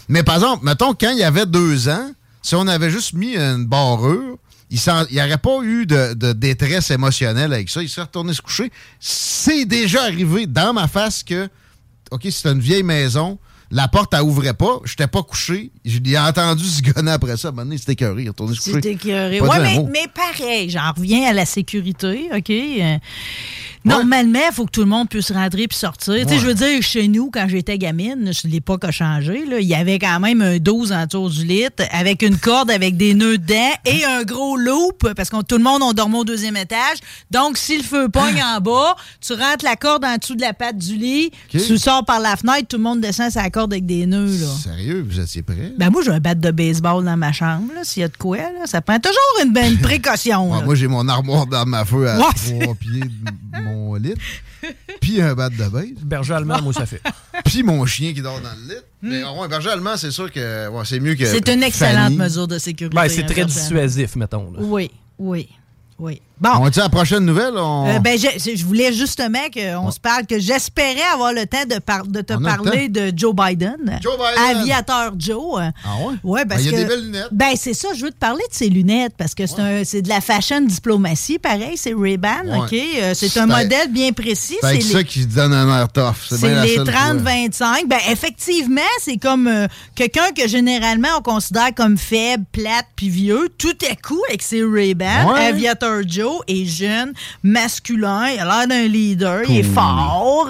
[0.08, 2.10] Mais par exemple, mettons, quand il y avait deux ans,
[2.42, 4.36] si on avait juste mis une barrure,
[4.70, 4.78] il
[5.12, 7.82] n'y aurait pas eu de, de détresse émotionnelle avec ça.
[7.82, 8.70] Il serait retourné se coucher.
[8.98, 11.48] C'est déjà arrivé dans ma face que,
[12.10, 13.38] OK, c'est une vieille maison,
[13.70, 15.70] la porte, elle ouvrait pas, je n'étais pas couché.
[15.84, 17.48] Je l'ai entendu se gonner après ça.
[17.48, 18.80] À un moment donné, c'était écœuré, il est retourné se coucher.
[18.82, 19.40] C'est écœuré.
[19.40, 22.52] Ouais, mais, mais pareil, j'en reviens à la sécurité, OK?
[23.84, 26.14] Normalement, il faut que tout le monde puisse rentrer puis sortir.
[26.26, 26.38] Tu sais.
[26.38, 29.44] Je veux dire, chez nous, quand j'étais gamine, je l'époque a changé.
[29.46, 32.96] Là, il y avait quand même un 12 autour du lit avec une corde avec
[32.96, 36.24] des nœuds dedans et un gros loop parce que tout le monde, on dormait au
[36.24, 36.98] deuxième étage.
[37.30, 40.54] Donc, si le feu pogne en bas, tu rentres la corde en dessous de la
[40.54, 43.86] patte du lit, tu sors par la fenêtre, tout le monde descend sa corde avec
[43.86, 44.26] des nœuds.
[44.26, 44.46] Là.
[44.62, 45.72] Sérieux, vous étiez prêts?
[45.78, 48.38] Ben moi, j'ai un bat de baseball dans ma chambre, s'il y a de quoi.
[48.38, 48.66] Là.
[48.66, 50.52] Ça prend toujours une, bonne précaution.
[50.52, 52.24] Ouais, moi, j'ai mon armoire d'armes à feu à Ouais.
[52.60, 54.14] trois pieds de mon lit.
[55.00, 55.86] Puis un bat de base.
[56.02, 57.00] Berger allemand, moi, ça fait.
[57.44, 58.80] Puis mon chien qui dort dans le lit.
[59.02, 61.24] Mais ouais, berger allemand, c'est sûr que ouais, c'est mieux que.
[61.24, 61.32] Hmm.
[61.32, 62.16] C'est une excellente Fanny.
[62.16, 62.94] mesure de sécurité.
[62.94, 63.54] Ben, c'est hein, très certaine.
[63.54, 64.50] dissuasif, mettons.
[64.52, 64.58] là.
[64.60, 65.48] Oui, oui,
[65.98, 66.20] oui.
[66.40, 66.50] Bon.
[66.60, 67.54] On dit à la prochaine nouvelle?
[67.56, 67.86] On...
[67.88, 71.78] Euh, ben, je, je voulais justement qu'on se parle, que j'espérais avoir le temps de,
[71.78, 74.00] par- de te parler de Joe Biden.
[74.02, 74.56] Joe Biden.
[74.58, 75.60] Aviateur Joe.
[75.84, 76.14] Ah ouais?
[76.24, 77.28] Ouais, parce Ben, il y a que- des belles lunettes.
[77.30, 80.20] Ben, c'est ça, je veux te parler de ses lunettes parce que c'est de la
[80.20, 82.58] fashion diplomatie, pareil, c'est Ray-Ban, Ouais.
[82.58, 82.72] OK?
[83.00, 84.56] Euh, c'est un modèle bien précis.
[84.60, 86.16] C'est ça qui donne un air tough.
[86.30, 87.14] C'est les seule fois.
[87.14, 87.86] 30-25.
[87.86, 93.48] Ben, effectivement, c'est comme euh, quelqu'un que généralement on considère comme faible, plate puis vieux.
[93.56, 95.46] Tout à coup, avec ses Ray-Ban, Ouais.
[95.46, 100.48] Aviator Joe est jeune, masculin, il a l'air d'un leader, il est fort,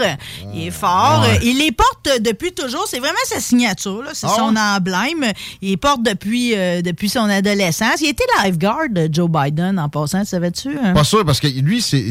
[0.55, 1.23] il est fort.
[1.23, 1.41] Ouais.
[1.43, 5.33] Il les porte depuis toujours, c'est vraiment sa signature, c'est Ah son emblème.
[5.63, 8.01] Il les porte depuis, euh, depuis son adolescence.
[8.01, 10.71] Il était lifeguard, Joe Biden, en passant, savais-tu?
[10.83, 10.93] hein?
[10.95, 12.11] Pas sûr, parce que lui, c'est-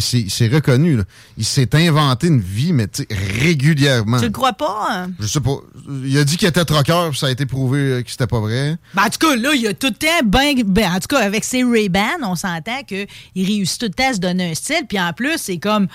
[0.53, 0.97] reconnu.
[0.97, 1.03] là.
[1.37, 4.17] Il s'est inventé une vie, mais régulièrement.
[4.19, 4.87] Tu le crois pas?
[4.89, 5.11] hein?
[5.19, 5.55] Je sais pas.
[6.05, 8.39] Il a dit qu'il était troqueur, puis ça a été prouvé euh, que c'était pas
[8.39, 8.77] vrai.
[8.93, 11.19] Ben, en tout cas, là, il a tout le temps ben, ben, en tout cas,
[11.19, 13.07] avec ses Ray-Ban, on s'entend qu'il
[13.57, 14.83] réussit tout le temps à se donner un style.
[14.87, 15.87] Puis en plus, c'est comme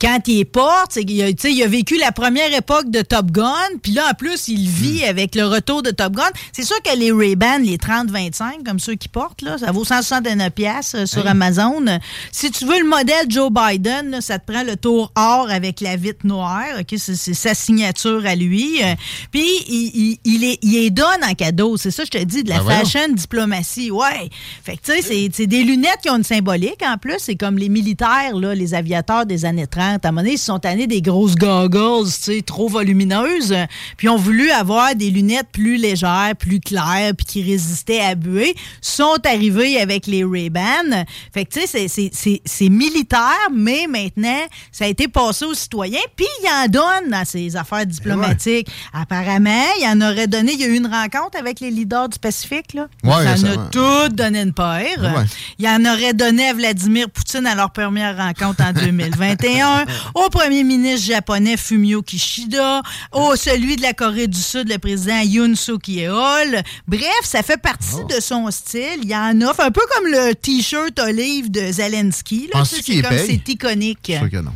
[0.00, 3.30] quand il est porte, c'est qu'il a, il a vécu la première époque de Top
[3.30, 3.52] Gun.
[3.82, 6.30] Puis là, en plus, il vit avec le retour de Top Gun.
[6.52, 10.50] C'est sûr que les Ray-Ban, les 30-25, comme ceux qui portent, là, ça vaut 169$
[10.50, 11.22] piastres, euh, sur.
[11.26, 11.84] Amazon.
[12.32, 15.80] Si tu veux le modèle Joe Biden, là, ça te prend le tour or avec
[15.80, 16.64] la vitre noire.
[16.80, 16.94] ok?
[16.98, 18.82] C'est sa signature à lui.
[18.82, 18.94] Euh,
[19.30, 21.76] Puis il, il, il les, il donne en cadeau.
[21.76, 22.80] C'est ça, je te dis, de la Ben voyons.
[22.80, 23.90] fashion diplomatie.
[23.90, 24.28] Ouais.
[24.64, 27.16] Fait que tu sais, c'est- c'est des lunettes qui ont une symbolique en plus.
[27.18, 30.04] C'est comme les militaires, là, les aviateurs des années 30.
[30.04, 33.54] À un moment donné, ils se sont tannés des grosses goggles, tu sais, trop volumineuses.
[33.96, 38.54] Puis ont voulu avoir des lunettes plus légères, plus claires, puis qui résistaient à buée.
[38.80, 41.04] Sont arrivés avec les Ray-Ban.
[41.34, 45.98] Fait que tu sais, c'est- militaire, mais maintenant, ça a été passé aux citoyens.
[46.16, 48.68] Puis il en donne dans ses affaires diplomatiques.
[48.92, 50.52] Apparemment, il en aurait donné.
[50.52, 52.86] Il y a eu une rencontre avec les leaders du Pacifique, là.
[53.02, 53.62] Ouais, ça récemment.
[53.64, 55.00] a tout donné une paire.
[55.00, 55.24] Ouais.
[55.58, 58.72] Il en aurait donné à Vladimir Poutine à leur première rencontre en
[59.16, 62.82] 2021, au premier ministre japonais Fumio Kishida,
[63.12, 66.62] au celui de la Corée du Sud, le président Yoon Suk Yeol.
[66.86, 68.04] Bref, ça fait partie Oh.
[68.04, 69.00] de son style.
[69.02, 72.48] Il y en offre un peu comme le t-shirt olive de Zelensky.
[72.54, 72.62] là.
[72.62, 74.12] Tu sais, C'est est comme c'est iconique.
[74.18, 74.52] Sûr que non.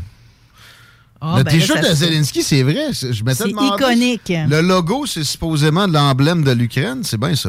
[1.21, 2.89] Ah, le ben t-shirt de Zelensky, c'est vrai.
[2.93, 3.83] c'est- Je m'étais demandé.
[3.83, 4.33] iconique.
[4.49, 7.01] Le logo, c'est supposément l'emblème de l'Ukraine.
[7.05, 7.49] C'est bien ça,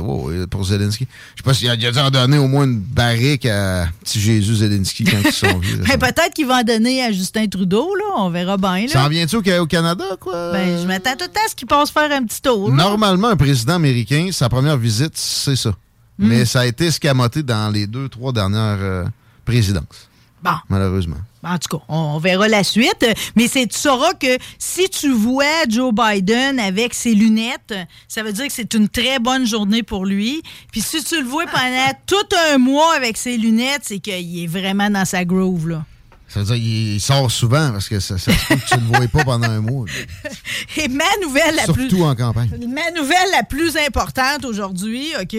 [0.50, 1.06] pour Zelensky.
[1.36, 4.56] Je sais pas s'il a, dû en donner au moins une barrique à petit Jésus
[4.56, 5.48] Zelensky quand ils sont.
[5.88, 8.06] Ben, Peut-être qu'il va en donner à Justin Trudeau, là.
[8.18, 8.84] On verra bien.
[8.84, 8.88] là.
[8.88, 10.52] Ça en vient-tu au, au Canada, quoi?
[10.54, 12.70] Ben, je m'attends tout le temps à ce qu'il passe faire un petit tour.
[12.70, 12.76] là.
[12.76, 15.72] Normalement, un président américain, sa première visite, c'est ça.
[16.18, 16.28] Hmm.
[16.28, 19.04] Mais ça a été escamoté dans les deux, trois dernières euh,
[19.46, 20.10] présidences.
[20.44, 20.52] Bon.
[20.70, 21.18] Malheureusement.
[21.44, 23.06] En tout cas, on, verra la suite.
[23.36, 27.74] Mais c'est, tu sauras que si tu vois Joe Biden avec ses lunettes,
[28.08, 30.42] ça veut dire que c'est une très bonne journée pour lui.
[30.72, 34.48] Puis si tu le vois pendant tout un mois avec ses lunettes, c'est qu'il est
[34.48, 35.86] vraiment dans sa groove, là.
[36.30, 38.82] Ça veut dire qu'il sort souvent parce que ça, ça se peut que tu ne
[38.82, 39.86] le vois pas pendant un mois.
[40.78, 41.90] Et ma nouvelle la plus...
[41.90, 42.50] Surtout en campagne.
[42.68, 45.38] Ma nouvelle la plus importante aujourd'hui, OK?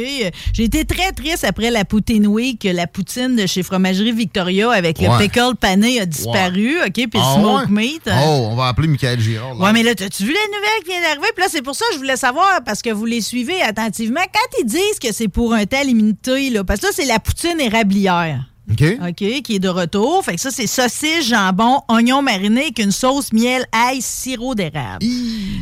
[0.55, 4.71] J'ai été très triste après la Poutine Week, que la poutine de chez Fromagerie Victoria
[4.71, 6.93] avec le pickle pané a disparu, OK?
[6.95, 7.71] Puis le Ah smoke ouais?
[7.71, 8.09] meat.
[8.09, 9.55] euh, Oh, on va appeler Michael Girard.
[9.57, 9.65] là.
[9.67, 11.29] Ouais, mais là, as-tu vu la nouvelle qui vient d'arriver?
[11.35, 14.21] Puis là, c'est pour ça que je voulais savoir, parce que vous les suivez attentivement.
[14.33, 17.19] Quand ils disent que c'est pour un tel immunité, là, parce que là, c'est la
[17.19, 18.48] poutine érablière.
[18.71, 19.43] OK.
[19.43, 20.25] qui est de retour.
[20.25, 25.05] Fait que ça, c'est saucisse, jambon, oignon mariné avec une sauce miel, ail, sirop d'érable.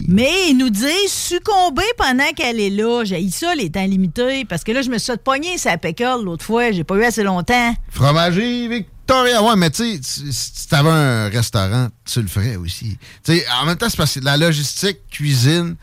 [0.09, 3.05] Mais il nous dit succomber pendant qu'elle est là.
[3.05, 6.45] J'ai ça, les temps limités, parce que là, je me suis pogner sa pécole l'autre
[6.45, 6.73] fois.
[6.73, 7.75] J'ai pas eu assez longtemps.
[7.91, 9.43] Fromager Victoria.
[9.43, 12.99] Ouais, mais tu sais, si si t'avais un restaurant, tu le ferais aussi.
[13.25, 15.77] Tu sais, en même temps, c'est parce que la logistique, cuisine,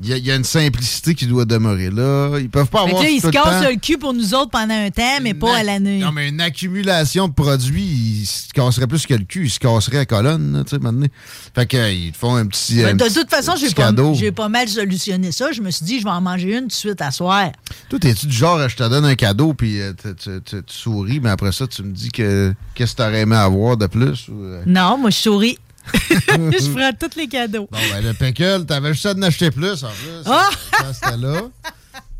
[0.00, 2.38] il y, a- il y a une simplicité qui doit demeurer là.
[2.38, 4.74] Ils peuvent pas Fait avoir là, ils se cassent le cul pour nous autres pendant
[4.74, 5.98] un temps, mais pas à l'année.
[5.98, 7.82] Non, mais une accumulation de produits,
[8.22, 9.46] ils se casseraient plus que le cul.
[9.46, 11.06] Ils se casseraient à colonne, tu sais, maintenant.
[11.54, 12.76] Fait que, ils te font un petit.
[12.76, 15.52] Mais un de petit- toute façon, j'ai pas, j'ai pas mal solutionné ça.
[15.52, 17.50] Je me suis dit, je vais en manger une tout de suite à soir.
[17.90, 21.52] Toi, t'es-tu du genre, je te donne un cadeau, puis euh, tu- souris, mais après
[21.52, 24.28] ça, tu me dis que qu'est-ce que t'aurais aimé avoir de plus?
[24.28, 24.62] Ou, euh?
[24.66, 25.58] Non, moi, je souris.
[25.94, 27.68] je prends tous les cadeaux.
[27.70, 30.22] Bon, ben, le pickle, t'avais juste à en acheter plus, en plus.
[30.26, 30.50] Ah!
[30.92, 31.42] C'était là.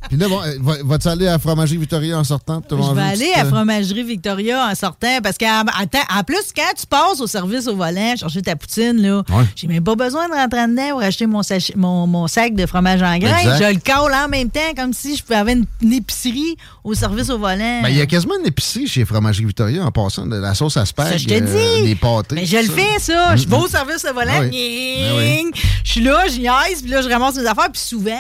[0.08, 2.62] Puis là, bon, euh, va- vas-tu aller à fromagerie Victoria en sortant?
[2.70, 6.52] Je vais aller petite, à euh, Fromagerie Victoria en sortant parce qu'en en, en plus,
[6.54, 9.44] quand tu passes au service au volant, chercher ta poutine, là, Ouais.
[9.56, 11.40] j'ai même pas besoin de rentrer dedans pour acheter mon,
[11.76, 13.12] mon, mon sac de fromage en.
[13.12, 13.58] Exact.
[13.58, 16.94] Je le cale en même temps comme si je pouvais avoir une, une épicerie au
[16.94, 17.80] service au volant.
[17.82, 20.76] Ben, il y a quasiment une épicerie chez Fromagerie Victoria en passant de la sauce
[20.76, 21.86] à spag, Ça, je te euh, dis.
[21.86, 22.34] les pâtés.
[22.34, 23.36] Mais je le fais, ça.
[23.36, 23.60] Je Mm, vais mm.
[23.62, 24.32] au service au volant.
[24.34, 24.50] Ah oui.
[24.50, 25.52] ning.
[25.84, 27.70] Je suis là, je niaise, puis là, je ramasse mes affaires.
[27.72, 28.10] Puis souvent,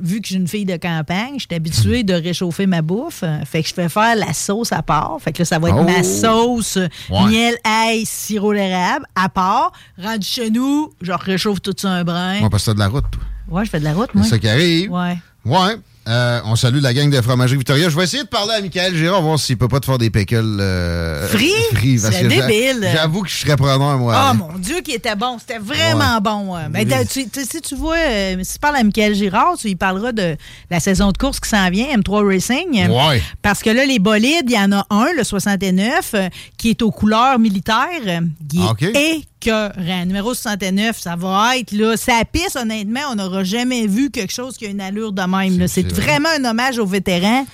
[0.00, 3.24] vu que j'ai une fille de campagne, je suis habituée de réchauffer ma bouffe.
[3.44, 5.16] Fait que je fais faire la sauce à part.
[5.20, 5.84] Fait que là, ça va être Oh.
[5.84, 6.76] ma sauce
[7.10, 7.24] Ouais.
[7.28, 9.72] miel, ail, sirop d'érable à part.
[9.98, 12.40] Rendu chez nous, je réchauffe tout ça un brin.
[12.42, 13.22] Ouais, parce que t'as de la route, toi.
[13.48, 14.28] Ouais, je fais de la route, C'est moi.
[14.28, 14.90] ça qui arrive.
[14.92, 15.18] Ouais.
[15.44, 15.76] Ouais.
[16.10, 17.88] Euh, on salue la gang de Fromagerie Victoria.
[17.88, 20.10] Je vais essayer de parler à Michael Girard, voir s'il peut pas te faire des
[20.10, 21.98] pickles euh, Free?
[22.02, 22.88] parce C'est débile.
[22.92, 24.12] J'avoue que je serais preneur, moi.
[24.16, 24.34] Ah, hein.
[24.34, 25.38] mon Dieu, qui était bon.
[25.38, 26.20] C'était vraiment Ouais.
[26.20, 26.56] bon.
[26.70, 29.76] Ben, tu- tu- si tu vois, euh, si tu parles à Michael Girard, tu lui
[29.76, 30.36] parleras de
[30.70, 32.88] la saison de course qui s'en vient, M3 Racing.
[32.88, 33.22] Ouais.
[33.42, 36.28] Parce que là, les bolides, il y en a un, le 69, euh,
[36.58, 38.84] qui est aux couleurs militaires, euh, qui Ah, OK.
[39.48, 40.06] Est écœurant.
[40.06, 44.56] Numéro 69, ça va être, là, sa piste, honnêtement, on n'aura jamais vu quelque chose
[44.56, 45.66] qui a une allure de même.
[45.68, 46.02] C'est c'est vrai.
[46.02, 47.46] vraiment un hommage aux vétérans.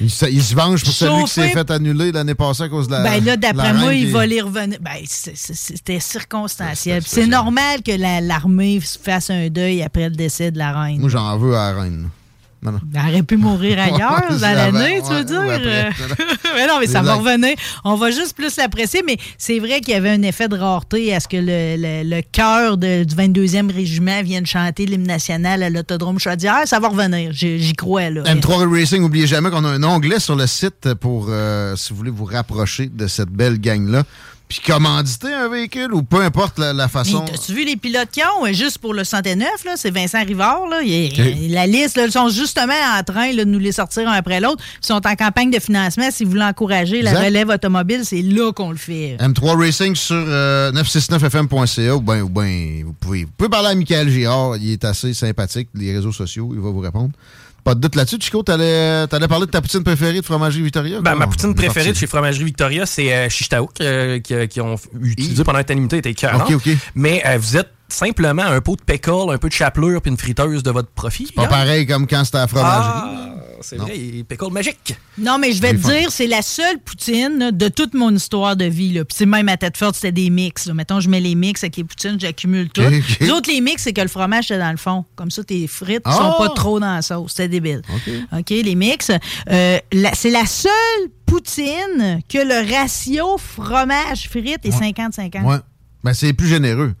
[0.00, 2.88] Il, se- il se venge pour celui qui s'est fait annuler l'année passée à cause
[2.88, 3.02] de la.
[3.04, 4.78] Ben là, d'après moi, il va les revenir.
[4.80, 7.02] Ben, c'était circonstanciel.
[7.06, 10.98] C'est normal que la- l'armée fasse un deuil après le décès de la reine.
[11.00, 12.08] Moi, j'en veux à la reine.
[12.62, 12.78] Non, non.
[12.94, 15.40] Elle aurait pu mourir ailleurs Ouais, dans l'année, tu veux dire?
[15.40, 15.90] après.
[16.54, 17.54] mais non, mais ça va revenir.
[17.84, 21.12] On va juste plus l'apprécier, mais c'est vrai qu'il y avait un effet de rareté
[21.14, 25.70] à ce que le, le, le cœur du 22e régiment vienne chanter l'hymne national à
[25.70, 26.62] l'autodrome Chaudière.
[26.66, 28.22] Ça va revenir, j'y j'y crois, là.
[28.22, 31.96] M3 Racing, n'oubliez jamais qu'on a un onglet sur le site pour, euh, si vous
[31.96, 34.04] voulez vous rapprocher de cette belle gang-là.
[34.52, 37.24] Puis commanditer un véhicule ou peu importe la, la façon.
[37.32, 38.44] As-tu vu les pilotes qui ont?
[38.44, 40.66] euh, Juste pour le 109, là, c'est Vincent Rivard.
[40.68, 41.50] Là, il.
[41.50, 44.40] La liste, là, ils sont justement en train là, de nous les sortir un après
[44.40, 44.62] l'autre.
[44.82, 46.10] Ils sont en campagne de financement.
[46.10, 49.16] Si vous voulez encourager la relève automobile, c'est là qu'on le fait.
[49.20, 53.74] M3 Racing sur euh, 969fm.ca ou bien ou ben, vous, pouvez, vous pouvez parler à
[53.74, 54.58] Michael Girard.
[54.58, 55.70] Il est assez sympathique.
[55.74, 57.12] Les réseaux sociaux, il va vous répondre.
[57.64, 58.16] Pas de doute là-dessus.
[58.20, 61.00] Chico, t'allais allais parler de ta poutine préférée de fromagerie Victoria?
[61.00, 64.76] Ben, ma poutine préférée de chez Fromagerie Victoria, c'est euh, Chichtaouk, euh, qui, qui ont
[65.00, 66.44] utilisé pendant un temps limité, était écœurant.
[66.44, 66.68] OK, OK.
[66.94, 70.16] Mais euh, vous êtes simplement un pot de pickle, un peu de chapelure puis une
[70.18, 71.30] friteuse de votre profit.
[71.34, 72.82] Pas pareil comme quand c'était à la fromagerie.
[72.84, 74.96] Ah, c'est vrai, il- pickle magique.
[75.18, 75.88] Non, mais je vais te fun.
[75.90, 78.92] dire, c'est la seule poutine là, de toute mon histoire de vie.
[78.92, 79.04] Là.
[79.04, 80.66] Puis c'est même à tête forte, c'était des mix.
[80.66, 80.74] là.
[80.74, 82.80] Mettons, je mets les mix avec les poutines, j'accumule tout.
[82.82, 83.16] OK, OK.
[83.20, 85.04] Les autres, les mix, c'est que le fromage, c'est dans le fond.
[85.14, 86.12] Comme ça, tes frites Ah!
[86.12, 87.32] sont pas trop dans la sauce.
[87.36, 87.82] C'est débile.
[87.94, 88.12] OK.
[88.40, 89.10] OK, les mix.
[89.50, 89.78] Euh,
[90.14, 90.72] c'est la seule
[91.26, 95.44] poutine que le ratio fromage-frites est 50-50.
[95.44, 95.56] Ouais.
[96.04, 96.94] Ben, c'est plus généreux.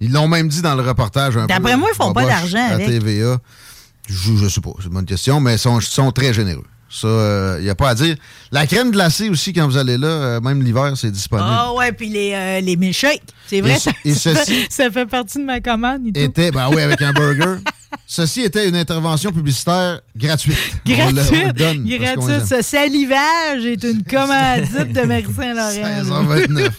[0.00, 1.46] Ils l'ont même dit dans le reportage un peu.
[1.48, 2.86] D'après moi, ils font pas d'argent à avec.
[2.86, 3.38] TVA.
[4.08, 6.64] Je, je sais pas, c'est une bonne question, mais ils sont, sont très généreux.
[6.90, 8.16] Ça, il n'y a pas à dire.
[8.50, 11.48] La crème glacée aussi, quand vous allez là, euh, même l'hiver, c'est disponible.
[11.50, 13.22] Ah ouais, puis les, euh, les milkshakes.
[13.46, 16.20] C'est vrai, Et- ça, et ceci- fait, ça fait partie de ma commande et tout.
[16.20, 17.56] Était, ben oui, avec un burger.
[18.06, 20.56] Ceci était une intervention publicitaire gratuite.
[20.84, 21.54] Gratuite.
[21.56, 22.46] Gratuite.
[22.46, 26.24] Ce salivage est une commandite de Marie-Saint-Laurent.
[26.26, 26.70] 16h29.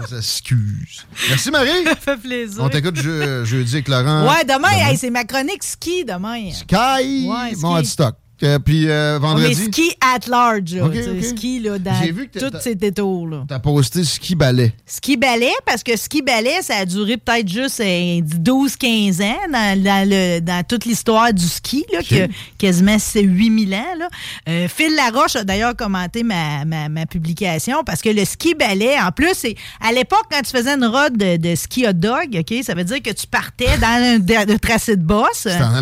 [0.00, 1.06] On s'excuse.
[1.30, 1.84] Merci Marie.
[1.84, 2.62] Ça fait plaisir.
[2.62, 4.26] On t'écoute je, jeudi avec Laurent.
[4.28, 6.50] Ouais, demain, hey, c'est ma chronique ski demain.
[6.52, 8.14] Sky, Ouais, mon stock.
[8.42, 10.84] Euh, puis euh, Mais vendredi, ski at large, là,
[11.22, 11.92] ski là, dans
[12.38, 13.26] tous ces détours.
[13.26, 13.44] Là.
[13.48, 14.72] t'as posté ski ballet.
[14.86, 20.08] Ski ballet, parce que ski ballet, ça a duré peut-être juste 12-15 ans dans, dans
[20.08, 22.26] le- dans toute l'histoire du ski, là, a
[22.58, 23.84] quasiment 8000 ans.
[23.98, 24.08] Là.
[24.48, 28.96] Euh, Phil Laroche a d'ailleurs commenté ma, ma- ma publication parce que le ski ballet,
[29.00, 32.36] en plus, c'est à l'époque, quand tu faisais une rode de, de ski hot dog,
[32.38, 35.02] OK, ça veut dire que tu partais dans un, de- de tracé de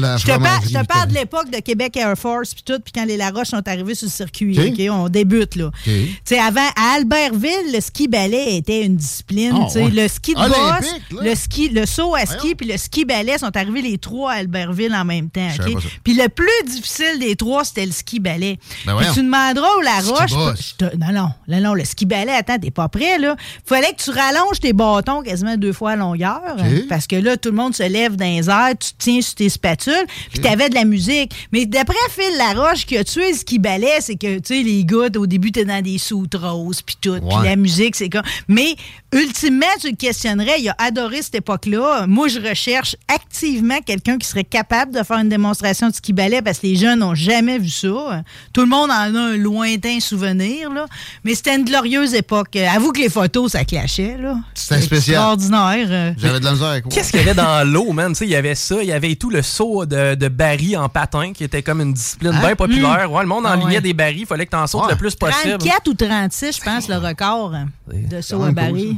[0.00, 0.30] la Je te,
[0.68, 3.66] je parle de l'époque de Québec Air Force Puis tout, puis quand les Laroche sont
[3.66, 4.58] arrivés sur le circuit.
[4.58, 4.80] OK.
[4.90, 5.70] On débute, là.
[5.84, 9.52] Tu sais, avant, à Albertville, le ski balai était une discipline.
[9.54, 9.90] Ah, ouais.
[9.90, 11.30] Le ski de Olympique, boss, là.
[11.30, 14.36] le, ski, le saut à ski puis le ski balai sont arrivés les trois à
[14.36, 15.48] Albertville en même temps.
[15.50, 15.74] Je savais OK?
[15.74, 15.94] pas ça.
[16.04, 18.58] Puis le plus difficile des trois, c'était le ski balai.
[18.86, 20.32] Ben Puis tu demanderas au Laroche.
[20.32, 23.36] Non, non, non, non, le ski balai, attends, t'es pas prêt, là.
[23.64, 26.56] Fallait que tu rallonges tes bâtons quasiment deux fois à longueur.
[26.88, 29.34] Parce que là, tout le monde se lève dans les airs, tu te tiens sur
[29.34, 31.32] tes spatules, puis t'avais de la musique.
[31.52, 34.84] Mais d'après Phil Laroche, qui a tué le ski balai, c'est que, tu sais, les
[34.84, 37.14] gars, au début, t'es dans des soutes roses, puis tout.
[37.20, 38.22] Puis la musique, c'est comme.
[38.48, 38.74] Mais,
[39.12, 42.06] ultimement, tu le questionnerais, il a adoré cette époque-là.
[42.06, 46.42] Moi, je recherche activement quelqu'un qui serait capable de faire une démonstration de ski balai
[46.42, 48.22] parce que les jeunes n'ont jamais vu ça.
[48.52, 50.86] Tout le monde en a un lointain souvenir, là.
[51.24, 52.56] Mais c'était une glorieuse époque.
[52.56, 54.36] Avoue que les photos, ça clashait, là.
[54.54, 55.16] C'était spécial.
[55.34, 55.86] Extraordinaire.
[55.90, 56.12] euh.
[56.18, 56.92] J'avais de la misère avec quoi.
[56.92, 58.12] Qu'est-ce qu'il y avait dans l'eau, man?
[58.12, 60.76] Tu sais, Il y avait ça, il y avait tout le saut de, de barils
[60.76, 61.94] en patin qui était comme une
[62.30, 62.46] discipline Hein?
[62.46, 63.12] bien populaire.
[63.12, 63.80] Ouais, le monde Ah enlignait ouais.
[63.80, 65.58] des barils, il fallait que tu en sautes le plus possible.
[65.58, 68.96] 34 ou 36, je pense, le record hein, de saut à baril.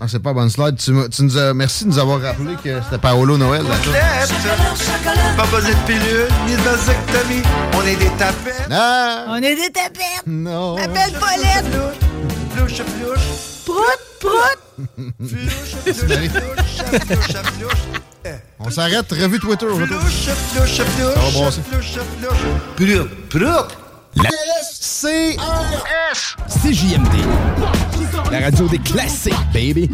[0.00, 0.76] Ah, c'est pas bonne slide.
[0.76, 0.90] Tu,
[1.22, 3.62] nous as, merci de nous avoir rappelé que c'était Paolo Noël.
[3.62, 3.76] là.
[5.36, 7.42] Pas besoin de pilule ni de vasectomie.
[7.76, 8.68] On est des tapettes.
[8.68, 9.24] Non.
[9.28, 10.26] On est des tapettes.
[10.26, 10.76] Non.
[10.76, 11.66] Appelle Paulette.
[12.56, 13.64] Flouche, flouche.
[13.64, 14.58] Prout, prout.
[15.26, 17.78] Flouche, flouche, flouche, flouche, flouche.
[18.66, 19.10] On s'arrête.
[19.12, 19.66] Revue Twitter.
[20.66, 21.60] Ça va prout.
[24.80, 25.36] C'est
[26.48, 27.14] CJMD.
[28.30, 29.90] La radio des classiques, baby.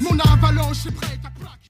[0.00, 1.68] Mon avalanche est prête à plaquer.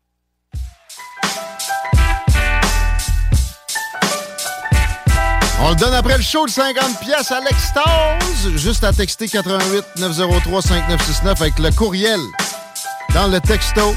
[5.63, 8.57] On le donne après le show de 50 pièces à l'extase.
[8.57, 12.21] Juste à texter 88 903 5969 avec le courriel
[13.15, 13.95] dans le texto.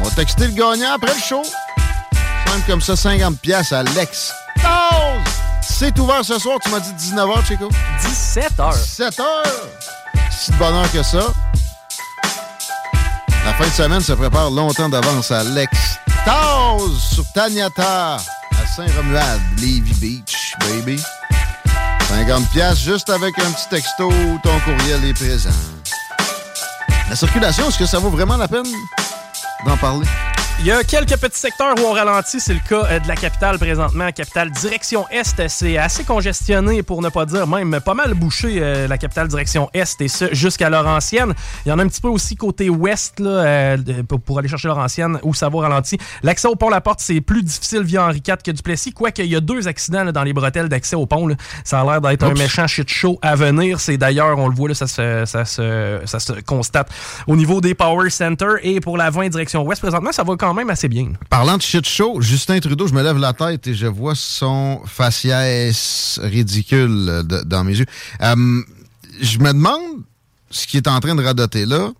[0.00, 1.42] On va texter le gagnant après le show.
[2.46, 4.32] Simple comme ça, 50 pièces à l'extase.
[5.62, 7.68] C'est ouvert ce soir, tu m'as dit 19h, Chico?
[8.00, 8.74] 17h.
[8.98, 9.22] 17h!
[10.30, 11.32] Si de bonheur que ça.
[13.44, 19.94] La fin de semaine se prépare longtemps d'avance à l'extase sur Taniata à Saint-Romuald, Levy
[20.00, 21.00] Beach, baby.
[22.08, 24.10] 50 pièces juste avec un petit texto,
[24.42, 25.50] ton courriel est présent.
[27.08, 28.66] La circulation, est-ce que ça vaut vraiment la peine?
[29.64, 30.06] D'en parler?
[30.62, 32.38] Il y a quelques petits secteurs où on ralentit.
[32.38, 34.12] C'est le cas euh, de la capitale présentement.
[34.12, 38.86] Capitale direction Est, c'est assez congestionné, pour ne pas dire même pas mal bouché, euh,
[38.86, 41.32] la capitale direction Est, et ce, jusqu'à Laurentienne.
[41.64, 44.68] Il y en a un petit peu aussi côté Ouest, là, euh, pour, aller chercher
[44.68, 45.96] Laurentienne, où ça va ralenti.
[46.22, 49.30] L'accès au pont La Porte, c'est plus difficile via Henri IV que Duplessis, quoique il
[49.30, 51.26] y a deux accidents là, dans les bretelles d'accès au pont.
[51.26, 51.36] là.
[51.64, 53.80] Ça a l'air d'être un méchant shit show à venir.
[53.80, 56.90] C'est d'ailleurs, on le voit, là, ça, se, ça, se, ça se constate
[57.26, 58.56] au niveau des Power Center.
[58.62, 61.12] Et pour la 20 direction Ouest, présentement, ça va quand même assez bien.
[61.28, 64.80] Parlant de shit show, Justin Trudeau, je me lève la tête et je vois son
[64.86, 67.86] faciès ridicule euh, de- dans mes yeux.
[68.22, 68.62] Euh,
[69.20, 70.02] je me demande
[70.50, 71.90] ce qu'il est en train de radoter là,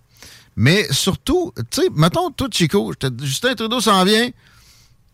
[0.57, 4.29] mais surtout, tu sais, mettons, toi, Chico, Justin Trudeau s'en vient.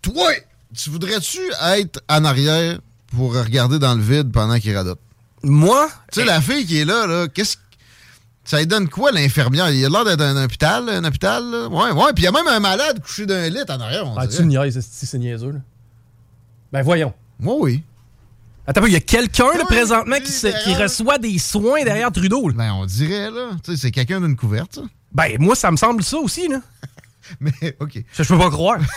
[0.02, 0.30] Toi,
[0.74, 1.38] tu voudrais-tu
[1.76, 2.78] être en arrière
[3.14, 4.98] pour regarder dans le vide pendant qu'il radote?
[5.42, 5.88] Moi?
[6.12, 7.56] Tu sais, la fille qui est là, là, qu'est-ce
[8.46, 9.70] ça lui donne quoi, l'infirmière?
[9.70, 11.68] Il a l'air d'être un hôpital, un hôpital, là?
[11.68, 14.16] Ouais, ouais, puis il y a même un malade couché d'un lit en arrière, on
[14.16, 14.42] Ah, dirait.
[14.42, 15.58] tu niaises, c'est- niaiseux, là.
[16.72, 17.12] Ben voyons.
[17.38, 17.82] Moi, oui.
[18.66, 22.48] Attends, il y a quelqu'un là, Oui, présentement qui, se- reçoit des soins derrière Trudeau.
[22.48, 22.54] là.
[22.56, 23.50] Ben, on dirait, là.
[23.62, 24.82] Tu sais, c'est quelqu'un d'une couverte, ça.
[25.12, 26.60] Ben, moi, ça me semble ça aussi, là.
[27.40, 28.02] Mais, OK.
[28.12, 28.78] Je, je peux pas croire.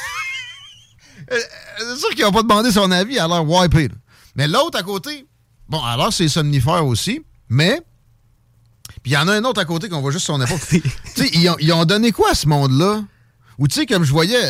[1.30, 3.88] C'est sûr qu'il va pas demandé son avis, a l'air wipé.
[3.90, 3.96] là.
[4.36, 5.28] Mais l'autre à côté,
[5.68, 7.82] bon, alors c'est somnifère aussi, mais.
[9.04, 10.60] Puis il y en a un autre à côté qu'on voit juste son épaule.
[10.70, 10.82] tu
[11.16, 13.04] sais, ils ont, ils ont donné quoi à ce monde-là?
[13.58, 14.44] Ou tu sais, comme je voyais,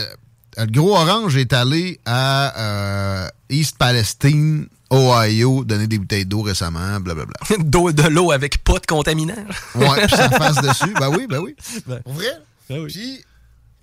[0.57, 6.41] euh, le gros orange est allé à euh, East Palestine, Ohio, donner des bouteilles d'eau
[6.41, 7.35] récemment, blablabla.
[7.59, 9.35] D'eau- de l'eau avec pas de contaminant.
[9.75, 10.93] Ouais, puis ça passe dessus.
[10.99, 11.55] Ben oui, ben oui.
[11.87, 12.31] Ben, Pour vrai?
[12.69, 12.91] ben oui.
[12.91, 13.23] Puis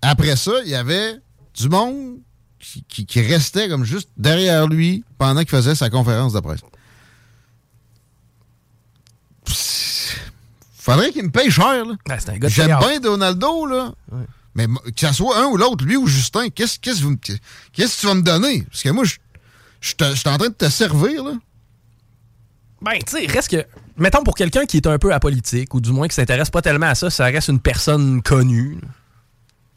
[0.03, 1.15] après ça, il y avait
[1.55, 2.19] du monde
[2.59, 6.61] qui, qui- qui restait comme juste derrière lui pendant qu'il faisait sa conférence de presse.
[9.45, 9.86] Psst.
[10.87, 11.95] Faudrait qu'il me paye cher, là.
[12.07, 13.93] Ben, c'est un gars de J'aime bien Donaldo, là.
[14.55, 18.23] Mais que ça soit un ou l'autre, lui ou Justin, qu'est-ce que tu vas me
[18.23, 18.63] donner?
[18.71, 19.17] Parce que moi, je
[19.81, 21.33] suis en train de te servir, là.
[22.81, 23.67] Ben, tu sais, reste que.
[23.97, 26.87] Mettons pour quelqu'un qui est un peu apolitique, ou du moins qui s'intéresse pas tellement
[26.87, 28.79] à ça, ça reste une personne connue.
[28.81, 28.89] là.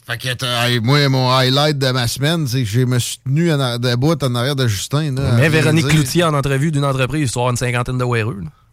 [0.05, 3.79] Fait que moi, mon highlight de ma semaine, c'est que je me suis tenu en
[3.79, 5.15] debout en arrière de Justin.
[5.15, 5.87] Là, Mais Véronique.
[5.87, 8.05] Cloutier en entrevue d'une entreprise, avoir une cinquantaine de.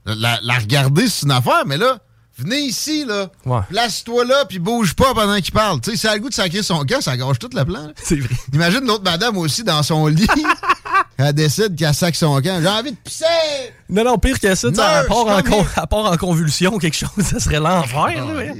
[0.05, 1.99] La, la regarder, c'est une affaire, mais là,
[2.39, 3.31] Venez ici, là.
[3.47, 3.61] Ouais.
[3.71, 5.81] Place-toi là, puis bouge pas pendant qu'il parle.
[5.81, 7.91] Tu sais, ça a le goût de sacrer son camp, ça gâche tout le plan.
[8.03, 8.35] C'est vrai.
[8.53, 10.27] Imagine l'autre madame aussi dans son lit.
[11.17, 12.59] elle décide qu'elle sac son camp.
[12.61, 13.25] J'ai envie de pisser!
[13.89, 16.97] Non, non, pire que ça, à part, en con- à part en convulsion ou quelque
[16.97, 18.07] chose, ça serait l'enfer.
[18.27, 18.55] là, ouais.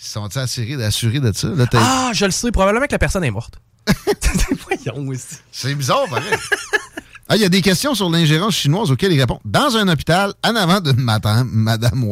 [0.00, 1.48] Ils sont assurés, assurés de ça?
[1.48, 3.54] Là, Ah, je le sais, probablement que la personne est morte.
[4.84, 5.36] Voyons aussi.
[5.52, 6.24] C'est bizarre, pareil.
[7.28, 9.38] Ah, Il y a des questions sur l'ingérence chinoise auxquelles il répond.
[9.44, 12.10] Dans un hôpital, en avant d'une madame, madame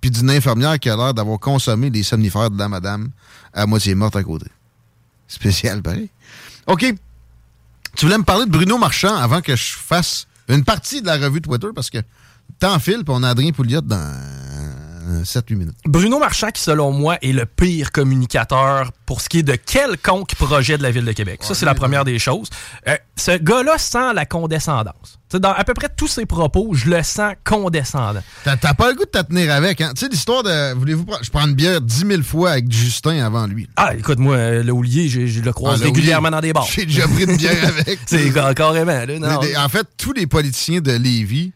[0.00, 3.10] puis d'une infirmière qui a l'air d'avoir consommé les somnifères de la madame
[3.52, 4.46] à moitié morte à côté.
[5.28, 6.08] Spécial, pareil.
[6.66, 6.86] OK.
[7.96, 11.18] Tu voulais me parler de Bruno Marchand avant que je fasse une partie de la
[11.18, 11.98] revue Twitter parce que
[12.58, 14.39] temps file, puis on a Adrien Pouliot dans
[15.24, 15.74] 7-8 minutes.
[15.84, 20.34] Bruno Marchand, qui selon moi est le pire communicateur pour ce qui est de quelconque
[20.36, 21.40] projet de la Ville de Québec.
[21.42, 22.48] Ça, c'est la première des choses.
[22.88, 25.18] Euh, ce gars-là sent la condescendance.
[25.32, 28.20] Dans à peu près tous ses propos, je le sens condescendant.
[28.44, 29.92] T'as pas le goût de te tenir avec, hein?
[29.94, 30.74] Tu sais, l'histoire de.
[30.74, 31.22] Voulez-vous prendre.
[31.24, 33.68] Je prends une bière 10 000 fois avec Justin avant lui.
[33.76, 36.66] Ah, écoute, moi, euh, le Houlier, je, je le croise Ah, régulièrement dans des bars.
[36.68, 38.00] J'ai déjà pris une bière avec.
[38.06, 39.18] c'est ca- carrément, là.
[39.20, 39.40] non.
[39.56, 41.52] En fait, tous les politiciens de Lévis,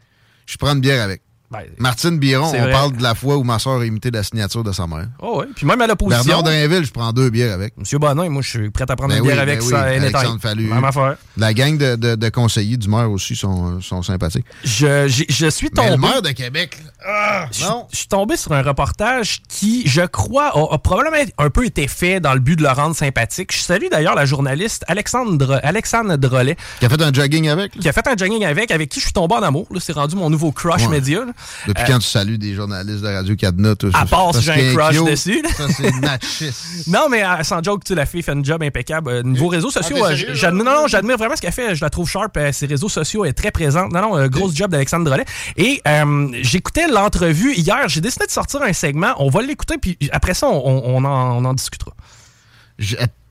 [0.47, 1.23] je prends une bière avec.
[1.63, 2.71] Ben, Martine Biron, on vrai.
[2.71, 5.07] parle de la fois où ma soeur a imité la signature de sa mère.
[5.21, 5.47] Oh, ouais.
[5.55, 6.25] Puis même à l'opposition.
[6.25, 7.77] Bernard Drainville, je prends deux bières avec.
[7.77, 9.85] Monsieur Bonin, moi, je suis prêt à prendre Ben une bière oui, avec ben ça.
[9.89, 9.97] oui.
[9.97, 10.65] Alexandre Fallu.
[10.69, 11.17] Même affaire.
[11.37, 14.47] La gang de, de- de conseillers du maire aussi sont, sont sympathiques.
[14.65, 15.07] Je,
[15.51, 15.91] suis Mais tombé.
[15.91, 17.87] le maire de Québec, ah, Je non.
[17.93, 21.87] je suis tombé sur un reportage qui, je crois, a, a probablement un peu été
[21.89, 23.53] fait dans le but de le rendre sympathique.
[23.55, 26.57] Je salue d'ailleurs la journaliste Alexandre, Alexandre Drolet.
[26.81, 27.75] Qui a fait un jogging avec.
[27.75, 27.81] là.
[27.83, 29.67] Qui a fait un jogging avec, avec qui je suis tombé en amour.
[29.81, 30.89] C'est rendu mon nouveau crush Ouais.
[30.89, 31.21] média.
[31.25, 31.33] là.
[31.67, 34.53] Depuis Euh, quand tu salues des journalistes de Radio Cadena, tout À part si j'ai
[34.53, 35.43] un crush dessus.
[35.57, 36.87] Ça, c'est machiste.
[36.89, 39.11] Non, mais euh, sans joke, tu la fille fait un job impeccable.
[39.11, 41.75] Euh, niveau réseaux sociaux, Ah, sérieux, j'admire, non, non, j'admire vraiment ce qu'elle fait.
[41.75, 42.39] Je la trouve sharp.
[42.53, 43.93] ses réseaux sociaux, elle est très présente.
[43.93, 45.25] Non, non, grosse job d'Alexandre Drolet.
[45.57, 47.89] Et euh, j'écoutais l'entrevue hier.
[47.89, 49.15] J'ai décidé de sortir un segment.
[49.19, 51.93] On va l'écouter, puis après ça, on, on en, on en discutera.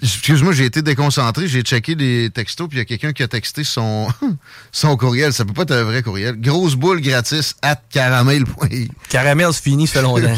[0.03, 3.27] Excuse-moi, j'ai été déconcentré, j'ai checké les textos, puis il y a quelqu'un qui a
[3.29, 4.09] texté son,
[4.73, 5.31] son courriel.
[5.31, 6.35] Ça peut pas être un vrai courriel.
[6.41, 8.89] Grosse boule gratis at caramel.i.
[9.07, 10.35] Caramel, c'est fini, ça fait longtemps.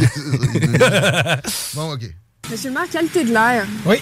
[1.74, 2.02] bon, OK.
[2.52, 3.66] Monsieur le maire, qualité de l'air.
[3.88, 3.96] Oui.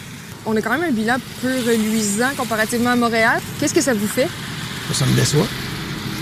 [0.46, 3.42] On a quand même un bilan peu reluisant comparativement à Montréal.
[3.62, 4.28] Qu'est-ce que ça vous fait?
[4.92, 5.48] Ça me déçoit.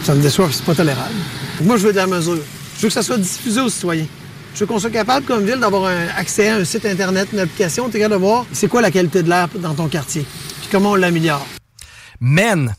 [0.04, 1.16] Ça me déçoit, c'est pas tolérable.
[1.62, 2.38] Moi, je veux de la mesure.
[2.78, 4.06] Je veux que ça soit diffusé aux citoyens.
[4.54, 7.40] Je veux qu'on soit capable, comme ville, d'avoir un accès à un site Internet, une
[7.40, 10.26] application, t'es capable de voir c'est quoi la qualité de l'air dans ton quartier,
[10.60, 11.46] puis comment on l'améliore.
[12.20, 12.76] Men,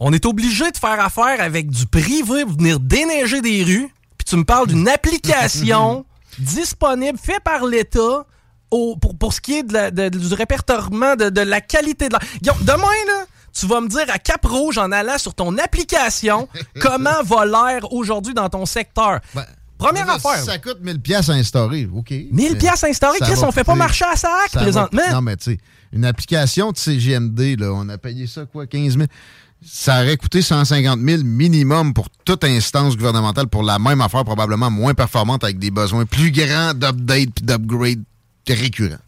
[0.00, 3.88] on est obligé de faire affaire avec du privé pour venir déneiger des rues,
[4.18, 6.04] puis tu me parles d'une application
[6.38, 8.26] disponible, faite par l'État,
[8.70, 12.08] au- pour, pour ce qui est de la- de- du répertoriement de, de la qualité
[12.08, 12.56] de l'air.
[12.62, 13.24] Demain, là,
[13.58, 16.48] tu vas me dire à Cap Rouge, en allant sur ton application,
[16.80, 19.20] comment va l'air aujourd'hui dans ton secteur.
[19.86, 20.44] Première affaire.
[20.44, 22.10] Ça coûte 1000 pièces à instaurer, OK.
[22.10, 23.18] 1000 piastres à instaurer?
[23.20, 25.02] Va qu'on fait pas marcher à sac ça va- présentement?
[25.12, 25.58] Non, mais tu sais,
[25.92, 29.06] une application de CGMD, là, on a payé ça, quoi, 15 000?
[29.66, 34.70] Ça aurait coûté 150 000 minimum pour toute instance gouvernementale pour la même affaire, probablement
[34.70, 38.02] moins performante, avec des besoins plus grands d'update puis d'upgrade
[38.46, 38.98] récurrents.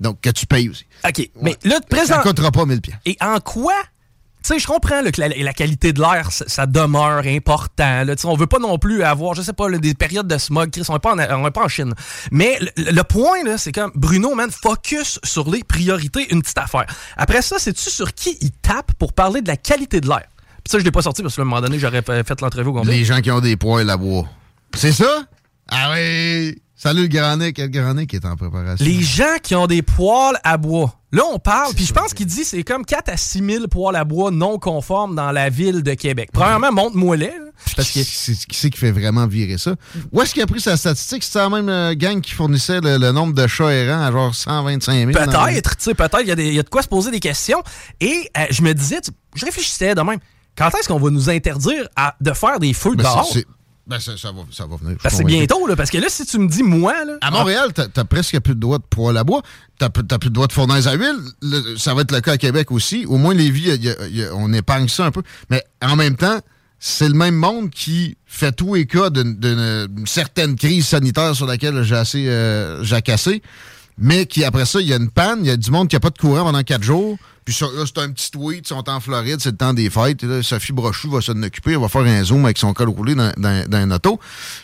[0.00, 0.84] Donc, que tu payes aussi.
[1.08, 2.16] OK, mais là, présent...
[2.16, 2.96] Ça coûtera pas 1000 pièces.
[3.06, 3.74] Et en quoi?
[4.44, 8.04] Tu sais, je comprends là, que la, la qualité de l'air, ça, ça demeure important.
[8.04, 8.14] Là.
[8.24, 10.70] On veut pas non plus avoir, je sais pas, là, des périodes de smog.
[10.70, 11.94] Chris, on n'est pas, en- on est pas en Chine.
[12.30, 16.58] Mais le, le point, là, c'est comme Bruno, man, focus sur les priorités, une petite
[16.58, 16.84] affaire.
[17.16, 20.24] Après ça, c'est-tu sur qui il tape pour parler de la qualité de l'air?
[20.62, 22.84] Puis ça, je l'ai pas sorti parce qu'à un moment donné, j'aurais fait l'entrevue au.
[22.84, 24.26] Les gens qui ont des poils à bois.
[24.74, 25.24] C'est ça?
[25.70, 26.60] Ah oui!
[26.76, 28.84] Salut le Grand Nick, le Grand Nick est en préparation?
[28.84, 30.92] Les gens qui ont des poils à bois.
[31.14, 33.94] Là, on parle, puis je pense qu'il dit c'est comme 4 à 6 000 poils
[33.94, 36.30] à bois non conformes dans la ville de Québec.
[36.32, 37.32] Premièrement, montre-moi les.
[37.76, 39.76] Parce que Qui c'est qui fait vraiment virer ça?
[40.10, 41.22] Où est-ce qu'il a pris sa statistique?
[41.22, 44.34] C'est la même euh, gang qui fournissait le, le nombre de chats errants à genre
[44.34, 45.12] 125 000?
[45.12, 47.62] dans- Peut-être, tu sais, peut-être, il y, a y de quoi se poser des questions.
[48.00, 48.98] Et euh, je me disais,
[49.36, 50.18] je réfléchissais de même,
[50.58, 53.32] quand est-ce qu'on va nous interdire à- de faire des feux Ben, dehors?
[53.86, 54.96] Ben, ça, ça va, ça va venir.
[54.96, 57.70] que c'est bientôt, là, parce que là, si tu me dis moi, là, À Montréal,
[57.74, 59.42] t'as t'as presque plus de droit de poêle à bois.
[59.78, 61.16] T'as plus de droit de fournaise à huile.
[61.42, 63.04] Le- ça va être le cas à Québec aussi.
[63.06, 63.78] Au moins, les vies,
[64.34, 65.22] on épargne ça un peu.
[65.50, 66.40] Mais en même temps,
[66.78, 71.46] c'est le même monde qui fait tous les cas d'une d'une certaine crise sanitaire sur
[71.46, 73.42] laquelle j'ai assez euh, jacassé.
[73.96, 75.96] Mais qui, après ça, il y a une panne, il y a du monde qui
[75.96, 77.16] n'a pas de courant pendant quatre jours.
[77.44, 79.90] Puis ça, là, c'est un petit tweet, ils sont en Floride, c'est le temps des
[79.90, 80.24] fêtes.
[80.42, 83.32] Sophie Brochu va s'en occuper, elle va faire un zoom avec son col roulé dans,
[83.36, 84.18] dans, un auto.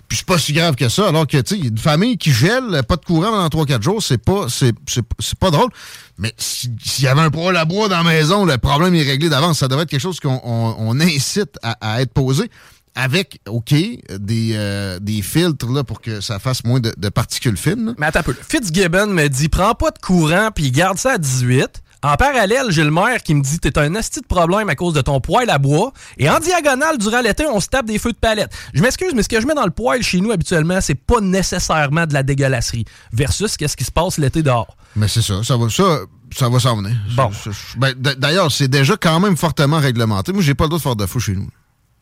[0.08, 1.78] Puis c'est pas si grave que ça, alors que, tu sais, il y a une
[1.78, 5.68] famille qui gèle, pas de courant pendant 3-4 jours, c'est pas, c'est, c'est, pas drôle.
[6.16, 9.02] Mais si- s'il y avait un poêle à bois dans la maison, le problème est
[9.02, 9.58] réglé d'avance.
[9.58, 12.50] Ça devrait être quelque chose qu'on on, on incite à être posé.
[12.94, 17.56] Avec, OK, des, euh, des filtres là, pour que ça fasse moins de, de particules
[17.56, 17.86] fines.
[17.86, 17.92] là.
[17.98, 18.34] Mais attends un peu.
[18.48, 21.82] Fitzgibbon me dit prends pas de courant puis garde ça à 18.
[22.02, 24.94] En parallèle, j'ai le maire qui me dit t'es un asti de problème à cause
[24.94, 25.92] de ton poêle à bois.
[26.16, 28.50] Et en diagonale, durant l'été, on se tape des feux de palette.
[28.72, 31.20] Je m'excuse, mais ce que je mets dans le poêle chez nous habituellement, c'est pas
[31.20, 32.86] nécessairement de la dégueulasserie.
[33.12, 34.76] Versus qu'est-ce qui se passe l'été dehors?
[34.96, 35.98] Mais c'est ça, ça va, ça,
[36.34, 36.96] ça va s'en venir.
[37.14, 37.30] Bon.
[37.76, 40.32] Ben, D'ailleurs, c'est déjà quand même fortement réglementé.
[40.32, 41.48] Moi, j'ai pas le droit de faire de fou chez nous.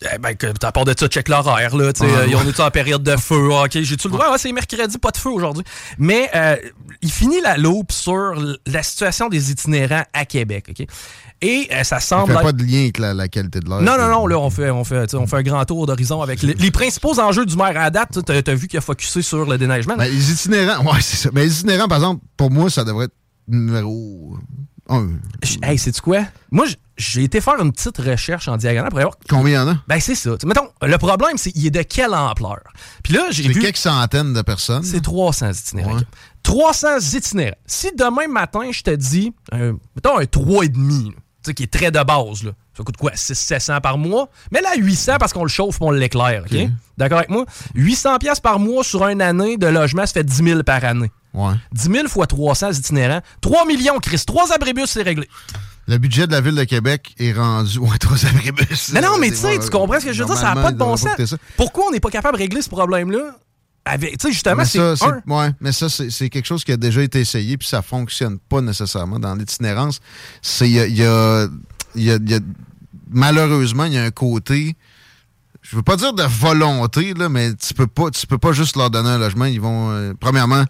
[0.01, 1.91] Eh ben, à part de ça, check l'horaire, là.
[1.95, 2.35] sais, Ah, euh, ouais.
[2.37, 3.49] on est en période de feu.
[3.53, 4.31] Ah, OK, j'ai-tu le droit?
[4.31, 5.65] Ouais, c'est mercredi, pas de feu aujourd'hui.
[5.99, 6.57] Mais euh,
[7.03, 8.35] il finit la loupe sur
[8.67, 10.87] la situation des itinérants à Québec, OK?
[11.41, 12.33] Et euh, ça semble.
[12.33, 13.81] fait pas de lien avec la, la qualité de l'air.
[13.81, 16.43] Non, non, non, là, on fait, on fait, on fait un grand tour d'horizon avec
[16.43, 18.19] les, les principaux enjeux du maire à date.
[18.25, 19.97] Tu as, vu qu'il a focusé sur le déneigement.
[19.97, 21.31] Ben, les itinérants, ouais, c'est ça.
[21.33, 23.15] Mais les itinérants, par exemple, pour moi, ça devrait être
[23.47, 24.37] numéro.
[25.63, 26.21] Hey, sais-tu quoi?
[26.51, 26.67] Moi,
[26.97, 29.13] j'ai été faire une petite recherche en diagonale pour voir.
[29.29, 29.77] Combien il y en a?
[29.87, 30.31] Ben, c'est ça.
[30.45, 32.61] Mettons, le problème, c'est il est de quelle ampleur?
[33.05, 33.61] Puis là, j'ai C'est vu.
[33.61, 34.83] quelques centaines de personnes.
[34.83, 35.99] C'est 300 itinérants.
[36.43, 37.57] 300 itinérants.
[37.67, 41.91] Si demain matin, je te dis, mettons un 3,5, là, tu sais, qui est très
[41.91, 43.13] de base, là, ça coûte quoi?
[43.13, 44.29] 600-700 par mois?
[44.51, 46.59] Mais là, 800 parce qu'on le chauffe et on l'éclaire, OK?
[46.97, 47.45] D'accord avec moi?
[47.75, 51.11] 800 pièces par mois sur une année de logement, ça fait 10 000 par année.
[51.35, 51.55] Ouais.
[51.73, 53.21] 10 000 fois 300 itinérants.
[53.41, 54.23] 3 millions, Chris.
[54.27, 55.29] 3 abribus, c'est réglé.
[55.87, 57.79] Le budget de la ville de Québec est rendu.
[57.81, 58.91] Ouais, trois abribus.
[58.93, 60.37] Mais non, mais tu sais, tu comprends ce que je veux dire?
[60.37, 61.35] Ça n'a pas de bon sens.
[61.57, 63.37] Pourquoi on n'est pas capable de régler ce problème-là?
[63.85, 65.23] Avec, justement, Mais c'est ça, un.
[65.33, 68.61] ouais, mais ça, c'est quelque chose qui a déjà été essayé, puis ça fonctionne pas
[68.61, 69.19] nécessairement.
[69.19, 70.01] Dans l'itinérance,
[70.43, 71.49] c'est il y a, il y a-
[71.95, 72.41] il y a- il y a-
[73.11, 74.77] malheureusement, il y a un côté.
[75.63, 78.77] Je veux pas dire de volonté, là, mais tu peux pas, tu peux pas juste
[78.77, 79.45] leur donner un logement.
[79.45, 79.91] Ils vont.
[79.91, 80.65] euh, premièrement,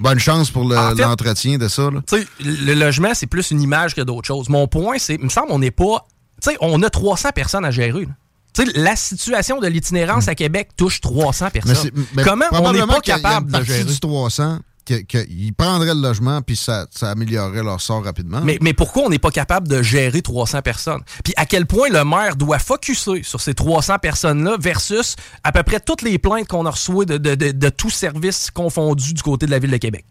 [0.00, 1.90] bonne chance pour le- En fait- l'entretien de ça.
[1.90, 2.00] là.
[2.40, 4.48] Le logement, c'est plus une image que d'autres choses.
[4.48, 6.06] Mon point, c'est, il me semble, on n'est pas.
[6.42, 8.06] Tu sais, on a 300 personnes à gérer.
[8.54, 11.48] Tu sais, la situation de l'itinérance à Québec touche 300 Hmm.
[11.54, 11.90] Mais personnes.
[12.14, 13.84] mais Comment on n'est pas qu'il y a- capable une de gérer?
[13.84, 18.40] du 300 que- que ils prendraient le logement, puis ça, ça améliorerait leur sort rapidement.
[18.42, 21.02] Mais, mais pourquoi on n'est pas capable de gérer 300 personnes?
[21.24, 25.62] Puis à quel point le maire doit focuser sur ces 300 personnes-là versus à peu
[25.62, 29.22] près toutes les plaintes qu'on a reçues de, de, de, de tous services confondus du
[29.22, 30.04] côté de la Ville de Québec?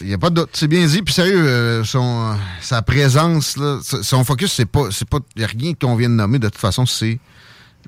[0.00, 0.50] Il y a pas de doute.
[0.52, 1.02] C'est bien dit.
[1.02, 4.88] Puis sérieux, euh, son, sa présence, là, son focus, c'est pas.
[4.92, 5.18] c'est pas.
[5.34, 6.38] Il n'y a rien qu'on vient de nommer.
[6.38, 7.18] De toute façon, c'est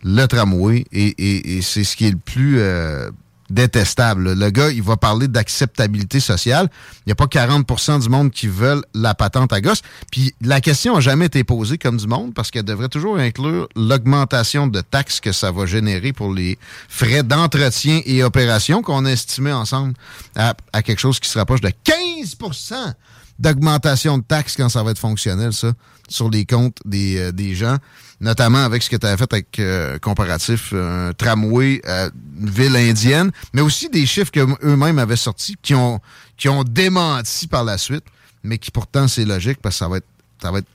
[0.03, 0.87] le tramway.
[0.93, 3.11] Et, et- et c'est ce qui est le plus euh,
[3.51, 4.33] détestable.
[4.33, 6.71] Le gars, il va parler d'acceptabilité sociale.
[7.01, 9.83] Il n'y a pas 40% du monde qui veulent la patente à gosse.
[10.11, 13.69] Puis la question n'a jamais été posée comme du monde parce qu'elle devrait toujours inclure
[13.77, 16.59] l'augmentation de taxes que ça va générer pour les
[16.89, 19.95] frais d'entretien et opération qu'on a estimé ensemble
[20.37, 22.95] à, à quelque chose qui se rapproche de 15%
[23.41, 25.73] d'augmentation de taxes quand ça va être fonctionnel, ça,
[26.09, 27.77] sur les comptes des, euh, des gens,
[28.21, 32.51] notamment avec ce que tu avais fait avec euh, comparatif, euh, un tramway, euh, une
[32.51, 36.01] ville indienne, mais aussi des chiffres qu'eux-mêmes avaient sortis, qui ont,
[36.37, 38.05] qui ont démenti par la suite,
[38.43, 40.07] mais qui pourtant c'est logique parce que ça va être,
[40.43, 40.69] ça va être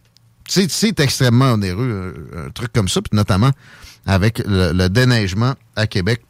[0.47, 3.51] c'est, extrêmement onéreux, un, un truc comme ça, puis notamment
[4.05, 6.21] avec le, le déneigement à Québec.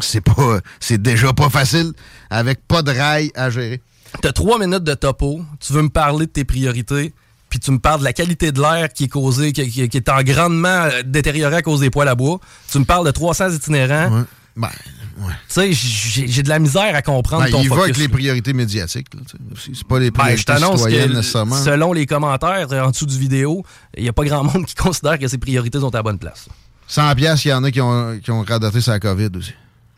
[0.00, 1.92] C'est pas, c'est déjà pas facile
[2.30, 3.80] avec pas de rails à gérer.
[4.22, 7.12] T'as trois minutes de topo, tu veux me parler de tes priorités,
[7.50, 9.96] puis tu me parles de la qualité de l'air qui est causée, qui, qui- qui
[9.98, 12.40] est en grandement euh, détériorée à cause des poêles à bois.
[12.70, 14.24] Tu me parles de 300 itinérants.
[14.56, 18.08] Ben, Tu sais, j'ai de la misère à comprendre Ben, ton il va avec les
[18.08, 19.06] priorités médiatiques.
[19.58, 21.56] c'est pas les Ben, priorités je t'annonce citoyennes nécessairement.
[21.62, 23.62] selon les commentaires euh, en dessous du vidéo,
[23.96, 26.18] il n'y a pas grand monde qui considère que ses priorités sont à la bonne
[26.18, 26.48] place.
[26.88, 29.52] 100 pièces, il y en a qui ont, qui ont radoté sa COVID aussi.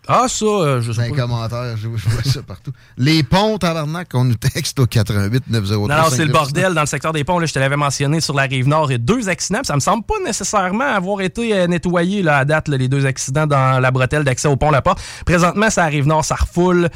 [0.09, 1.17] Ah, ça, euh, je sais Dans les pas.
[1.23, 2.73] commentaires, je, je vois ça partout.
[2.99, 6.81] Les ponts, tabarnak, on nous texte au 88 903 Non, non, c'est le bordel dans
[6.81, 7.39] le secteur des ponts.
[7.39, 8.91] Là, je te l'avais mentionné sur la rive nord.
[8.91, 9.61] Il y a deux accidents.
[9.63, 13.07] Ça me semble pas nécessairement avoir été euh, nettoyé là, à date, là, les deux
[13.07, 15.01] accidents dans la bretelle d'accès au pont La Porte.
[15.25, 16.89] Présentement, ça rive nord, ça refoule.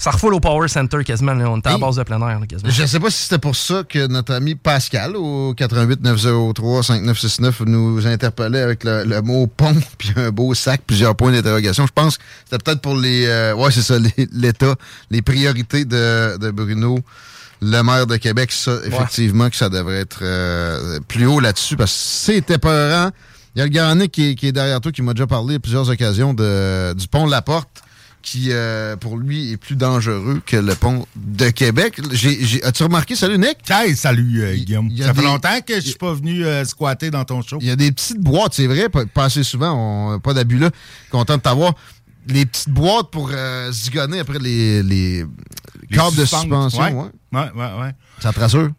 [0.00, 1.34] Ça refoule au Power Center quasiment.
[1.34, 1.50] là.
[1.50, 2.70] On est à la base de plein air là, quasiment.
[2.70, 7.60] Je sais pas si c'était pour ça que notre ami Pascal au 88 903 5969
[7.66, 11.86] nous interpellait avec le, le mot pont puis un beau sac, plusieurs points d'interrogation.
[11.86, 13.98] Je pense que c'était peut-être pour les euh, ouais, c'est ça
[14.32, 14.74] l'État,
[15.10, 17.00] les priorités de, de Bruno
[17.62, 21.92] le maire de Québec, ça, effectivement, que ça devrait être euh, plus haut là-dessus, parce
[21.92, 23.10] que c'était peurant.
[23.54, 25.56] Il y a le Nick qui est, qui est derrière toi, qui m'a déjà parlé
[25.56, 27.82] à plusieurs occasions de, du pont de la Porte,
[28.22, 32.00] qui, euh, pour lui, est plus dangereux que le pont de Québec.
[32.62, 33.16] As-tu remarqué?
[33.16, 33.58] Salut, Nick!
[33.70, 34.88] Hey, salut, euh, Guillaume.
[34.90, 37.58] y Ça fait des- longtemps que je suis pas venu euh, squatter dans ton show.
[37.60, 40.70] Il y a des petites boîtes, c'est vrai, pas, assez souvent, on, pas d'abus là.
[41.10, 41.74] Content de t'avoir.
[42.26, 43.30] Les petites boîtes pour
[43.70, 45.24] zigonner après les, les,
[45.90, 46.80] Les câbles de suspension.
[46.82, 46.92] ouais.
[46.92, 47.10] ouais.
[47.32, 47.90] Ouais, ouais, ouais.
[48.20, 48.70] Ça te rassure?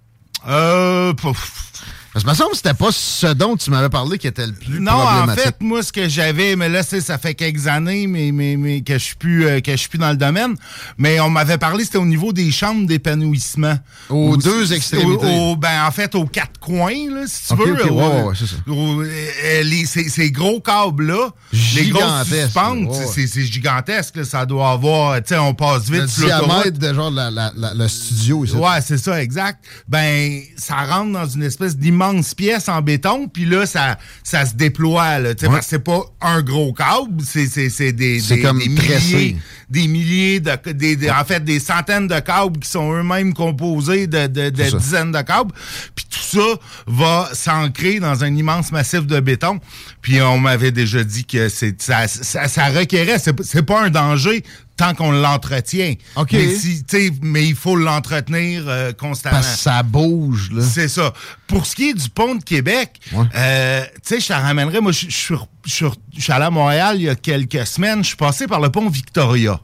[0.48, 1.71] Euh, pouf.
[2.14, 4.52] Parce que me semble que c'était pas ce dont tu m'avais parlé qui était le
[4.52, 8.34] plus Non, en fait, moi, ce que j'avais, mais là, ça fait quelques années mais,
[8.34, 10.56] mais, mais que je suis plus euh, que je suis plus dans le domaine.
[10.98, 13.78] Mais on m'avait parlé, c'était au niveau des chambres d'épanouissement.
[14.10, 15.56] Aux Au- deux extrémités.
[15.58, 17.72] ben, en fait, aux quatre coins, là, si tu veux.
[17.74, 19.64] ok, ouais, au- ouais, ouais, c'est ça.
[19.64, 21.30] les- ces, ces gros câbles-là,
[21.76, 24.18] les grosses suspentes, c'est gigantesque.
[24.18, 27.54] là, ça doit avoir, tu sais, on passe vite Le diamètre de genre la- la-
[27.56, 28.56] la- le studio ici.
[28.56, 29.64] Ouais, c'est ça, exact.
[29.88, 32.01] Ben, ça rentre dans une espèce d'immense
[32.36, 35.20] pièce en béton, puis là, ça, ça se déploie.
[35.20, 35.54] Là, tu sais, Ouais.
[35.56, 38.70] parce que c'est pas un gros câble, c'est, c'est, c'est des, C'est des, comme des
[38.70, 39.38] milliers,
[39.70, 44.08] des milliers de, des, des- en fait, des centaines de câbles qui sont eux-mêmes composés
[44.08, 45.52] de, dizaines de câbles.
[45.96, 49.60] Puis tout ça va s'ancrer dans un immense massif de béton.
[50.02, 54.44] Puis on m'avait déjà dit que c'est, ça, ça, ça requérait, c'est pas un danger
[54.82, 55.94] tant qu'on l'entretient.
[56.16, 56.32] OK.
[56.34, 59.38] Mais, si, il faut l'entretenir euh, constamment.
[59.38, 60.64] Parce que ça bouge, là.
[60.64, 61.14] C'est ça.
[61.48, 64.92] Pour ce qui est du pont de Québec, euh, tu sais, je te ramènerais, moi,
[64.92, 68.70] je suis allé à Montréal il y a quelques semaines, je suis passé par le
[68.70, 69.60] pont Victoria.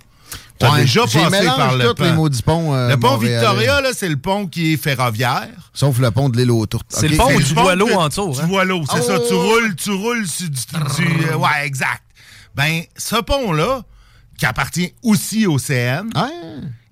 [0.60, 2.04] T'as Ouais, déjà passé par le pont.
[2.04, 3.18] les euh, le pont.
[3.18, 5.50] Victoria, là, c'est le pont qui est ferroviaire.
[5.74, 6.88] Sauf le pont de l'île aux Tourtes.
[6.90, 8.34] C'est le pont où le tu pont vois l'eau en dessous.
[8.36, 8.48] Tu hein?
[8.48, 9.20] vois l'eau, c'est ça.
[9.20, 9.40] Tu ouais.
[9.40, 12.02] roules, tu roules sur du, du- euh, ouais, exact.
[12.56, 13.84] Ben, ce pont-là,
[14.38, 16.10] qui appartient aussi au CN,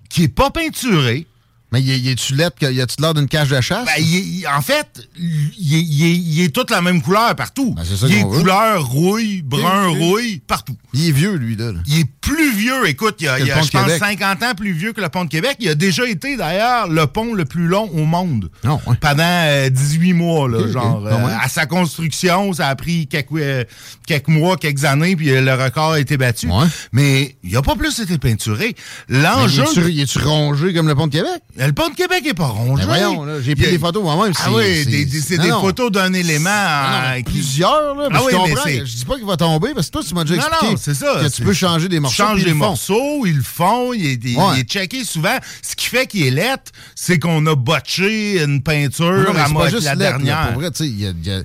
[0.08, 1.26] qui est pas peinturé.
[1.72, 3.86] Mais y, y tu lettre que y a-tu l'air d'une cage de chasse?
[3.86, 7.74] Ben, est- en fait, il est, toute la même couleur partout.
[7.74, 9.98] Ben, c'est ça il est couleur rouille, brun, Ok, ok.
[10.02, 10.76] rouille, partout.
[10.94, 11.72] Il est vieux, lui, là.
[11.88, 12.86] Il est plus vieux.
[12.88, 13.98] Écoute, il y a, il y je pense, Québec.
[13.98, 15.56] 50 ans plus vieux que le pont de Québec.
[15.60, 18.50] Il a déjà été, d'ailleurs, le pont le plus long au monde.
[18.64, 18.96] Non, ouais.
[19.00, 21.02] Pendant euh, 18 mois, là, genre.
[21.02, 21.12] Ouais.
[21.12, 23.64] euh, à sa construction, ça a pris quelques, euh,
[24.06, 26.48] quelques mois, quelques années, puis euh, le record a été battu.
[26.48, 26.66] Ouais.
[26.92, 28.74] Mais il a pas plus été peinturé.
[29.08, 29.64] L'enjeu...
[29.88, 31.40] il est-tu- rongé comme le pont de Québec?
[31.56, 32.84] Le pont de Québec est pas rongé.
[32.84, 34.32] Ben voyons, j'ai pris a- des photos moi-même.
[34.44, 35.60] Ah oui, c'est- des- des- c'est non, des non.
[35.60, 38.08] photos d'un élément Non, euh, plusieurs, là.
[38.12, 38.68] Ah oui, je comprends.
[38.70, 40.94] Je dis pas qu'il va tomber, parce que toi, tu m'as déjà expliqué non, c'est
[40.94, 41.20] ça.
[41.22, 42.15] que tu peux changer des morceaux.
[42.16, 42.66] Changes puis des ils le font.
[42.66, 44.44] morceaux, ils le font, il est, il- Ouais.
[44.54, 45.36] il est checké souvent.
[45.62, 49.46] Ce qui fait qu'il est lettre, c'est qu'on a botché une peinture Non, mais à
[49.46, 50.24] c'est mo- pas juste la lettre, là.
[50.24, 50.52] dernière.
[50.52, 51.42] Pour vrai, tu sais, il y a, il y a-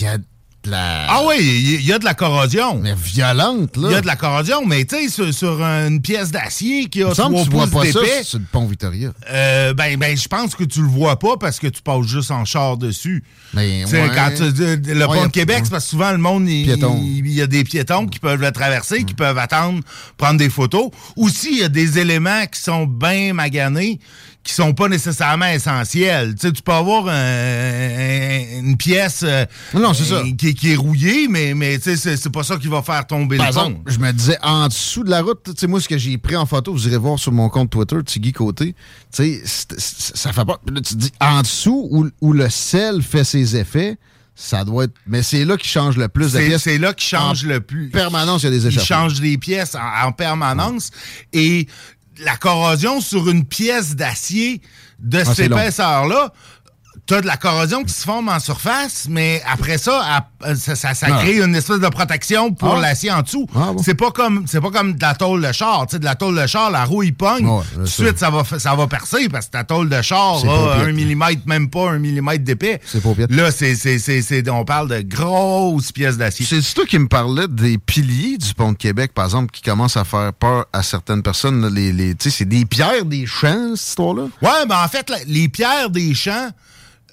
[0.00, 0.24] il y a de
[0.68, 1.06] la...
[1.08, 2.80] Ah oui, il y- a de la corrosion.
[2.82, 3.88] Mais violente, là.
[3.90, 7.02] Il y a de la corrosion, mais tu sais, sur, sur une pièce d'acier qui
[7.02, 9.10] a trois tu vois pouces pas ça sur le pont Victoria.
[9.30, 12.30] euh, ben, ben, je pense que tu le vois pas parce que tu passes juste
[12.30, 13.22] en char dessus.
[13.54, 14.10] Mais sais, ouais.
[14.14, 14.42] quand tu-
[14.92, 17.46] le Ouais, pont de Québec, c'est parce que souvent le monde, il- il y a
[17.46, 19.80] des piétons qui peuvent le traverser, qui peuvent attendre,
[20.16, 20.90] prendre des photos.
[21.16, 23.98] Aussi, il y a des éléments qui sont bien maganés,
[24.48, 26.34] qui sont pas nécessairement essentiels.
[26.34, 29.44] Tu sais, tu peux avoir un- un- une pièce euh,
[29.74, 30.22] Non, c'est ça.
[30.38, 33.36] Qui, qui est rouillée, mais, mais tu sais, c'est pas ça qui va faire tomber
[33.36, 33.82] Par le pont.
[33.86, 36.34] je me disais, en dessous de la route, tu sais, moi, ce que j'ai pris
[36.36, 38.74] en photo, vous irez voir sur mon compte Twitter, Tiggy Côté,
[39.14, 39.42] tu sais,
[39.76, 40.58] ça fait pas.
[40.72, 43.98] Là, tu dis, en dessous, où, où le sel fait ses effets,
[44.34, 44.94] ça doit être.
[45.06, 46.62] Mais c'est là qu'il change le plus de C'est pièces.
[46.62, 47.90] c'est là qu'il change En le plus.
[47.90, 49.08] permanence, il y a des Il échappements.
[49.08, 50.90] change les pièces en, en permanence.
[51.32, 51.66] Et
[52.20, 54.60] la corrosion sur une pièce d'acier
[54.98, 56.32] de Ah, cette épaisseur-là,
[57.06, 60.00] t'as de la corrosion qui se forme en surface, mais après ça,
[60.42, 61.18] à- ça, ça- ça Ah.
[61.18, 62.80] crée une espèce de protection pour Ah.
[62.80, 63.46] l'acier en dessous.
[63.54, 63.82] Ah, bon?
[63.82, 65.86] C'est pas comme c'est pas comme de la tôle de char.
[65.86, 67.46] De la tôle de char, la roue, il pogne.
[67.46, 68.04] Ouais, tout de ça.
[68.04, 71.42] suite, ça va, ça va percer parce que ta tôle de char a un millimètre,
[71.46, 72.80] même pas un millimètre d'épais.
[72.84, 73.10] C'est pas.
[73.30, 76.46] Là, c'est, c'est, c'est, c'est- on parle de grosses pièces d'acier.
[76.48, 79.96] C'est toi qui me parlais des piliers du pont de Québec, par exemple, qui commencent
[79.96, 81.68] à faire peur à certaines personnes.
[81.74, 84.24] Les, les, c'est des pierres, des champs, cette histoire-là?
[84.42, 86.50] Ouais, ben en fait, les pierres des champs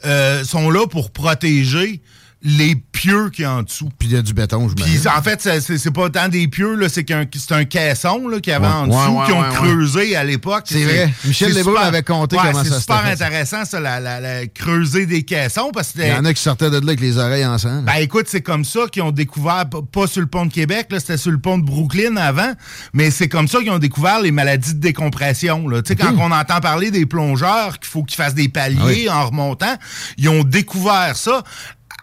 [0.05, 2.01] euh, sont là pour protéger
[2.47, 3.89] les pieux qui y a en dessous.
[3.97, 6.27] Puis il y a du béton, je Puis en fait, c'est- c'est c'est pas tant
[6.29, 8.97] des pieux, là, c'est qu'un c'est un caisson là, qu'il y avait Ouais, en dessous,
[8.99, 10.63] ouais, qui ont creusé à l'époque.
[10.67, 11.11] C'est vrai.
[11.25, 13.23] Michel c'est Lebrun super- conté ouais, comment C'est ça super s'était fait.
[13.23, 16.41] intéressant, ça, la, la- la- creuser des caissons, parce que Il y en a qui
[16.41, 17.85] sortaient de là avec les oreilles ensemble.
[17.85, 20.99] ben écoute, c'est comme ça qu'ils ont découvert, pas sur le pont de Québec, là,
[20.99, 22.53] c'était sur le pont de Brooklyn avant,
[22.93, 25.67] mais c'est comme ça qu'ils ont découvert les maladies de décompression.
[25.67, 25.81] là.
[25.81, 28.85] Tu sais, quand on entend parler des plongeurs, qu'il faut qu'ils fassent des paliers Ah
[28.85, 29.09] oui.
[29.09, 29.75] en remontant,
[30.17, 31.43] ils ont découvert ça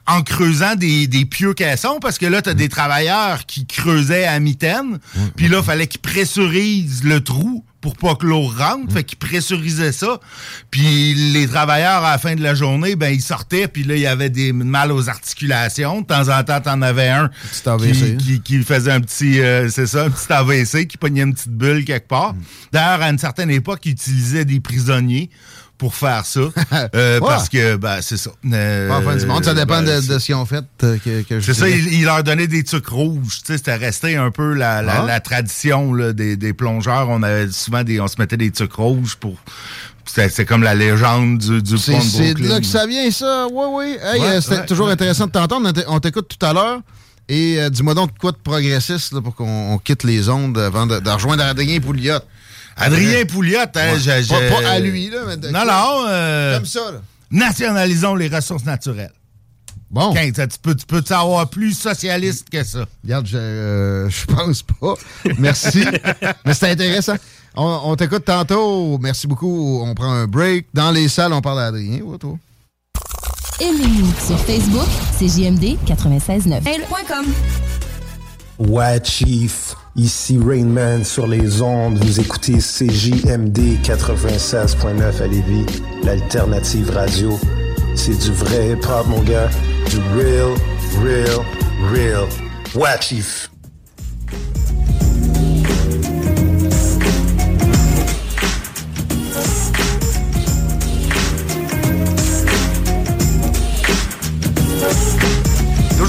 [0.06, 2.42] en creusant des, des pieux caissons, parce que là, Mm.
[2.42, 4.98] tu as des travailleurs qui creusaient à mitaine,
[5.36, 8.90] puis là, il fallait qu'ils pressurisent le trou pour pas que l'eau rentre, Mm.
[8.90, 10.18] fait qu'ils pressurisaient ça.
[10.70, 14.00] Puis les travailleurs, à la fin de la journée, ben ils sortaient, puis là, il
[14.02, 16.00] y avait des mal aux articulations.
[16.00, 17.30] De temps en temps, t'en avais un
[17.92, 21.34] qui, qui, qui faisait un petit, euh, c'est ça, un petit AVC, qui pognait une
[21.34, 22.34] petite bulle quelque part.
[22.72, 25.30] D'ailleurs, à une certaine époque, ils utilisaient des prisonniers
[25.82, 26.38] pour faire ça,
[26.94, 27.26] euh, Ouais.
[27.26, 28.30] parce que, ben, c'est ça.
[28.52, 30.64] Euh, Pas en fin du monde, ça dépend ben, de, de ce qu'ils ont fait.
[30.84, 33.38] euh, que, que je c'est ça, il, il leur donnait des sucres rouges.
[33.40, 35.04] Tu sais, c'était resté un peu la, la, Ah.
[35.06, 37.08] la tradition là, des, des plongeurs.
[37.08, 39.34] On avait souvent des, on se mettait des sucres rouges pour.
[40.04, 42.86] C'est c'est comme la légende du, du C'est pont de c'est de là que ça
[42.86, 43.48] vient, ça.
[43.52, 43.96] Oui, oui.
[44.04, 45.72] Hey, Ouais, C'était ouais, toujours intéressant de t'entendre.
[45.88, 46.78] On t'écoute tout à l'heure.
[47.28, 51.00] Et dis-moi donc quoi de progressiste là, pour qu'on on quitte les ondes avant de,
[51.00, 52.18] de rejoindre Adrien Pouliot?
[52.76, 53.98] Adrien Pouliot, hein, Ouais.
[53.98, 56.04] j'ai- Pas, pas à lui, là, mais Non, non.
[56.08, 57.00] euh, Comme ça, là.
[57.30, 59.12] Nationalisons les ressources naturelles.
[59.90, 60.14] Bon.
[60.14, 60.32] tu
[60.62, 62.86] peux, tu peux avoir plus socialiste que ça?
[63.04, 64.94] Regarde, je, euh, je pense pas.
[65.38, 65.84] Merci.
[66.46, 67.16] Mais c'était intéressant.
[67.54, 68.96] On, on t'écoute tantôt.
[68.98, 69.82] Merci beaucoup.
[69.84, 70.68] On prend un break.
[70.72, 72.00] Dans les salles, on parle à Adrien.
[72.00, 72.38] Ouais, toi?
[73.60, 74.88] Aimez-nous sur Facebook,
[75.18, 76.62] c'est JMD 96.9.
[78.68, 79.74] Ouais, Chief.
[79.96, 81.98] Ici Rainman sur les ondes.
[81.98, 85.66] Vous écoutez CJMD 96.9 à Lévis,
[86.04, 87.38] l'alternative radio.
[87.94, 89.50] C'est du vrai hip-hop, mon gars.
[89.90, 90.54] Du real,
[91.02, 91.44] real,
[91.92, 92.28] real.
[92.74, 93.51] Ouais, Chief.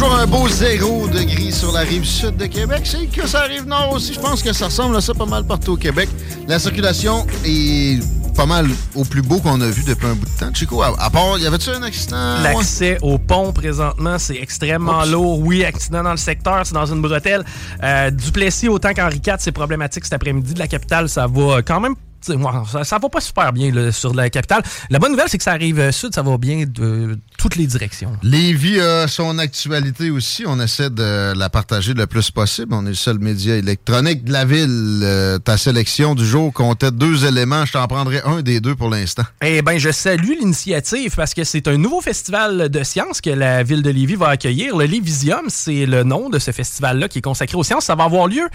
[0.04, 2.82] Toujours un beau zéro degré sur la rive sud de Québec.
[2.84, 4.14] C'est que ça arrive nord aussi.
[4.14, 6.10] Je pense que ça ressemble à ça pas mal partout au Québec.
[6.46, 8.04] La circulation est
[8.36, 10.54] pas mal au plus beau qu'on a vu depuis un bout de temps.
[10.54, 12.36] Chico, à, à part, y avait-tu un accident?
[12.44, 12.54] Ouais.
[12.54, 15.12] L'accès au pont présentement, c'est extrêmement Oups.
[15.12, 15.40] lourd.
[15.40, 17.46] Oui, accident dans le secteur, c'est dans une bretelle.
[17.82, 20.54] Euh, Duplessis, autant qu'Henri IV, c'est problématique cet après-midi.
[20.54, 21.96] De la capitale, ça va quand même.
[22.24, 24.64] Ça, ça va pas super bien là, sur la capitale.
[24.90, 27.68] La bonne nouvelle, c'est que ça arrive euh, sud, ça va bien de toutes les
[27.68, 28.14] directions.
[28.24, 30.44] Lévis a son actualité aussi.
[30.48, 32.74] On essaie de la partager le plus possible.
[32.74, 35.02] On est le seul média électronique de la ville.
[35.04, 37.66] Euh, ta sélection du jour comptait deux éléments.
[37.66, 39.24] Je t'en prendrai un des deux pour l'instant.
[39.42, 43.64] Eh bien, je salue l'initiative parce que c'est un nouveau festival de sciences que la
[43.64, 44.78] ville de Lévis va accueillir.
[44.78, 47.86] Le Lévisium, c'est le nom de ce festival-là qui est consacré aux sciences.
[47.86, 48.48] Ça va avoir lieu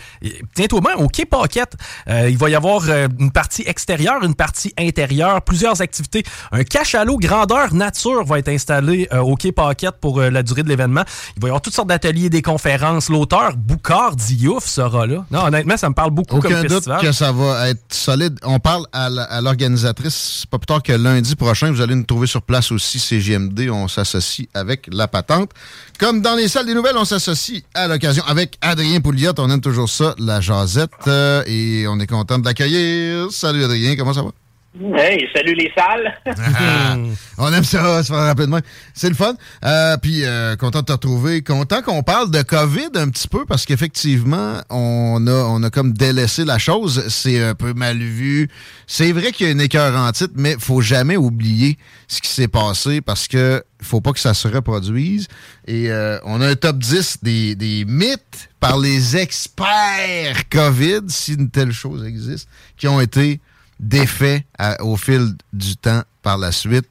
[0.57, 1.75] bientôt même au Quai Paquette.
[2.09, 6.25] Euh, il va y avoir euh, une partie extérieure, une partie intérieure, plusieurs activités.
[6.53, 10.63] Un cachalot grandeur nature va être installé euh, au Quai Paquette pour euh, la durée
[10.63, 11.03] de l'événement.
[11.37, 13.09] Il va y avoir toutes sortes d'ateliers, des conférences.
[13.09, 15.25] L'auteur Boucard Diouf sera là.
[15.31, 17.01] Non, honnêtement, ça me parle beaucoup Aucun comme doute festival.
[17.01, 18.39] que ça va être solide.
[18.43, 21.71] On parle à l'organisatrice, pas plus tard que lundi prochain.
[21.71, 23.69] Vous allez nous trouver sur place aussi, CGMD.
[23.71, 25.51] On s'associe avec la patente.
[25.99, 29.33] Comme dans les salles des nouvelles, on s'associe à l'occasion avec Adrien Pouliot.
[29.39, 30.91] On aime toujours ça, la jasette.
[31.07, 33.27] euh, et on est content de l'accueillir.
[33.49, 34.31] Salut Adrien, comment ça va?
[34.77, 36.15] Hey, salut les salles.
[36.27, 36.97] Ah,
[37.39, 38.61] on aime ça, se faire rapidement.
[38.93, 39.35] C'est le fun.
[39.65, 41.43] Euh, puis, euh, content de te retrouver.
[41.43, 45.95] Content qu'on parle de COVID un petit peu parce qu'effectivement, on a, on a comme
[45.95, 47.09] délaissé la chose.
[47.09, 48.49] C'est un peu mal vu.
[48.87, 52.29] C'est vrai qu'il y a une écœur en titre, mais faut jamais oublier ce qui
[52.29, 55.29] s'est passé parce que faut pas que ça se reproduise.
[55.67, 61.35] Et euh, on a un top 10 des, des mythes par les experts COVID, si
[61.35, 63.41] une telle chose existe, qui ont été
[63.81, 66.89] défaits à- au fil du temps par la suite.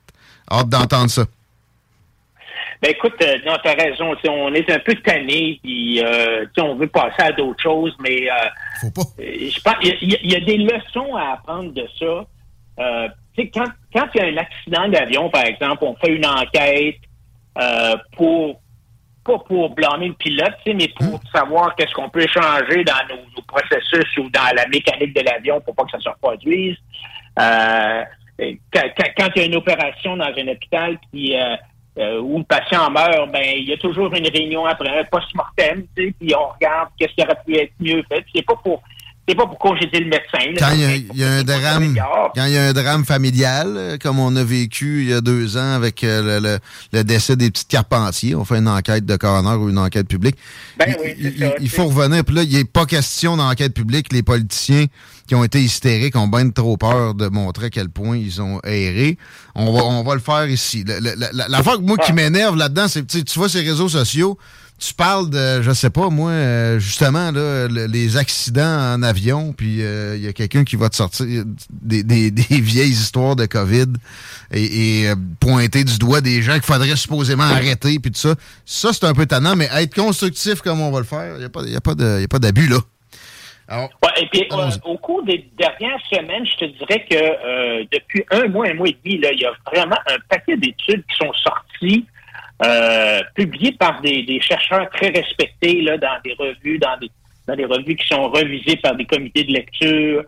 [0.52, 1.26] Hâte d'entendre ça.
[2.82, 4.14] Ben écoute, euh, non, t'as raison.
[4.30, 8.36] On est un peu tanné, puis euh, on veut passer à d'autres choses, mais euh,
[8.82, 9.02] Faut pas.
[9.18, 12.26] je pense il y, a- il y a des leçons à apprendre de ça.
[12.80, 13.08] Euh,
[13.54, 16.98] quand quand il y a un accident d'avion, par exemple, on fait une enquête
[17.60, 18.62] euh, pour
[19.28, 23.44] pas pour blâmer le pilote, mais pour savoir qu'est-ce qu'on peut changer dans nos, nos
[23.46, 26.78] processus ou dans la mécanique de l'avion pour pas que ça se reproduise.
[27.40, 28.04] Euh,
[28.72, 31.56] quand, il y a une opération dans un hôpital qui euh,
[31.98, 35.86] euh, où le patient meurt, ben il y a toujours une réunion après un post-mortem,
[35.96, 38.24] puis on regarde qu'est-ce qui aurait pu être mieux fait.
[38.34, 38.84] C'est pas pour
[39.28, 40.52] c'est pas pour congédier le médecin.
[40.52, 40.56] là.
[40.58, 41.96] Quand il y a, il y a un drame,
[42.36, 45.22] quand il y a un drame familial, euh, comme on a vécu il y a
[45.22, 46.60] deux ans avec euh, le, le-
[46.94, 50.38] le décès des petites Carpentiers, on fait une enquête de coroner ou une enquête publique.
[50.78, 52.24] Ben il, oui, il- ça, il faut revenir.
[52.24, 54.14] Puis là, il n'est pas question d'enquête publique.
[54.14, 54.86] Les politiciens
[55.28, 58.62] qui ont été hystériques ont bien trop peur de montrer à quel point ils ont
[58.64, 59.18] erré.
[59.56, 60.86] On va, on va le faire ici.
[60.88, 61.00] La-
[61.50, 64.38] la- que moi qui m'énerve là-dedans, c'est tu vois ces réseaux sociaux,
[64.80, 69.52] tu parles de, je sais pas, moi, euh, justement, là, le- les accidents en avion,
[69.54, 73.36] puis euh, il y a quelqu'un qui va te sortir des, des- des vieilles histoires
[73.36, 73.88] de COVID
[74.52, 78.36] et, et, euh, pointer du doigt des gens qu'il faudrait supposément arrêter, puis tout ça.
[78.66, 81.46] Ça, c'est un peu tannant, mais être constructif comme on va le faire, il n'y
[81.46, 82.78] a pas, y a pas d'abus, là.
[83.70, 87.84] Alors, Ouais, et puis, euh, au cours des dernières semaines, je te dirais que euh,
[87.92, 91.04] depuis un mois, un mois et demi, là, il y a vraiment un paquet d'études
[91.10, 92.06] qui sont sorties,
[92.64, 97.10] euh, publiées par des, des chercheurs très respectés là, dans des revues, dans des,
[97.48, 100.24] dans des revues qui sont revisées par des comités de lecture.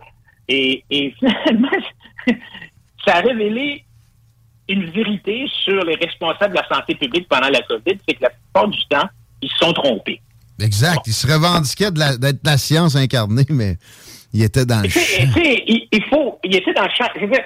[0.48, 1.70] Et, et finalement,
[3.04, 3.84] ça a révélé
[4.68, 8.30] une vérité sur les responsables de la santé publique pendant la COVID, c'est que la
[8.30, 9.08] plupart du temps,
[9.42, 10.20] ils se sont trompés.
[10.60, 11.00] exact.
[11.06, 13.76] Il se la- d'être la, science incarnée, mais
[14.32, 15.00] il était dans le champ.
[15.36, 17.06] il, il faut, il était dans le champ.
[17.18, 17.44] Dire,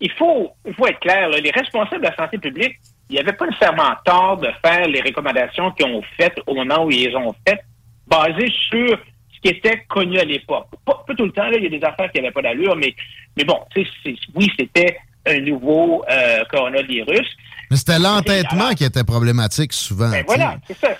[0.00, 2.76] il faut, il faut être clair, là, les responsables de la santé publique,
[3.10, 6.84] il n'y avait pas nécessairement tort de faire les recommandations qu'ils ont faites au moment
[6.84, 7.60] où ils les ont faites,
[8.06, 8.98] basées sur
[9.34, 10.68] ce qui était connu à l'époque.
[10.84, 12.76] Pas, pas tout le temps, là, il y a des affaires qui n'avaient pas d'allure,
[12.76, 12.94] mais,
[13.36, 13.58] mais bon,
[14.36, 14.96] oui, c'était
[15.26, 17.36] un nouveau euh, coronavirus.
[17.70, 20.10] Mais c'était l'entêtement qui était problématique souvent.
[20.10, 20.90] Ben voilà, c'est ça.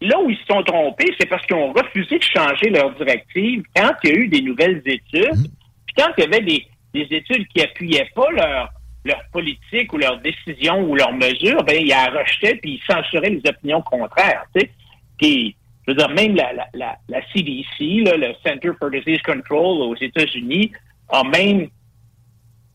[0.00, 3.64] Là où ils se sont trompés, c'est parce qu'ils ont refusé de changer leur directive
[3.74, 5.46] quand il y a eu des nouvelles études, Mmh.
[5.86, 8.70] puis quand il y avait des, des études qui appuyaient pas leur,
[9.06, 13.30] leur politique ou leurs décisions ou leurs mesures, ben ils la rejetaient puis ils censuraient
[13.30, 14.44] les opinions contraires.
[14.54, 14.70] Tu sais.
[15.18, 15.56] Puis,
[15.86, 19.82] je veux dire, même la, la, la, la CDC, là, le Center for Disease Control
[19.82, 20.72] aux États-Unis,
[21.08, 21.68] a même,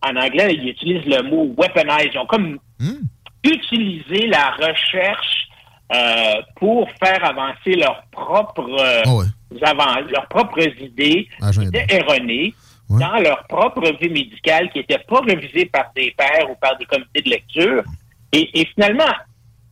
[0.01, 2.09] en anglais, ils utilisent le mot weaponize.
[2.13, 2.57] Ils ont comme
[3.43, 5.47] utilisé la recherche
[5.93, 9.01] euh, pour faire avancer leurs propres euh,
[9.61, 11.27] avan- leurs propres idées
[11.75, 12.53] étaient erronées
[12.99, 16.85] dans leur propre vie médicale qui n'étaient pas révisées par des pairs ou par des
[16.85, 17.83] comités de lecture.
[18.33, 19.13] Et, finalement,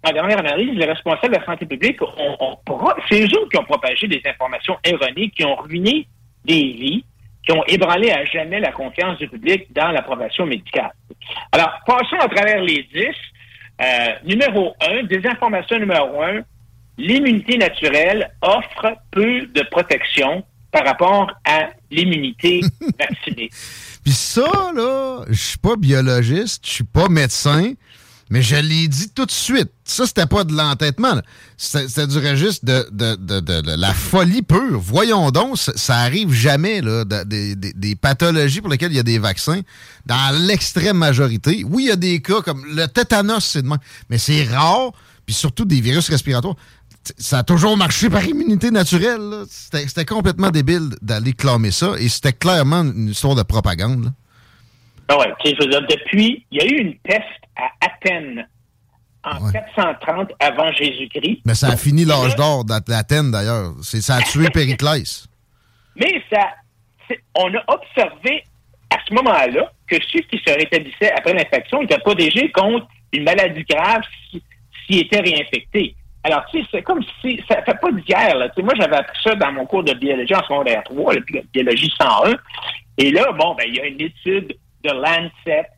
[0.05, 3.63] en dernière analyse, les responsables de la santé publique ont pro- c'est eux qui ont
[3.63, 6.07] propagé des informations erronées qui ont ruiné
[6.45, 7.03] des vies,
[7.45, 10.91] qui ont ébranlé à jamais la confiance du public dans l'approbation médicale.
[11.51, 13.15] Alors, passons à travers les dix.
[13.81, 16.41] Euh, numéro un, désinformation numéro un,
[16.97, 22.61] l'immunité naturelle offre peu de protection par rapport à l'immunité
[22.99, 23.49] vaccinée.
[24.03, 27.73] Puis ça, là, je suis pas biologiste, je suis pas médecin,
[28.31, 29.71] mais je l'ai dit tout de suite.
[29.83, 31.19] Ça, c'était pas de l'entêtement.
[31.57, 34.79] C'était du registre de, de- de- de- la folie pure.
[34.79, 38.97] Voyons donc, ça, ça arrive jamais, là, de- des- des- des pathologies pour lesquelles il
[38.97, 39.61] y a des vaccins.
[40.05, 43.79] Dans l'extrême majorité, oui, il y a des cas comme le tétanos, c'est de même,
[44.11, 44.91] mais c'est rare,
[45.25, 46.55] puis surtout des virus respiratoires.
[47.17, 49.43] Ça a toujours marché par immunité naturelle.
[49.49, 54.05] C'était complètement débile d'aller clamer ça, et c'était clairement une histoire de propagande.
[54.05, 54.11] là.
[55.11, 57.23] Ah ouais, je veux dire, depuis, il y a eu une peste
[57.55, 58.47] à Athènes
[59.23, 61.41] en 430 avant Jésus-Christ.
[61.45, 63.73] Mais ça a fini l'âge d'or d'Athènes, d'ailleurs.
[63.81, 65.27] Ça a tué Périclès.
[65.95, 66.45] Mais ça,
[67.35, 68.43] on a observé
[68.91, 73.63] à ce moment-là que ceux qui se rétablissaient après l'infection étaient protégés contre une maladie
[73.69, 74.43] grave si-
[74.85, 75.95] s'ils étaient réinfectés.
[76.23, 78.49] Alors, tu sais, c'est comme si, ça fait pas d'hier, là.
[78.49, 81.19] Tu sais, moi, j'avais appris ça dans mon cours de biologie en secondaire 3, la
[81.21, 82.35] bi- biologie 101.
[82.97, 85.69] Et là, bon, ben, il y a une étude de Lancet,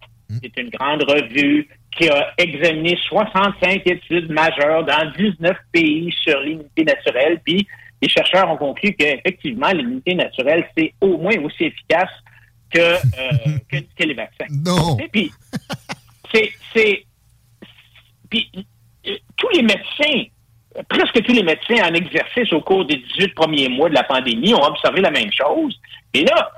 [0.42, 6.86] c'est une grande revue, qui a examiné 65 études majeures dans 19 pays sur l'immunité
[6.86, 7.40] naturelle.
[7.46, 7.68] Puis,
[8.02, 12.10] les chercheurs ont conclu qu'effectivement, l'immunité naturelle, c'est au moins aussi efficace
[12.74, 12.98] que, euh,
[13.72, 14.46] que, que les vaccins.
[14.50, 14.98] Non.
[14.98, 15.32] Et puis,
[16.34, 17.06] c'est, c'est,
[18.30, 18.50] puis,
[19.38, 20.24] tous les médecins,
[20.90, 24.54] presque tous les médecins en exercice au cours des 18 premiers mois de la pandémie
[24.54, 25.80] ont observé la même chose.
[26.14, 26.52] Et là,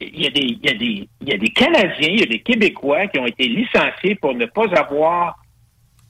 [0.00, 2.22] il y, a des, il, y a des, il y a des Canadiens, il y
[2.22, 5.36] a des Québécois qui ont été licenciés pour ne pas avoir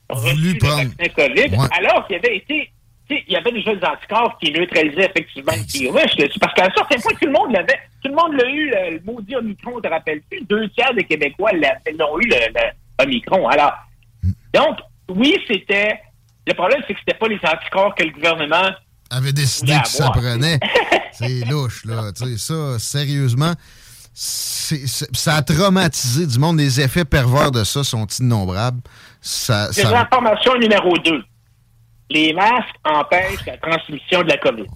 [0.09, 2.71] reçu le vaccin COVID, alors qu'il y avait été,
[3.11, 6.39] il y avait déjà des anticorps qui neutralisaient effectivement le virus.
[6.39, 8.91] Parce qu'à un certain point, tout le monde l'avait, tout le monde l'a eu, le,
[8.97, 10.45] le maudit Omicron, te rappelles-tu?
[10.45, 13.49] Deux tiers des Québécois l'ont eu, le, le Omicron.
[13.49, 13.73] Alors,
[14.55, 14.79] donc,
[15.15, 16.01] oui, c'était,
[16.47, 18.71] le problème, c'est que c'était pas les anticorps que le gouvernement
[19.11, 20.59] avait décidé que ça prenait.
[21.13, 22.13] C'est louche, là.
[22.13, 23.53] Tu sais, ça, sérieusement,
[24.15, 26.59] ça a traumatisé du monde.
[26.59, 28.81] Les effets pervers de ça sont innombrables.
[29.21, 31.23] Ça, C'est ça- l'information numéro 2.
[32.11, 34.67] Les masques empêchent la transmission de la COVID.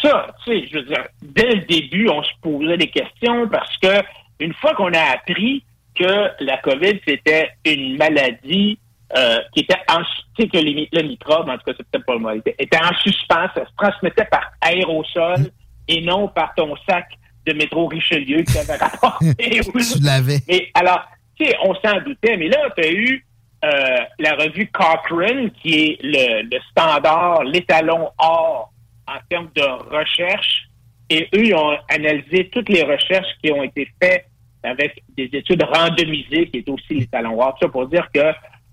[0.00, 3.76] Ça, tu sais, je veux dire, dès le début, on se posait des questions parce
[3.78, 4.02] que
[4.40, 5.64] une fois qu'on a appris
[5.94, 8.78] que la COVID, c'était une maladie
[9.16, 10.02] euh, qui était en,
[10.36, 12.54] tu sais, que les le microbe, en tout cas, c'est peut-être pas le mot, était,
[12.58, 15.50] était en suspens, ça se transmettait par aérosol
[15.88, 17.06] et non par ton sac
[17.46, 19.34] de métro Richelieu qui avait rapporté.
[19.60, 20.38] tu l'avais.
[20.48, 21.04] Mais alors,
[21.36, 23.26] tu sais, on s'en doutait, mais là, tu as eu
[23.64, 28.72] euh, la revue Cochrane, qui est le, le standard, l'étalon or
[29.06, 29.62] en termes de
[29.94, 30.68] recherche.
[31.10, 34.26] Et eux, ils ont analysé toutes les recherches qui ont été faites
[34.62, 37.54] avec des études randomisées, qui est aussi l'étalon or.
[37.54, 38.32] Tout ça pour dire que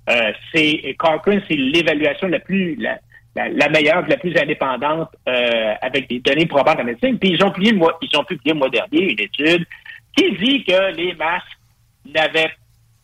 [0.10, 2.76] euh, c'est Cochrane, c'est l'évaluation la plus
[3.36, 7.18] la, meilleure, la plus indépendante euh, avec des données probantes en médecine.
[7.19, 9.65] Puis ils ont publié le mois, ils ont le mois dernier une étude
[10.18, 11.45] qui dit que les masques
[12.06, 12.52] n'avaient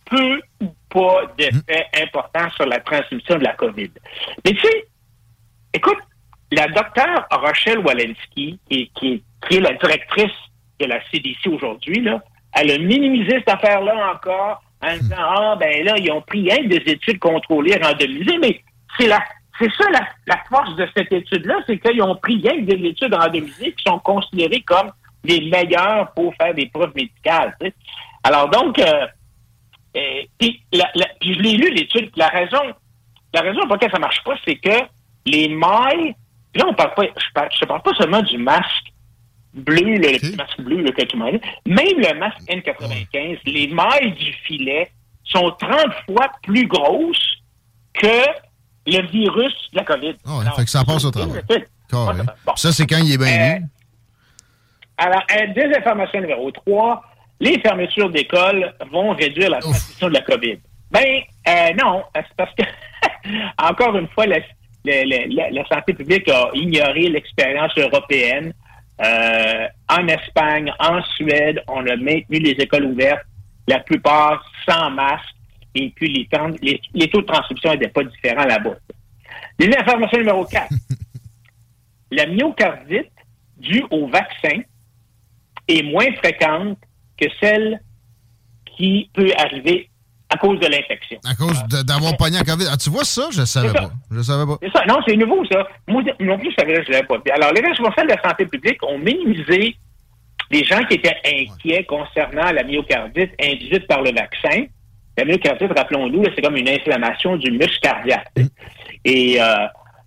[0.06, 3.92] peu ou pas d'effet important sur la transmission de la COVID.
[4.44, 4.88] Mais tu sais,
[5.74, 5.98] écoute,
[6.52, 8.92] la docteure Rochelle Walensky, qui,
[9.52, 10.32] est la directrice
[10.80, 12.08] de la CDC aujourd'hui,
[12.54, 16.68] elle a minimisé cette affaire-là encore en disant Ah, ben là, ils ont pris que
[16.68, 18.62] des études contrôlées, randomisées, mais
[18.98, 19.24] c'est la.
[19.58, 23.14] C'est ça la, la force de cette étude-là, c'est qu'ils ont pris que des études
[23.14, 24.92] randomisées qui sont considérées comme
[25.24, 27.56] les meilleures pour faire des preuves médicales.
[28.24, 29.08] Alors donc, euh,
[29.96, 32.12] euh, puis je l'ai lu, l'étude.
[32.16, 32.62] La raison,
[33.34, 34.84] la raison pour laquelle ça marche pas, c'est que
[35.26, 36.16] les mailles,
[36.52, 38.92] puis là, on parle pas, je parle, je parle pas seulement du masque
[39.56, 41.70] bleu, là, le petit masque bleu là, que tout le monde a.
[41.70, 44.90] Même le masque N95, les mailles du filet
[45.24, 45.72] sont 30
[46.06, 47.38] fois plus grosses
[47.94, 48.08] que
[48.88, 50.16] le virus de la COVID.
[50.26, 51.42] Ah ouais, Alors, fait que ça passe au travail.
[52.56, 53.66] Ça, c'est quand il est bien mis.
[54.98, 57.04] Alors, euh, désinformation numéro 3,
[57.42, 60.58] les fermetures d'écoles vont réduire la transmission de la COVID.
[60.92, 61.04] Ben,
[61.50, 62.64] euh, non, c'est parce que,
[63.58, 64.40] encore une fois, la-
[64.86, 68.54] la- la- la santé publique a ignoré l'expérience européenne.
[69.02, 73.26] Euh, en Espagne, en Suède, on a maintenu les écoles ouvertes,
[73.68, 75.36] la plupart sans masque,
[75.74, 78.76] et puis les, temps- les, les taux de transmission n'étaient pas différents là-bas.
[79.60, 80.70] Désinformation numéro 4.
[82.12, 83.12] la myocardite
[83.58, 84.62] due au vaccin
[85.68, 86.78] est moins fréquente
[87.18, 87.82] que celle
[88.78, 89.90] qui peut arriver
[90.30, 91.20] à cause de l'infection.
[91.30, 92.66] À cause d'avoir pogné la COVID.
[92.72, 93.28] Ah, tu vois ça?
[93.32, 93.82] Je savais C'est ça.
[93.84, 93.92] pas.
[94.12, 94.58] Je savais pas.
[94.62, 94.86] C'est ça.
[94.88, 95.68] Non, c'est nouveau, ça.
[95.88, 97.18] Moi non plus, je savais, je l'avais pas.
[97.34, 99.76] Alors, les responsables de la santé publique ont minimisé
[100.52, 104.66] les gens qui étaient inquiets concernant la myocardite induite par le vaccin.
[105.18, 108.28] La myocardite, rappelons-nous, c'est comme une inflammation du muscle cardiaque.
[109.06, 109.46] Et euh,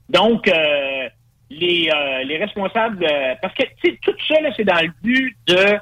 [0.09, 1.09] donc, euh,
[1.51, 3.07] les, euh, les responsables,
[3.41, 5.79] parce que tu sais, tout ça, c'est dans le but de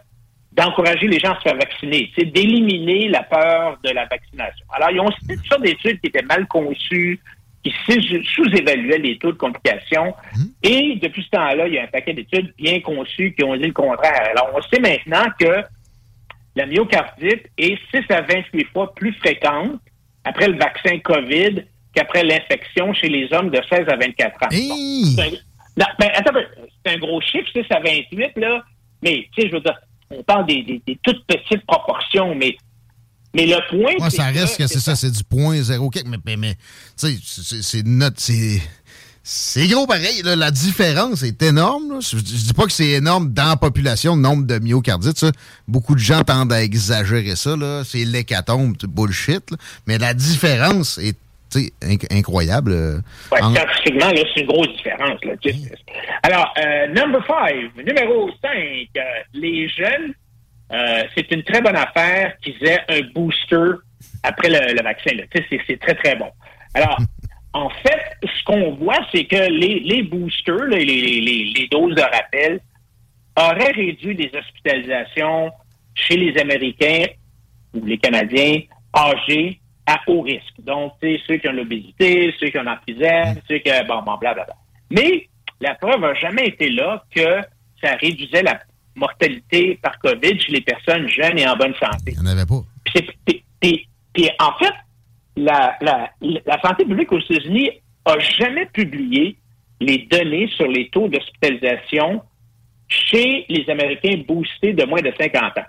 [0.56, 4.64] d'encourager les gens à se faire vacciner, c'est d'éliminer la peur de la vaccination.
[4.72, 7.20] Alors, ils ont cité toutes sortes d'études qui étaient mal conçues,
[7.62, 10.14] qui sous- sous-évaluaient les taux de complications.
[10.62, 13.66] Et depuis ce temps-là, il y a un paquet d'études bien conçues qui ont dit
[13.66, 14.30] le contraire.
[14.30, 15.62] Alors, on sait maintenant que
[16.54, 19.80] la myocardite est 6 à 28 fois plus fréquente
[20.24, 21.64] après le vaccin COVID
[21.94, 24.48] qu'après l'infection chez les hommes de 16 à 24 ans.
[24.50, 24.74] Bon.
[25.16, 25.30] C'est un-
[25.78, 26.10] non, ben,
[26.84, 28.62] c'est un gros chiffre, 6 à 28, là.
[29.02, 29.78] Mais, tu sais, je veux dire,
[30.10, 32.56] on parle des, des- des toutes petites proportions, mais,
[33.34, 36.36] mais le point, ça reste que c'est ça, c'est du point zéro quelque, mais, mais,
[36.36, 36.54] mais,
[36.98, 38.62] tu sais, c'est notre, c'est,
[39.28, 41.98] c'est gros pareil, là, la différence est énorme, là.
[42.00, 45.32] Je, je dis pas que c'est énorme dans la population, le nombre de myocardites, ça.
[45.66, 47.82] Beaucoup de gens tendent à exagérer ça, là.
[47.84, 49.56] C'est l'hécatombe, c'est bullshit, là.
[49.88, 51.16] Mais la différence est,
[51.82, 52.72] inc- incroyable.
[52.72, 52.98] euh,
[53.32, 55.22] Ouais, en- scientifiquement, c'est une grosse différence.
[55.24, 55.32] Là.
[56.22, 58.88] Alors, euh, number five, numéro 5,
[59.34, 60.14] les jeunes,
[60.72, 63.76] euh, c'est une très bonne affaire qu'ils aient un booster
[64.22, 65.10] après le, le vaccin.
[65.66, 66.30] C'est, très, très bon.
[66.74, 66.98] Alors,
[67.52, 72.60] en fait, ce qu'on voit, c'est que les, les boosters, les- les doses de rappel,
[73.38, 75.50] auraient réduit les hospitalisations
[75.94, 77.04] chez les Américains
[77.74, 78.60] ou les Canadiens
[78.96, 80.54] âgés à haut risque.
[80.58, 83.70] Donc, tu sais, ceux qui ont l'obésité, ceux qui ont l'emphysème, ceux qui...
[83.86, 84.54] Bon, bon, blablabla.
[84.90, 85.28] Mais
[85.60, 87.40] la preuve n'a jamais été là que
[87.80, 88.58] ça réduisait la
[88.94, 92.12] mortalité par COVID chez les personnes jeunes et en bonne santé.
[92.12, 92.62] Il n'y en avait pas.
[93.60, 94.72] Puis, en fait,
[95.36, 97.70] la, la, la santé publique aux États-Unis
[98.06, 99.36] a jamais publié
[99.80, 102.22] les données sur les taux d'hospitalisation
[102.88, 105.64] chez les Américains boostés de moins de 50 ans.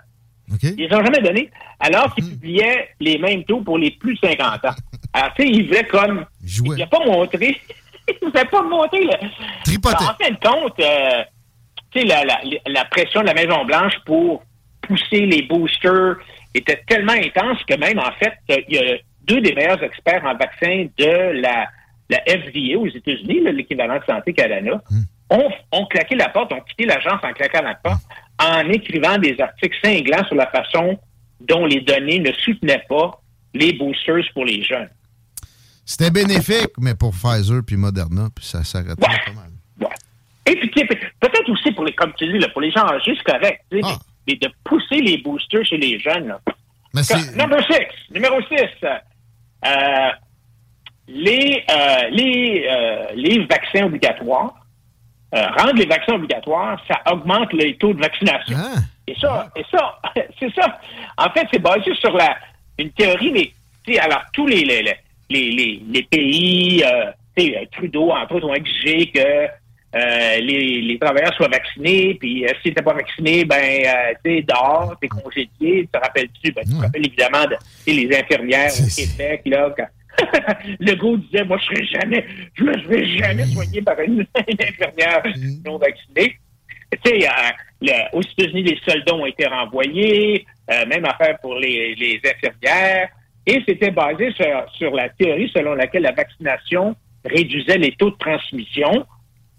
[0.62, 1.50] Ils les ont jamais donné,
[1.80, 4.74] alors qu'ils publiaient les mêmes taux pour les plus de 50 ans.
[5.12, 6.24] Alors, tu sais, ils voulaient comme...
[6.42, 7.56] Ils voulaient pas montrer...
[8.08, 9.00] ils voulaient pas montrer...
[9.00, 9.14] Le...
[9.94, 11.22] En fin de compte, euh,
[11.92, 14.42] tu sais, la, la, la pression de la Maison-Blanche pour
[14.82, 16.16] pousser les boosters
[16.54, 20.24] était tellement intense que même, en fait, euh, il y a deux des meilleurs experts
[20.24, 21.68] en vaccins de la,
[22.08, 24.80] la FDA aux États-Unis, l'équivalent de Santé Canada,
[25.30, 28.02] ont, ont claqué la porte, ont quitté l'agence en claquant la porte,
[28.38, 30.98] en écrivant des articles cinglants sur la façon
[31.40, 33.20] dont les données ne soutenaient pas
[33.54, 34.88] les boosters pour les jeunes.
[35.84, 39.90] C'était bénéfique, mais pour Pfizer puis Moderna, puis ça s'arrêtait pas mal.
[40.46, 43.32] Et puis, peut-être aussi pour les, comme tu dis, là, pour les gens âgés, c'est
[43.32, 43.96] correct, sais, mais,
[44.26, 46.40] mais de pousser les boosters chez les jeunes, là.
[47.36, 48.56] Number six, numéro 6,
[51.08, 54.54] les, euh, les, euh, les vaccins obligatoires,
[55.34, 58.56] euh, rendre les vaccins obligatoires, ça augmente les taux de vaccination.
[59.06, 59.98] Et ça, et ça,
[60.38, 60.80] c'est ça.
[61.16, 62.36] En fait, c'est basé sur la,
[62.78, 63.52] une théorie, mais,
[63.84, 68.36] tu sais, alors, tous les, les, les, les, les pays, euh, tu sais, Trudeau, entre
[68.36, 69.48] autres, ont exigé que
[69.94, 74.36] euh, les, les travailleurs soient vaccinés, puis euh, s'ils n'étaient pas vaccinés, ben, euh, tu
[74.36, 76.52] sais, dehors, t'es congédié, tu te rappelles-tu?
[76.52, 79.86] Ben, tu te rappelles évidemment de, tu sais, les infirmières au Québec, là, quand
[80.80, 84.62] le gars disait, moi, je serai jamais, je me serai jamais soigné par une, une
[84.68, 85.22] infirmière
[85.64, 86.38] non vaccinée.
[87.02, 91.94] Tu sais, euh, aux États-Unis, les soldats ont été renvoyés, euh, même affaire pour les,
[91.94, 93.08] les infirmières,
[93.46, 98.16] et c'était basé sur, sur la théorie selon laquelle la vaccination réduisait les taux de
[98.16, 99.06] transmission,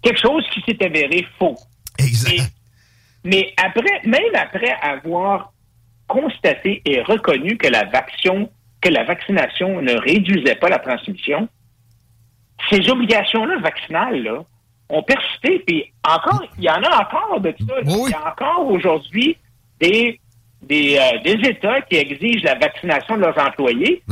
[0.02, 1.56] quelque chose qui s'est avéré faux.
[1.98, 2.50] Exact.
[3.24, 5.52] mais après, même après avoir
[6.06, 8.46] constaté et reconnu que la vaccin,
[8.80, 11.48] que la vaccination ne réduisait pas la transmission,
[12.70, 14.42] ces obligations-là vaccinales, là,
[14.88, 15.60] ont persisté.
[15.66, 17.74] Puis encore, il y en a encore de ça.
[18.06, 19.36] Il y a encore aujourd'hui
[19.80, 20.20] des,
[20.62, 24.02] des, euh, des États qui exigent la vaccination de leurs employés.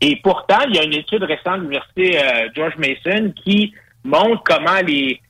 [0.00, 3.74] Et pourtant, il y a une étude récente de l'Université euh, George Mason qui
[4.04, 5.20] montre comment les les-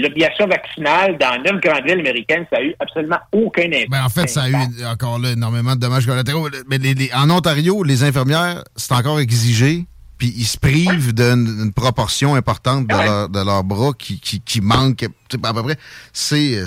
[0.00, 3.90] l'obligation vaccinale dans neuf grandes villes américaines, ça a eu absolument aucun impact.
[3.90, 6.48] Ben, en fait, ça a eu encore là énormément de dommages collatéraux.
[6.68, 9.86] Mais les- les- en Ontario, les infirmières, c'est encore exigé,
[10.18, 13.04] puis ils se privent d'une proportion importante de, Ouais.
[13.04, 15.04] leur, de leurs bras qui, qui, qui manquent
[15.42, 15.76] à peu près.
[16.12, 16.62] C'est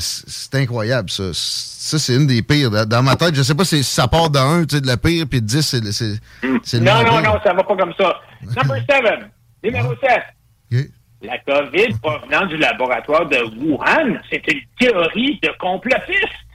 [0.54, 1.26] incroyable, ça.
[1.34, 2.72] Ça, c'est une des pires.
[2.88, 4.98] Dans- ma tête, je sais pas si ça part de 1, tu sais, de la
[4.98, 7.22] pire, puis de 10, c'est le Non, non, pire.
[7.22, 8.16] non, ça va pas comme ça.
[8.42, 9.30] Number seven,
[9.64, 10.84] numéro 7.
[11.26, 16.46] La COVID provenant du laboratoire de Wuhan, c'est une théorie de complotiste.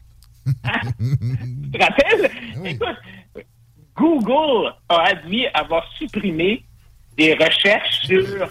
[0.65, 0.81] Hein?
[0.99, 2.31] tu te rappelles?
[2.65, 2.97] Écoute,
[3.97, 6.65] Google a admis avoir supprimé
[7.17, 8.47] des recherches sur euh,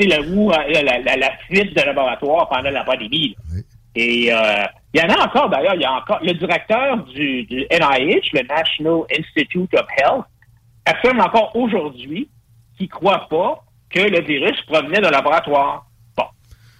[0.00, 3.36] le la, la, la fuite de laboratoire pendant la pandémie.
[3.94, 7.44] Et euh, il y en a encore d'ailleurs, il y a encore le directeur du,
[7.44, 10.24] du NIH, le National Institute of Health,
[10.86, 12.28] affirme encore aujourd'hui
[12.76, 15.86] qu'il ne croit pas que le virus provenait d'un laboratoire.
[16.16, 16.24] Bon.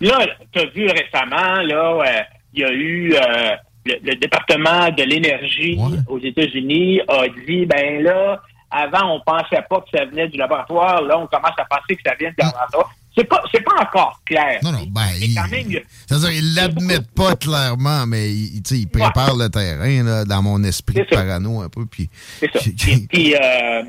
[0.00, 0.18] Là,
[0.52, 2.22] tu as vu récemment, là, euh,
[2.54, 3.56] il y a eu euh,
[3.86, 5.78] le, le département de l'énergie
[6.08, 11.02] aux États-Unis a dit ben là, avant on pensait pas que ça venait du laboratoire,
[11.02, 12.90] là on commence à penser que ça vient du laboratoire.
[13.16, 14.60] C'est pas c'est pas encore clair.
[14.62, 18.86] Non, non, ben, il- quand même, il C'est-à-dire, ils l'admettent pas clairement, mais ils, ils
[18.88, 21.86] préparent le terrain là, dans mon esprit parano un peu.
[21.86, 22.08] Puis,
[22.38, 22.60] C'est ça.
[22.60, 23.82] Puis, puis, euh,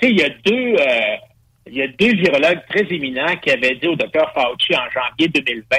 [0.00, 1.16] tu sais, il y a deux, euh,
[1.70, 5.28] il y a deux virologues très éminents qui avaient dit au docteur Fauci en janvier
[5.28, 5.76] 2020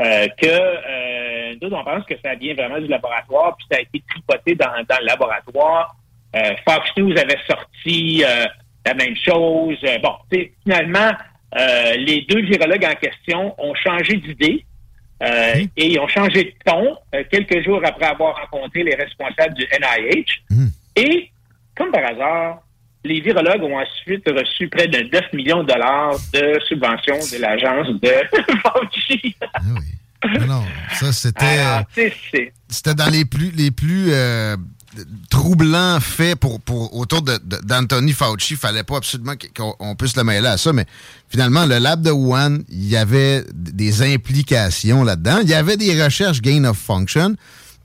[0.00, 3.80] euh, que euh, nous, on pense que ça vient vraiment du laboratoire, puis ça a
[3.82, 5.94] été tripoté dans, dans le laboratoire.
[6.34, 8.46] Euh, Fox News avait sorti euh,
[8.86, 9.76] la même chose.
[9.84, 11.10] Euh, bon, tu sais, finalement,
[11.96, 14.64] les deux virologues en question ont changé d'idée.
[15.22, 16.96] Euh, Et ils ont changé de ton
[17.30, 20.42] quelques jours après avoir rencontré les responsables du NIH.
[20.96, 21.30] Et,
[21.76, 22.62] comme par hasard,
[23.04, 27.88] les virologues ont ensuite reçu près de 9 millions de dollars de subventions de l'agence
[28.00, 28.12] de
[28.62, 29.34] Fauci.
[30.38, 30.64] non, non,
[30.98, 31.60] ça, c'était.
[32.68, 34.56] C'était dans les plus les plus euh,
[35.30, 38.54] troublants faits pour, pour autour de- de- d'Anthony Fauci.
[38.54, 40.84] Il fallait pas absolument qu'on on puisse le mêler à ça, mais
[41.28, 45.38] finalement, le lab de Wuhan, il y avait des implications là-dedans.
[45.42, 47.34] Il y avait des recherches gain of function.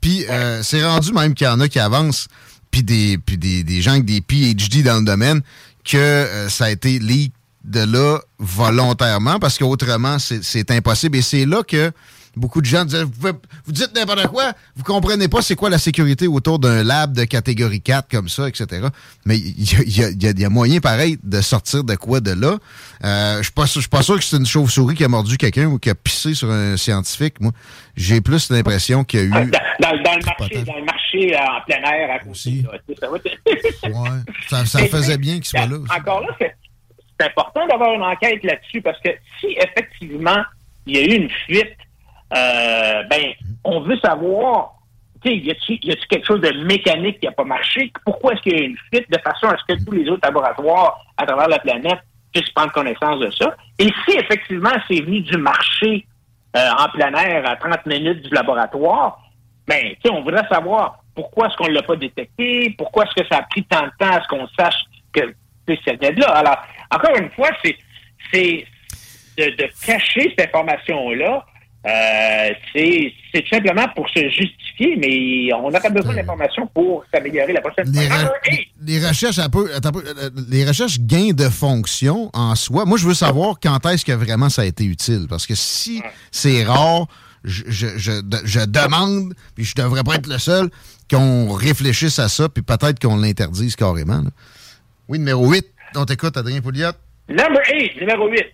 [0.00, 2.28] Puis euh, c'est rendu même qu'il y en a qui avancent,
[2.76, 5.40] puis des, puis des, des gens avec des PhD dans le domaine,
[5.82, 7.32] que euh, ça a été leak
[7.64, 11.16] de là volontairement, parce qu'autrement, c'est impossible.
[11.16, 11.90] Et c'est là que
[12.36, 13.32] beaucoup de gens disaient, vous, pouvez-
[13.64, 17.24] vous dites n'importe quoi, vous comprenez pas c'est quoi la sécurité autour d'un lab de
[17.24, 18.86] catégorie 4 comme ça, etc.
[19.24, 19.64] Mais il
[19.98, 22.58] y a, y y y moyen pareil de sortir de quoi de là.
[23.04, 25.08] Euh, Je suis pas sûr- je suis pas sûr que c'est une chauve-souris qui a
[25.08, 27.40] mordu quelqu'un ou qui a pissé sur un scientifique.
[27.40, 27.52] Moi,
[27.96, 29.30] j'ai plus l'impression qu'il y a eu...
[29.30, 32.64] dans, dans- dans le marché, dans le marché euh, en plein air à côté.
[33.80, 33.90] sais,
[34.48, 35.76] ça Ça, faisait bien qu'il soit là.
[35.76, 35.92] aussi.
[35.92, 36.54] Encore là, c'est
[37.18, 39.08] c'est important d'avoir une enquête là-dessus parce que
[39.40, 40.42] si effectivement
[40.86, 41.74] il y a eu une fuite,
[42.34, 43.32] euh, ben
[43.64, 44.74] on veut savoir,
[45.22, 45.78] tu sais, y a-t-il
[46.08, 47.92] quelque chose de mécanique qui n'a pas marché?
[48.04, 50.26] Pourquoi est-ce qu'il y a une fuite de façon à ce que tous les autres
[50.26, 52.00] laboratoires à travers la planète
[52.32, 53.56] puissent prendre connaissance de ça?
[53.78, 56.06] Et si effectivement c'est venu du marché
[56.56, 59.20] euh, en plein air à 30 minutes du laboratoire,
[59.66, 63.22] ben, tu sais, on voudrait savoir pourquoi est-ce qu'on ne l'a pas détecté, pourquoi est-ce
[63.22, 64.76] que ça a pris tant de temps à ce qu'on sache
[65.12, 65.22] que
[65.84, 66.28] ça venait de là.
[66.28, 66.58] Alors,
[66.90, 67.76] encore une fois, c'est
[68.32, 68.66] c'est
[69.38, 71.44] de, de cacher cette information-là.
[71.86, 77.60] Euh, c'est tout simplement pour se justifier, mais on aurait besoin d'informations pour s'améliorer la
[77.60, 78.16] prochaine les, fois.
[78.16, 82.54] re- les recherches un peu, attends un peu, euh, les recherches gain de fonction en
[82.54, 82.84] soi.
[82.86, 85.26] Moi, je veux savoir quand est-ce que vraiment ça a été utile.
[85.28, 86.02] Parce que si
[86.32, 87.06] c'est rare,
[87.44, 88.10] je, je, je,
[88.44, 90.68] je demande, puis je devrais pas être le seul,
[91.08, 94.22] qu'on réfléchisse à ça, puis peut-être qu'on l'interdise carrément.
[94.22, 94.30] là.
[95.08, 95.64] Oui, numéro 8,
[95.94, 96.90] on t'écoute, Adrien Pouliot.
[97.28, 98.44] Number 8, numéro 8.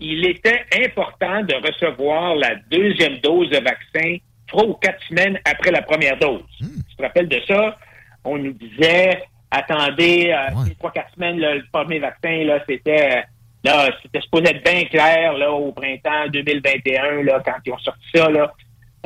[0.00, 4.16] Il était important de recevoir la deuxième dose de vaccin
[4.46, 6.42] trois ou quatre semaines après la première dose.
[6.58, 7.76] Tu te rappelles de ça?
[8.24, 13.24] On nous disait, attendez, euh, trois, quatre semaines, là, le premier vaccin, là, c'était,
[13.64, 18.06] là, c'était supposé être bien clair, là, au printemps 2021, là, quand ils ont sorti
[18.14, 18.52] ça, là,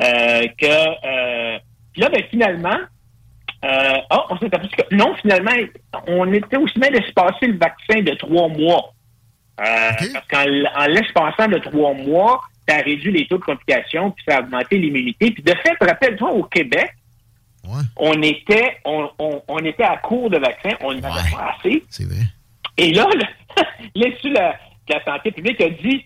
[0.01, 1.59] euh, que, euh,
[1.93, 2.79] puis là, ben, finalement,
[3.63, 5.51] euh, ah, on s'est aperçu que non, finalement,
[6.07, 8.93] on était aussi bien d'espacer le vaccin de trois mois.
[9.59, 13.43] Euh, Parce qu'en l- en l'espaçant de trois mois, ça a réduit les taux de
[13.43, 15.31] complications, puis ça a augmenté l'immunité.
[15.31, 16.91] Puis de fait, rappelle-toi, au Québec,
[17.97, 21.83] on était on, on- on était à court de vaccins, on n'en avait pas assez.
[21.89, 22.23] C'est vrai.
[22.77, 23.05] Et là,
[23.95, 26.05] l'Institut de la, santé publique a dit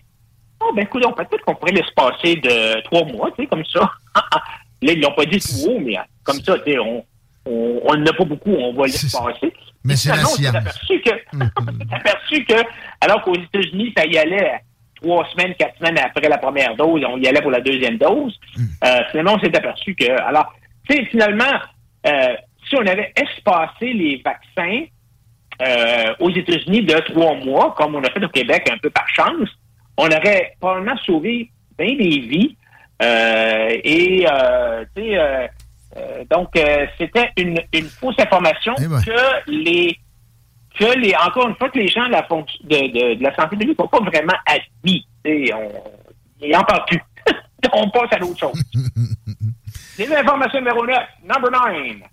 [0.60, 3.80] Oh, ben, écoute, peut-être qu'on pourrait laisser passer de trois mois, tu sais, comme ça.
[4.82, 7.04] là, ils l'ont pas dit tout haut, mais comme ça, tu sais, on
[7.48, 9.52] on on n'en a pas beaucoup, on va laisser passer.
[9.86, 10.54] Mais c'est la science.
[10.54, 12.54] aperçu que, on s'est aperçu que,
[13.00, 14.60] alors qu'aux États-Unis, ça y allait
[15.00, 18.38] trois semaines, quatre semaines après la première dose, on y allait pour la deuxième dose.
[18.84, 20.54] Euh, finalement, on s'est aperçu que, alors,
[20.88, 21.44] tu sais, finalement,
[22.06, 22.34] euh,
[22.68, 24.84] si on avait espacé les vaccins
[25.62, 29.08] euh, aux États-Unis de trois mois, comme on a fait au Québec un peu par
[29.08, 29.48] chance,
[29.96, 32.56] on aurait probablement sauvé bien des vies.
[33.00, 35.50] Et, euh, tu sais,
[35.96, 39.98] euh, donc, euh, c'était une, une fausse information que les
[40.78, 43.34] que les encore une fois que les gens de la fonction de, de, de la
[43.34, 45.06] santé publique n'ont pas vraiment admis.
[45.24, 47.02] Sais, On, n'en parlent plus.
[47.72, 48.62] on passe à l'autre chose.
[49.98, 52.08] Les informations numéro 9, number 9.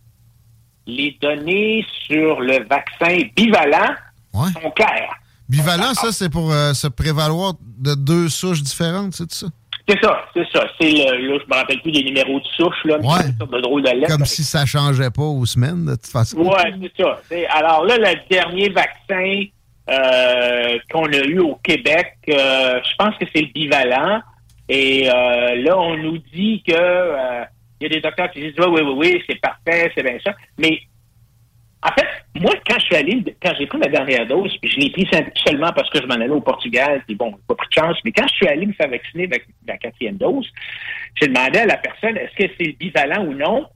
[0.88, 3.96] Les données sur le vaccin bivalent
[4.34, 5.14] sont claires.
[5.50, 9.48] Bivalent, ça, c'est pour euh, se prévaloir de deux souches différentes, c'est ça?
[9.88, 10.66] C'est ça, c'est ça.
[10.80, 13.14] C'est le, là, je me rappelle plus des numéros de souche, là, mais Ouais.
[13.20, 14.08] c'est une sorte de drôle de lettre.
[14.16, 16.38] Comme si ça changeait pas aux semaines, de toute façon.
[16.38, 17.20] Ouais, c'est ça.
[17.52, 19.44] Alors là, le dernier vaccin
[19.90, 24.22] euh, qu'on a eu au Québec, euh, je pense que c'est le bivalent.
[24.70, 27.44] Et euh, là, on nous dit que euh,
[27.82, 30.18] il y a des docteurs qui disent oui, oui, oui, oui, c'est parfait, c'est bien
[30.24, 30.32] ça.
[30.58, 30.80] Mais
[31.84, 34.80] en fait, moi, quand je suis allé, quand j'ai pris ma dernière dose, puis je
[34.80, 35.08] l'ai pris
[35.46, 37.98] seulement parce que je m'en allais au Portugal, puis bon, j'ai pas pris de chance,
[38.06, 40.50] mais quand je suis allé me faire vacciner avec la quatrième dose,
[41.20, 43.68] j'ai demandé à la personne est-ce que c'est le bivalent ou non?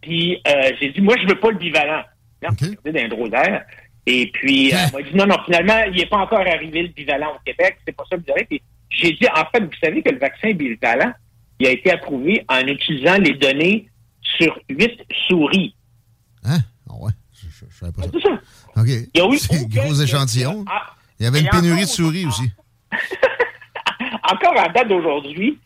[0.00, 2.02] Puis euh, j'ai dit, moi, je veux pas le bivalent.
[2.42, 2.50] Non,
[2.84, 3.64] d'un drôle d'air.
[4.06, 6.88] Et puis, euh, elle m'a dit, non, non, finalement, il n'est pas encore arrivé le
[6.88, 7.78] bivalent au Québec.
[7.86, 8.44] C'est pas ça que vous avez.
[8.44, 11.12] Puis j'ai dit, en fait, vous savez que le vaccin bivalent,
[11.60, 13.88] il a été approuvé en utilisant les données
[14.22, 15.74] sur huit souris.
[16.44, 16.58] Hein?
[17.82, 18.08] Ah je, savais pas ça.
[18.12, 18.82] C'est ça.
[18.82, 18.88] OK.
[18.88, 20.64] Il y a eu gros échantillon.
[20.68, 22.50] Ah, Il y avait une et pénurie de souris aussi.
[24.30, 25.58] encore en date d'aujourd'hui,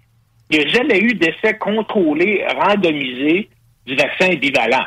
[0.50, 3.48] il n'y a jamais eu d'essai contrôlé, randomisé
[3.86, 4.84] du vaccin bivalent.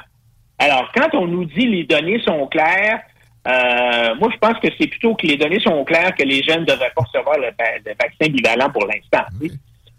[0.60, 3.02] Alors, quand on nous dit les données sont claires,
[3.48, 6.62] euh, moi, je pense que c'est plutôt que les données sont claires que les jeunes
[6.62, 9.26] ne devraient pas recevoir le, va- le vaccin bivalent pour l'instant.
[9.42, 9.52] sais.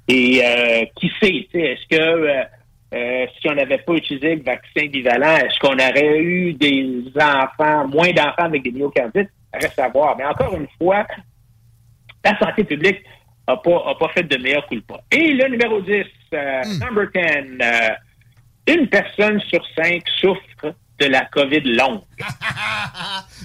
[0.09, 2.43] Et euh, qui sait, tu sais, est-ce que euh,
[2.97, 7.87] euh, si on n'avait pas utilisé le vaccin bivalent, est-ce qu'on aurait eu des enfants,
[7.89, 9.31] moins d'enfants avec des myocardites?
[9.53, 10.17] Reste à voir.
[10.17, 11.07] Mais encore une fois,
[12.25, 13.03] la santé publique
[13.49, 15.01] n'a pas, a pas fait de meilleur coup de pas.
[15.11, 16.05] Et le numéro 10,
[16.35, 17.21] euh, number 10,
[17.63, 22.03] euh, une personne sur cinq souffre de la COVID longue.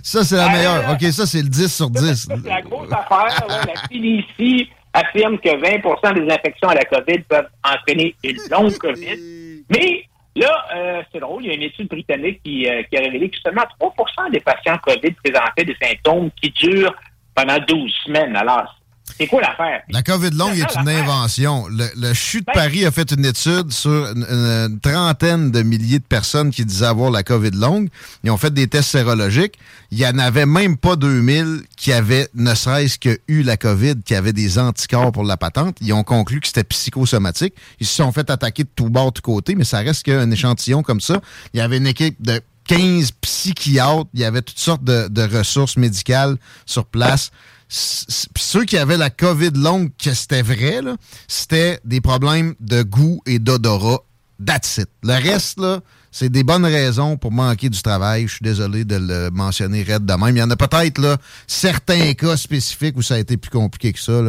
[0.03, 0.91] Ça, c'est la meilleure.
[0.91, 2.28] OK, ça, c'est le 10 sur 10.
[2.30, 3.48] C'est la grosse affaire.
[3.48, 8.78] ouais, la CDC affirme que 20% des infections à la COVID peuvent entraîner une longue
[8.78, 9.19] COVID.
[9.72, 10.03] Mais
[10.35, 13.30] là, euh, c'est drôle, il y a une étude britannique qui, euh, qui a révélé
[13.30, 16.93] que seulement 3% des patients COVID présentaient des symptômes qui durent
[17.34, 18.35] pendant 12 semaines.
[18.35, 18.81] Alors,
[19.22, 19.81] c'est quoi l'affaire?
[19.89, 21.68] La COVID longue est une invention.
[21.68, 25.99] Le, le CHU de Paris a fait une étude sur une, une trentaine de milliers
[25.99, 27.89] de personnes qui disaient avoir la COVID longue.
[28.23, 29.60] Ils ont fait des tests sérologiques.
[29.91, 33.98] Il n'y en avait même pas 2000 qui avaient, ne serait-ce que eu la COVID,
[34.03, 35.77] qui avaient des anticorps pour la patente.
[35.81, 37.53] Ils ont conclu que c'était psychosomatique.
[37.80, 40.31] Ils se sont fait attaquer de tout bord, de tout côté, mais ça reste qu'un
[40.31, 41.22] échantillon comme ça.
[41.53, 44.06] Il y avait une équipe de 15 psychiatres.
[44.14, 47.31] Il y avait toutes sortes de, de ressources médicales sur place.
[47.72, 50.81] Ceux qui avaient la COVID longue, que c'était vrai,
[51.30, 53.99] c'était des problèmes de goût et d'odorat.
[54.45, 54.89] That's it.
[55.03, 55.80] Le reste, là,
[56.11, 58.27] c'est des bonnes raisons pour manquer du travail.
[58.27, 60.35] Je suis désolé de le mentionner raide de même.
[60.35, 61.15] Il y en a peut-être là,
[61.48, 64.22] certains cas spécifiques où ça a été plus compliqué que ça.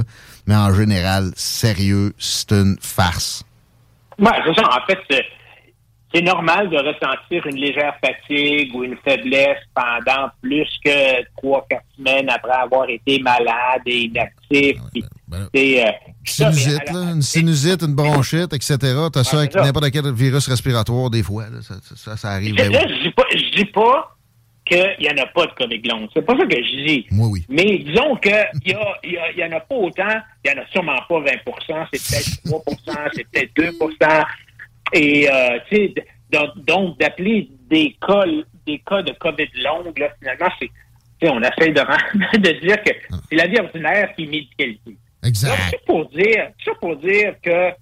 [0.46, 3.42] Mais en général, sérieux, c'est une farce.
[4.20, 4.68] Ouais, c'est ça.
[4.68, 4.98] En fait,
[6.14, 11.84] c'est- normal de ressentir une légère fatigue ou une faiblesse pendant plus que trois, quatre
[11.96, 14.76] semaines après avoir été malade et inactif.
[15.54, 15.84] Euh,
[16.24, 18.76] ça, Sinusite, la- là, une sinusite, une bronchite, etc.
[19.12, 19.62] T'as ça Ouais, avec ça.
[19.62, 21.44] n'importe quel virus respiratoire, des fois.
[21.44, 21.58] là.
[21.62, 22.50] Ça, ça- arrive.
[22.58, 22.94] Je ben là, oui.
[22.98, 24.16] je dis pas, je dis pas
[24.64, 26.08] qu'il n'y en a pas de COVID longue.
[26.14, 27.06] C'est pas ça que je dis.
[27.10, 27.44] Moi, oui.
[27.48, 28.50] Mais disons qu'il y, a-
[29.02, 30.20] il y, a- y en a pas autant.
[30.44, 33.72] Il n'y en a sûrement pas 20% c'est peut-être 3% c'est peut-être 2
[34.92, 35.94] Et, euh, tu sais,
[36.30, 38.24] donc, d'appeler des cas,
[38.66, 40.70] des cas de COVID longue, là, finalement, c'est,
[41.28, 41.80] on essaie de,
[42.38, 42.90] de dire que
[43.28, 44.96] c'est la vie ordinaire qui est médicalisée.
[45.24, 45.50] Exact.
[45.50, 46.50] Donc, c'est pour dire,
[46.80, 47.72] pour dire que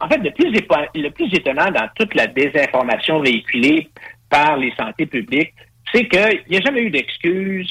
[0.00, 3.88] en fait, le plus, le plus étonnant dans toute la désinformation véhiculée
[4.28, 5.54] par les santé publiques,
[5.92, 7.70] c'est qu'il n'y a jamais eu d'excuse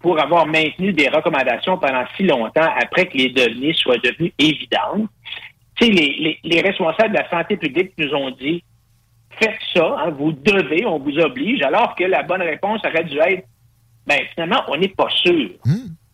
[0.00, 5.10] pour avoir maintenu des recommandations pendant si longtemps après que les données soient devenues évidentes.
[5.76, 8.62] Tu sais, les, les, les responsables de la santé publique nous ont dit
[9.38, 13.18] faites ça, hein, vous devez, on vous oblige, alors que la bonne réponse aurait dû
[13.18, 13.46] être
[14.06, 15.50] ben finalement, on n'est pas sûr.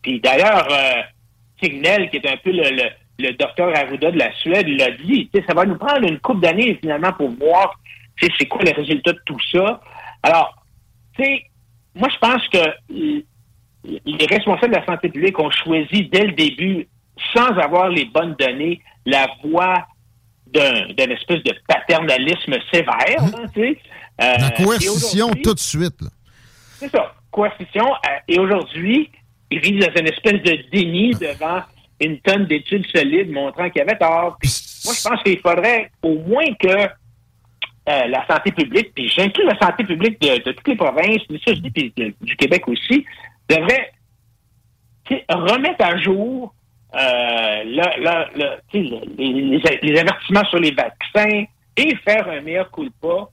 [0.02, 1.02] Puis d'ailleurs, euh,
[1.62, 5.28] Signel, qui est un peu le, le, le docteur Arruda de la Suède, l'a dit,
[5.32, 7.78] tu sais, ça va nous prendre une couple d'années finalement pour voir
[8.16, 9.80] tu sais, c'est quoi les résultats de tout ça.
[10.22, 10.55] Alors,
[11.16, 11.43] tu sais,
[11.94, 13.22] moi je pense que
[13.84, 16.89] les responsables de la santé publique ont choisi dès le début,
[17.34, 19.86] sans avoir les bonnes données, la voie
[20.47, 23.78] d'un d'une espèce de paternalisme sévère, hein, tu sais.
[24.20, 26.01] Euh, La coercition tout de suite.
[26.02, 26.09] là.
[26.78, 27.86] c'est ça, coercition.
[27.94, 29.10] euh, et aujourd'hui,
[29.51, 31.62] ils vivent dans une espèce de déni devant
[32.01, 34.36] une tonne d'études solides montrant qu'il y avait tort.
[34.40, 34.51] Puis
[34.84, 36.89] moi, je pense qu'il faudrait au moins que euh,
[38.09, 41.55] la santé publique, puis j'inclus la santé publique de, de toutes les provinces, mais ça,
[41.55, 43.05] je dis, puis de- du Québec aussi,
[43.48, 43.93] devrait
[45.28, 46.55] remettre à jour
[46.94, 47.64] euh,
[49.19, 51.44] les, les- avertissements sur les vaccins
[51.77, 53.31] et faire un meilleur coup de pas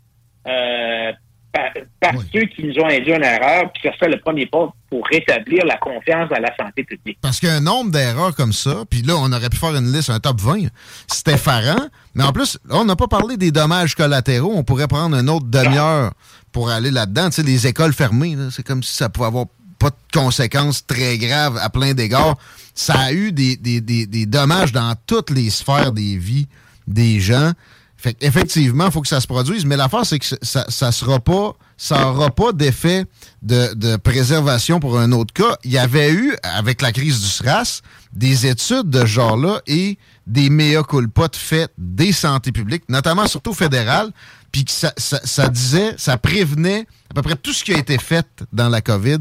[0.48, 1.12] euh,
[1.52, 1.64] par,
[2.00, 5.04] par ceux qui nous ont induit en erreur, puis ça serait le premier pas pour
[5.08, 7.18] rétablir la confiance dans la santé publique.
[7.22, 10.20] Parce qu'un nombre d'erreurs comme ça, puis là, on aurait pu faire une liste, un
[10.20, 10.68] top 20,
[11.08, 11.88] c'était effarant.
[12.14, 14.54] Mais en plus, là, on n'a pas parlé des dommages collatéraux.
[14.56, 16.12] On pourrait prendre une autre demi-heure
[16.52, 17.26] pour aller là-dedans.
[17.30, 19.46] Tu sais, les écoles fermées, c'est comme si ça pouvait avoir
[19.80, 22.38] pas de conséquences très graves à plein d'égards.
[22.76, 26.48] Ça a eu des, des- des- des dommages dans toutes les sphères des vies
[26.88, 27.54] des gens.
[27.98, 31.20] Fait effectivement, il faut que ça se produise, mais l'affaire, c'est que ça, ça sera
[31.20, 33.06] pas, ça aura pas d'effet
[33.42, 35.58] de, de préservation pour un autre cas.
[35.66, 37.82] Il y avait eu, avec la crise du SRAS,
[38.14, 39.98] des études de ce genre-là et
[40.28, 44.12] des mea culpa de fait des santé publiques, notamment surtout fédérales,
[44.52, 47.98] puis ça, ça- ça disait, ça prévenait à peu près tout ce qui a été
[47.98, 49.18] fait dans la COVID,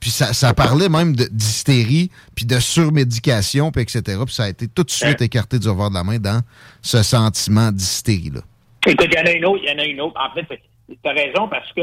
[0.00, 4.02] puis ça, ça parlait même d'hystérie, puis de surmédication, puis etc.
[4.24, 6.40] Puis ça a été tout de suite écarté du revers de la main dans
[6.82, 8.40] ce sentiment d'hystérie-là.
[8.86, 10.16] Écoute, il y en a une autre, il y en a une autre.
[10.20, 10.46] En fait,
[10.88, 11.80] tu as raison parce que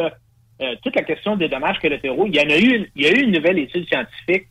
[0.62, 3.08] euh, toute la question des dommages collatéraux, il y en a eu, une- il y
[3.08, 4.48] a eu une nouvelle étude scientifique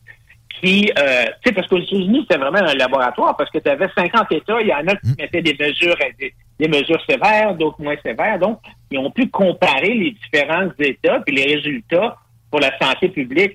[0.61, 3.89] qui, euh, tu sais, parce qu'aux États-Unis, c'était vraiment un laboratoire parce que tu avais
[3.97, 7.81] 50 États, il y en a qui mettaient des mesures, des, des mesures sévères, d'autres
[7.83, 8.39] moins sévères.
[8.39, 8.61] Donc,
[8.91, 12.17] ils ont pu comparer les différents États puis les résultats
[12.53, 13.55] pour la santé publique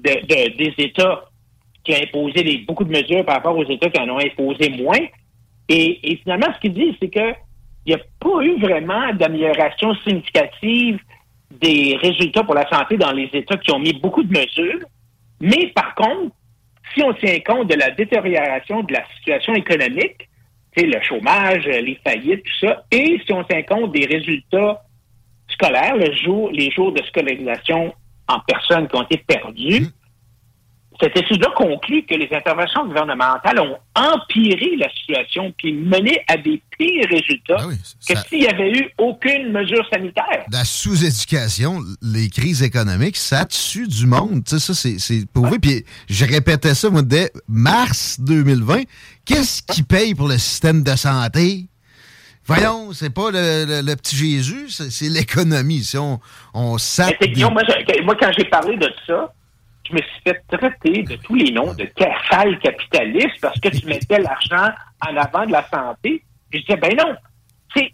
[0.00, 1.24] de, de- des États
[1.84, 4.68] qui ont imposé des- beaucoup de mesures par rapport aux États qui en ont imposé
[4.68, 4.98] moins.
[5.68, 7.32] Et, et finalement, ce qu'ils disent, c'est que
[7.86, 10.98] il n'y a pas eu vraiment d'amélioration significative
[11.50, 14.80] des résultats pour la santé dans les États qui ont mis beaucoup de mesures.
[15.40, 16.32] Mais par contre,
[16.94, 20.28] si on tient compte de la détérioration de la situation économique,
[20.76, 24.82] le chômage, les faillites, tout ça, et si on tient compte des résultats
[25.48, 27.92] scolaires, le jour, les jours de scolarisation
[28.28, 29.88] en personnes qui ont été perdus,
[31.00, 36.62] cette étude-là conclut que les interventions gouvernementales ont empiré la situation puis mené à des
[36.78, 37.56] pires résultats
[38.06, 40.44] que ça- s'il n'y avait eu aucune mesure sanitaire.
[40.52, 44.42] La sous-éducation, les crises économiques, ça tue du monde.
[44.46, 45.58] Ça, c'est- prouvé.
[45.58, 48.82] Puis je répétais ça, moi, dès mars 2020.
[49.24, 51.66] Qu'est-ce qui paye pour le système de santé?
[52.46, 55.82] Voyons, c'est pas le, le- le petit Jésus, c'est l'économie.
[55.82, 56.20] Si on,
[56.54, 59.32] on sape Mais c'est des- Guillaume, moi, je- moi, quand j'ai parlé de ça,
[59.88, 61.88] je me suis fait traiter de tous les noms de
[62.30, 64.72] sale capitaliste parce que tu mettais l'argent
[65.06, 66.22] en avant de la santé.
[66.52, 67.14] Je disais, ben non,
[67.74, 67.92] c'est,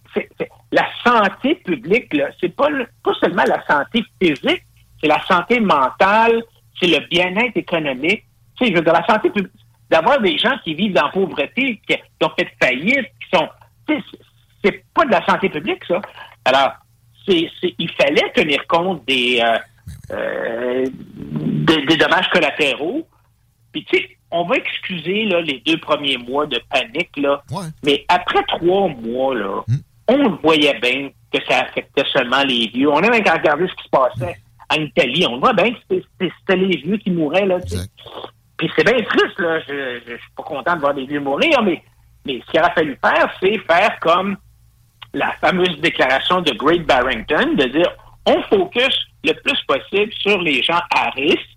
[0.72, 4.62] la santé publique, c'est pas, le- pas seulement la santé physique,
[5.00, 6.42] c'est la santé mentale,
[6.80, 8.24] c'est le bien-être économique.
[8.58, 9.52] Tu sais, je veux dire, la santé publique,
[9.90, 13.48] d'avoir des gens qui vivent dans la pauvreté, qui, qui ont fait faillite, qui sont...
[14.64, 16.00] c'est- pas de la santé publique, ça.
[16.44, 16.72] Alors,
[17.26, 19.58] c'est, c'est- il fallait tenir compte des, euh,
[20.12, 23.06] euh, des, des dommages collatéraux.
[23.72, 27.42] Puis, tu sais, on va excuser là, les deux premiers mois de panique, là.
[27.84, 29.62] Mais après trois mois, là,
[30.08, 32.90] on voyait bien que ça affectait seulement les vieux.
[32.90, 34.36] On a même regardé ce qui se passait
[34.70, 35.26] en Italie.
[35.28, 35.78] On voit bien que
[36.20, 37.58] c'était- les vieux qui mouraient, là.
[38.56, 39.60] Puis c'est bien triste, là.
[39.60, 41.82] Je, je, je suis pas content de voir des vieux mourir, mais,
[42.26, 44.36] mais ce qu'il aurait fallu faire, c'est faire comme
[45.14, 47.88] la fameuse déclaration de Great Barrington, de dire
[48.26, 48.94] on focus
[49.24, 51.56] le plus possible sur les gens à risque,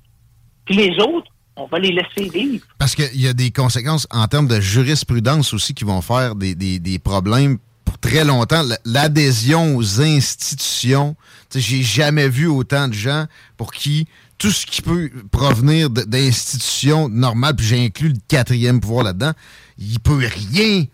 [0.65, 2.65] puis les autres, on va les laisser vivre.
[2.78, 6.56] Parce qu'il y a des conséquences en termes de jurisprudence aussi qui vont faire des,
[6.56, 8.64] des- des problèmes pour très longtemps.
[8.86, 11.15] L'adhésion aux institutions,
[11.53, 13.26] j'ai jamais vu autant de gens
[13.57, 14.07] pour qui
[14.38, 19.34] tout ce qui peut provenir d'institutions normales, puis j'inclus le quatrième pouvoir là-dedans,
[19.78, 20.86] il peut rien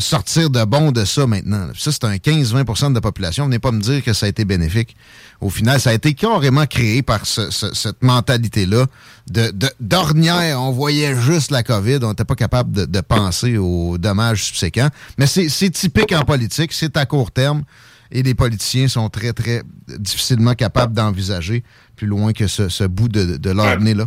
[0.00, 1.66] sortir de bon de ça maintenant.
[1.66, 1.72] là.
[1.76, 3.44] Ça, c'est un 15-20% de la population.
[3.46, 4.96] Venez pas me dire que ça a été bénéfique.
[5.40, 8.86] Au final, ça a été carrément créé par ce- ce- cette mentalité-là
[9.30, 10.60] de, de- d'ornière.
[10.60, 11.98] On voyait juste la COVID.
[12.02, 14.88] On n'était pas capable de, de penser aux dommages subséquents.
[15.18, 16.72] Mais c'est, c'est typique en politique.
[16.72, 17.62] C'est à court terme.
[18.10, 19.62] Et les politiciens sont très, très
[19.98, 21.62] difficilement capables d'envisager
[21.94, 24.06] plus loin que ce, ce bout de, de leur nez-là.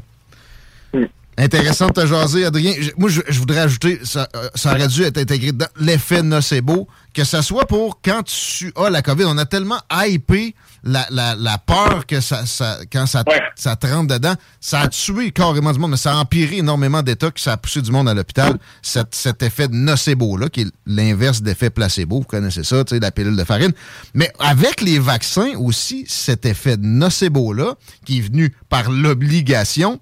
[1.37, 2.73] Intéressant de te jaser, Adrien.
[2.97, 6.87] Moi, je, je voudrais ajouter, ça, euh, ça aurait dû être intégré dans l'effet nocebo,
[7.13, 9.23] que ça soit pour quand tu as la COVID.
[9.25, 10.53] On a tellement hypé
[10.83, 13.23] la, la, la peur que ça, ça- quand ça,
[13.55, 17.01] ça te rentre dedans, ça a tué carrément du monde, mais ça a empiré énormément
[17.01, 18.57] d'États, que ça a poussé du monde à l'hôpital.
[18.81, 23.11] Cet, cet effet nocebo-là, qui est l'inverse d'effet placebo, vous connaissez ça, tu sais, la
[23.11, 23.71] pilule de farine.
[24.13, 27.75] Mais avec les vaccins aussi, cet effet nocebo-là,
[28.05, 29.99] qui est venu par l'obligation,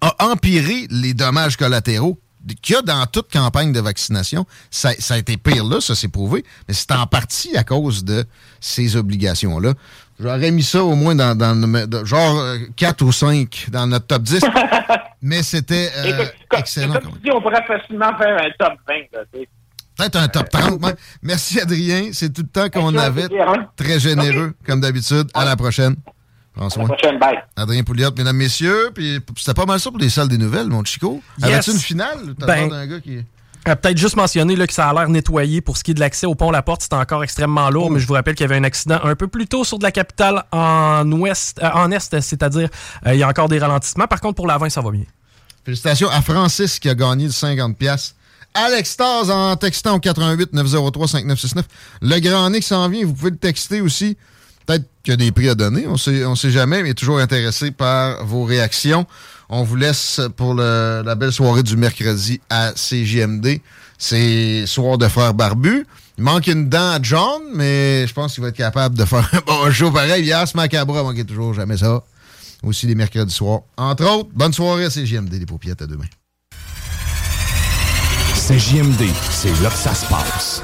[0.00, 2.18] a empiré les dommages collatéraux
[2.62, 4.46] qu'il y a dans toute campagne de vaccination.
[4.70, 8.04] Ça, ça a été pire là, ça s'est prouvé, mais c'est en partie à cause
[8.04, 8.24] de
[8.60, 9.74] ces obligations-là.
[10.20, 12.40] J'aurais mis ça au moins dans, dans le- genre
[12.76, 14.40] 4 ou 5 dans notre top 10,
[15.22, 16.24] mais c'était euh,
[16.56, 16.92] excellent.
[16.94, 17.18] comme quand même.
[17.20, 18.94] tu dis, on pourrait facilement faire un top 20.
[19.12, 19.48] Là, tu sais.
[19.98, 20.80] Peut-être un top 30.
[20.82, 20.94] même.
[21.22, 23.28] Merci Adrien, c'est tout le temps qu'on avait.
[23.76, 25.28] Très généreux, comme d'habitude.
[25.34, 25.96] À la prochaine.
[26.56, 26.84] Prends soin.
[26.86, 27.36] prochaine, bye.
[27.54, 28.90] Adrien Pouliot, mesdames, messieurs.
[28.94, 31.22] Puis c'était pas mal ça pour les salles des nouvelles, mon Chico.
[31.38, 31.48] Yes.
[31.50, 32.34] Avais-tu une finale?
[32.38, 33.18] T'as Ben, l'air d'un gars qui...
[33.64, 36.24] Peut-être juste mentionner là, que ça a l'air nettoyé pour ce qui est de l'accès
[36.24, 36.82] au pont La Porte.
[36.82, 39.26] C'était encore extrêmement lourd, mais je vous rappelle qu'il y avait un accident un peu
[39.26, 42.68] plus tôt sur de la capitale en ouest, euh, en est, c'est-à-dire
[43.06, 44.06] euh, il y a encore des ralentissements.
[44.06, 45.02] Par contre, pour la 20, ça va bien.
[45.64, 47.74] Félicitations à Francis qui a gagné le 50$.
[47.74, 48.14] piastres.
[48.54, 51.66] Alex Taz en textant au 88 903 5969.
[52.02, 54.16] Le grand Nick s'en vient, vous pouvez le texter aussi.
[54.66, 57.18] Peut-être qu'il y a des prix à donner, on sait, on sait jamais, mais toujours
[57.18, 59.06] intéressé par vos réactions.
[59.48, 63.60] On vous laisse pour le- la belle soirée du mercredi à CJMD.
[63.98, 65.86] C'est soir de frères barbus.
[66.18, 69.28] Il manque une dent à John, mais je pense qu'il va être capable de faire
[69.32, 70.24] un bon show pareil.
[70.24, 72.02] Yas Macabra manquait toujours jamais ça.
[72.62, 73.60] Aussi les mercredis soirs.
[73.76, 76.06] Entre autres, bonne soirée à CJMD, les paupiètes à demain.
[78.34, 80.62] C'est JMD, c'est là que ça se passe.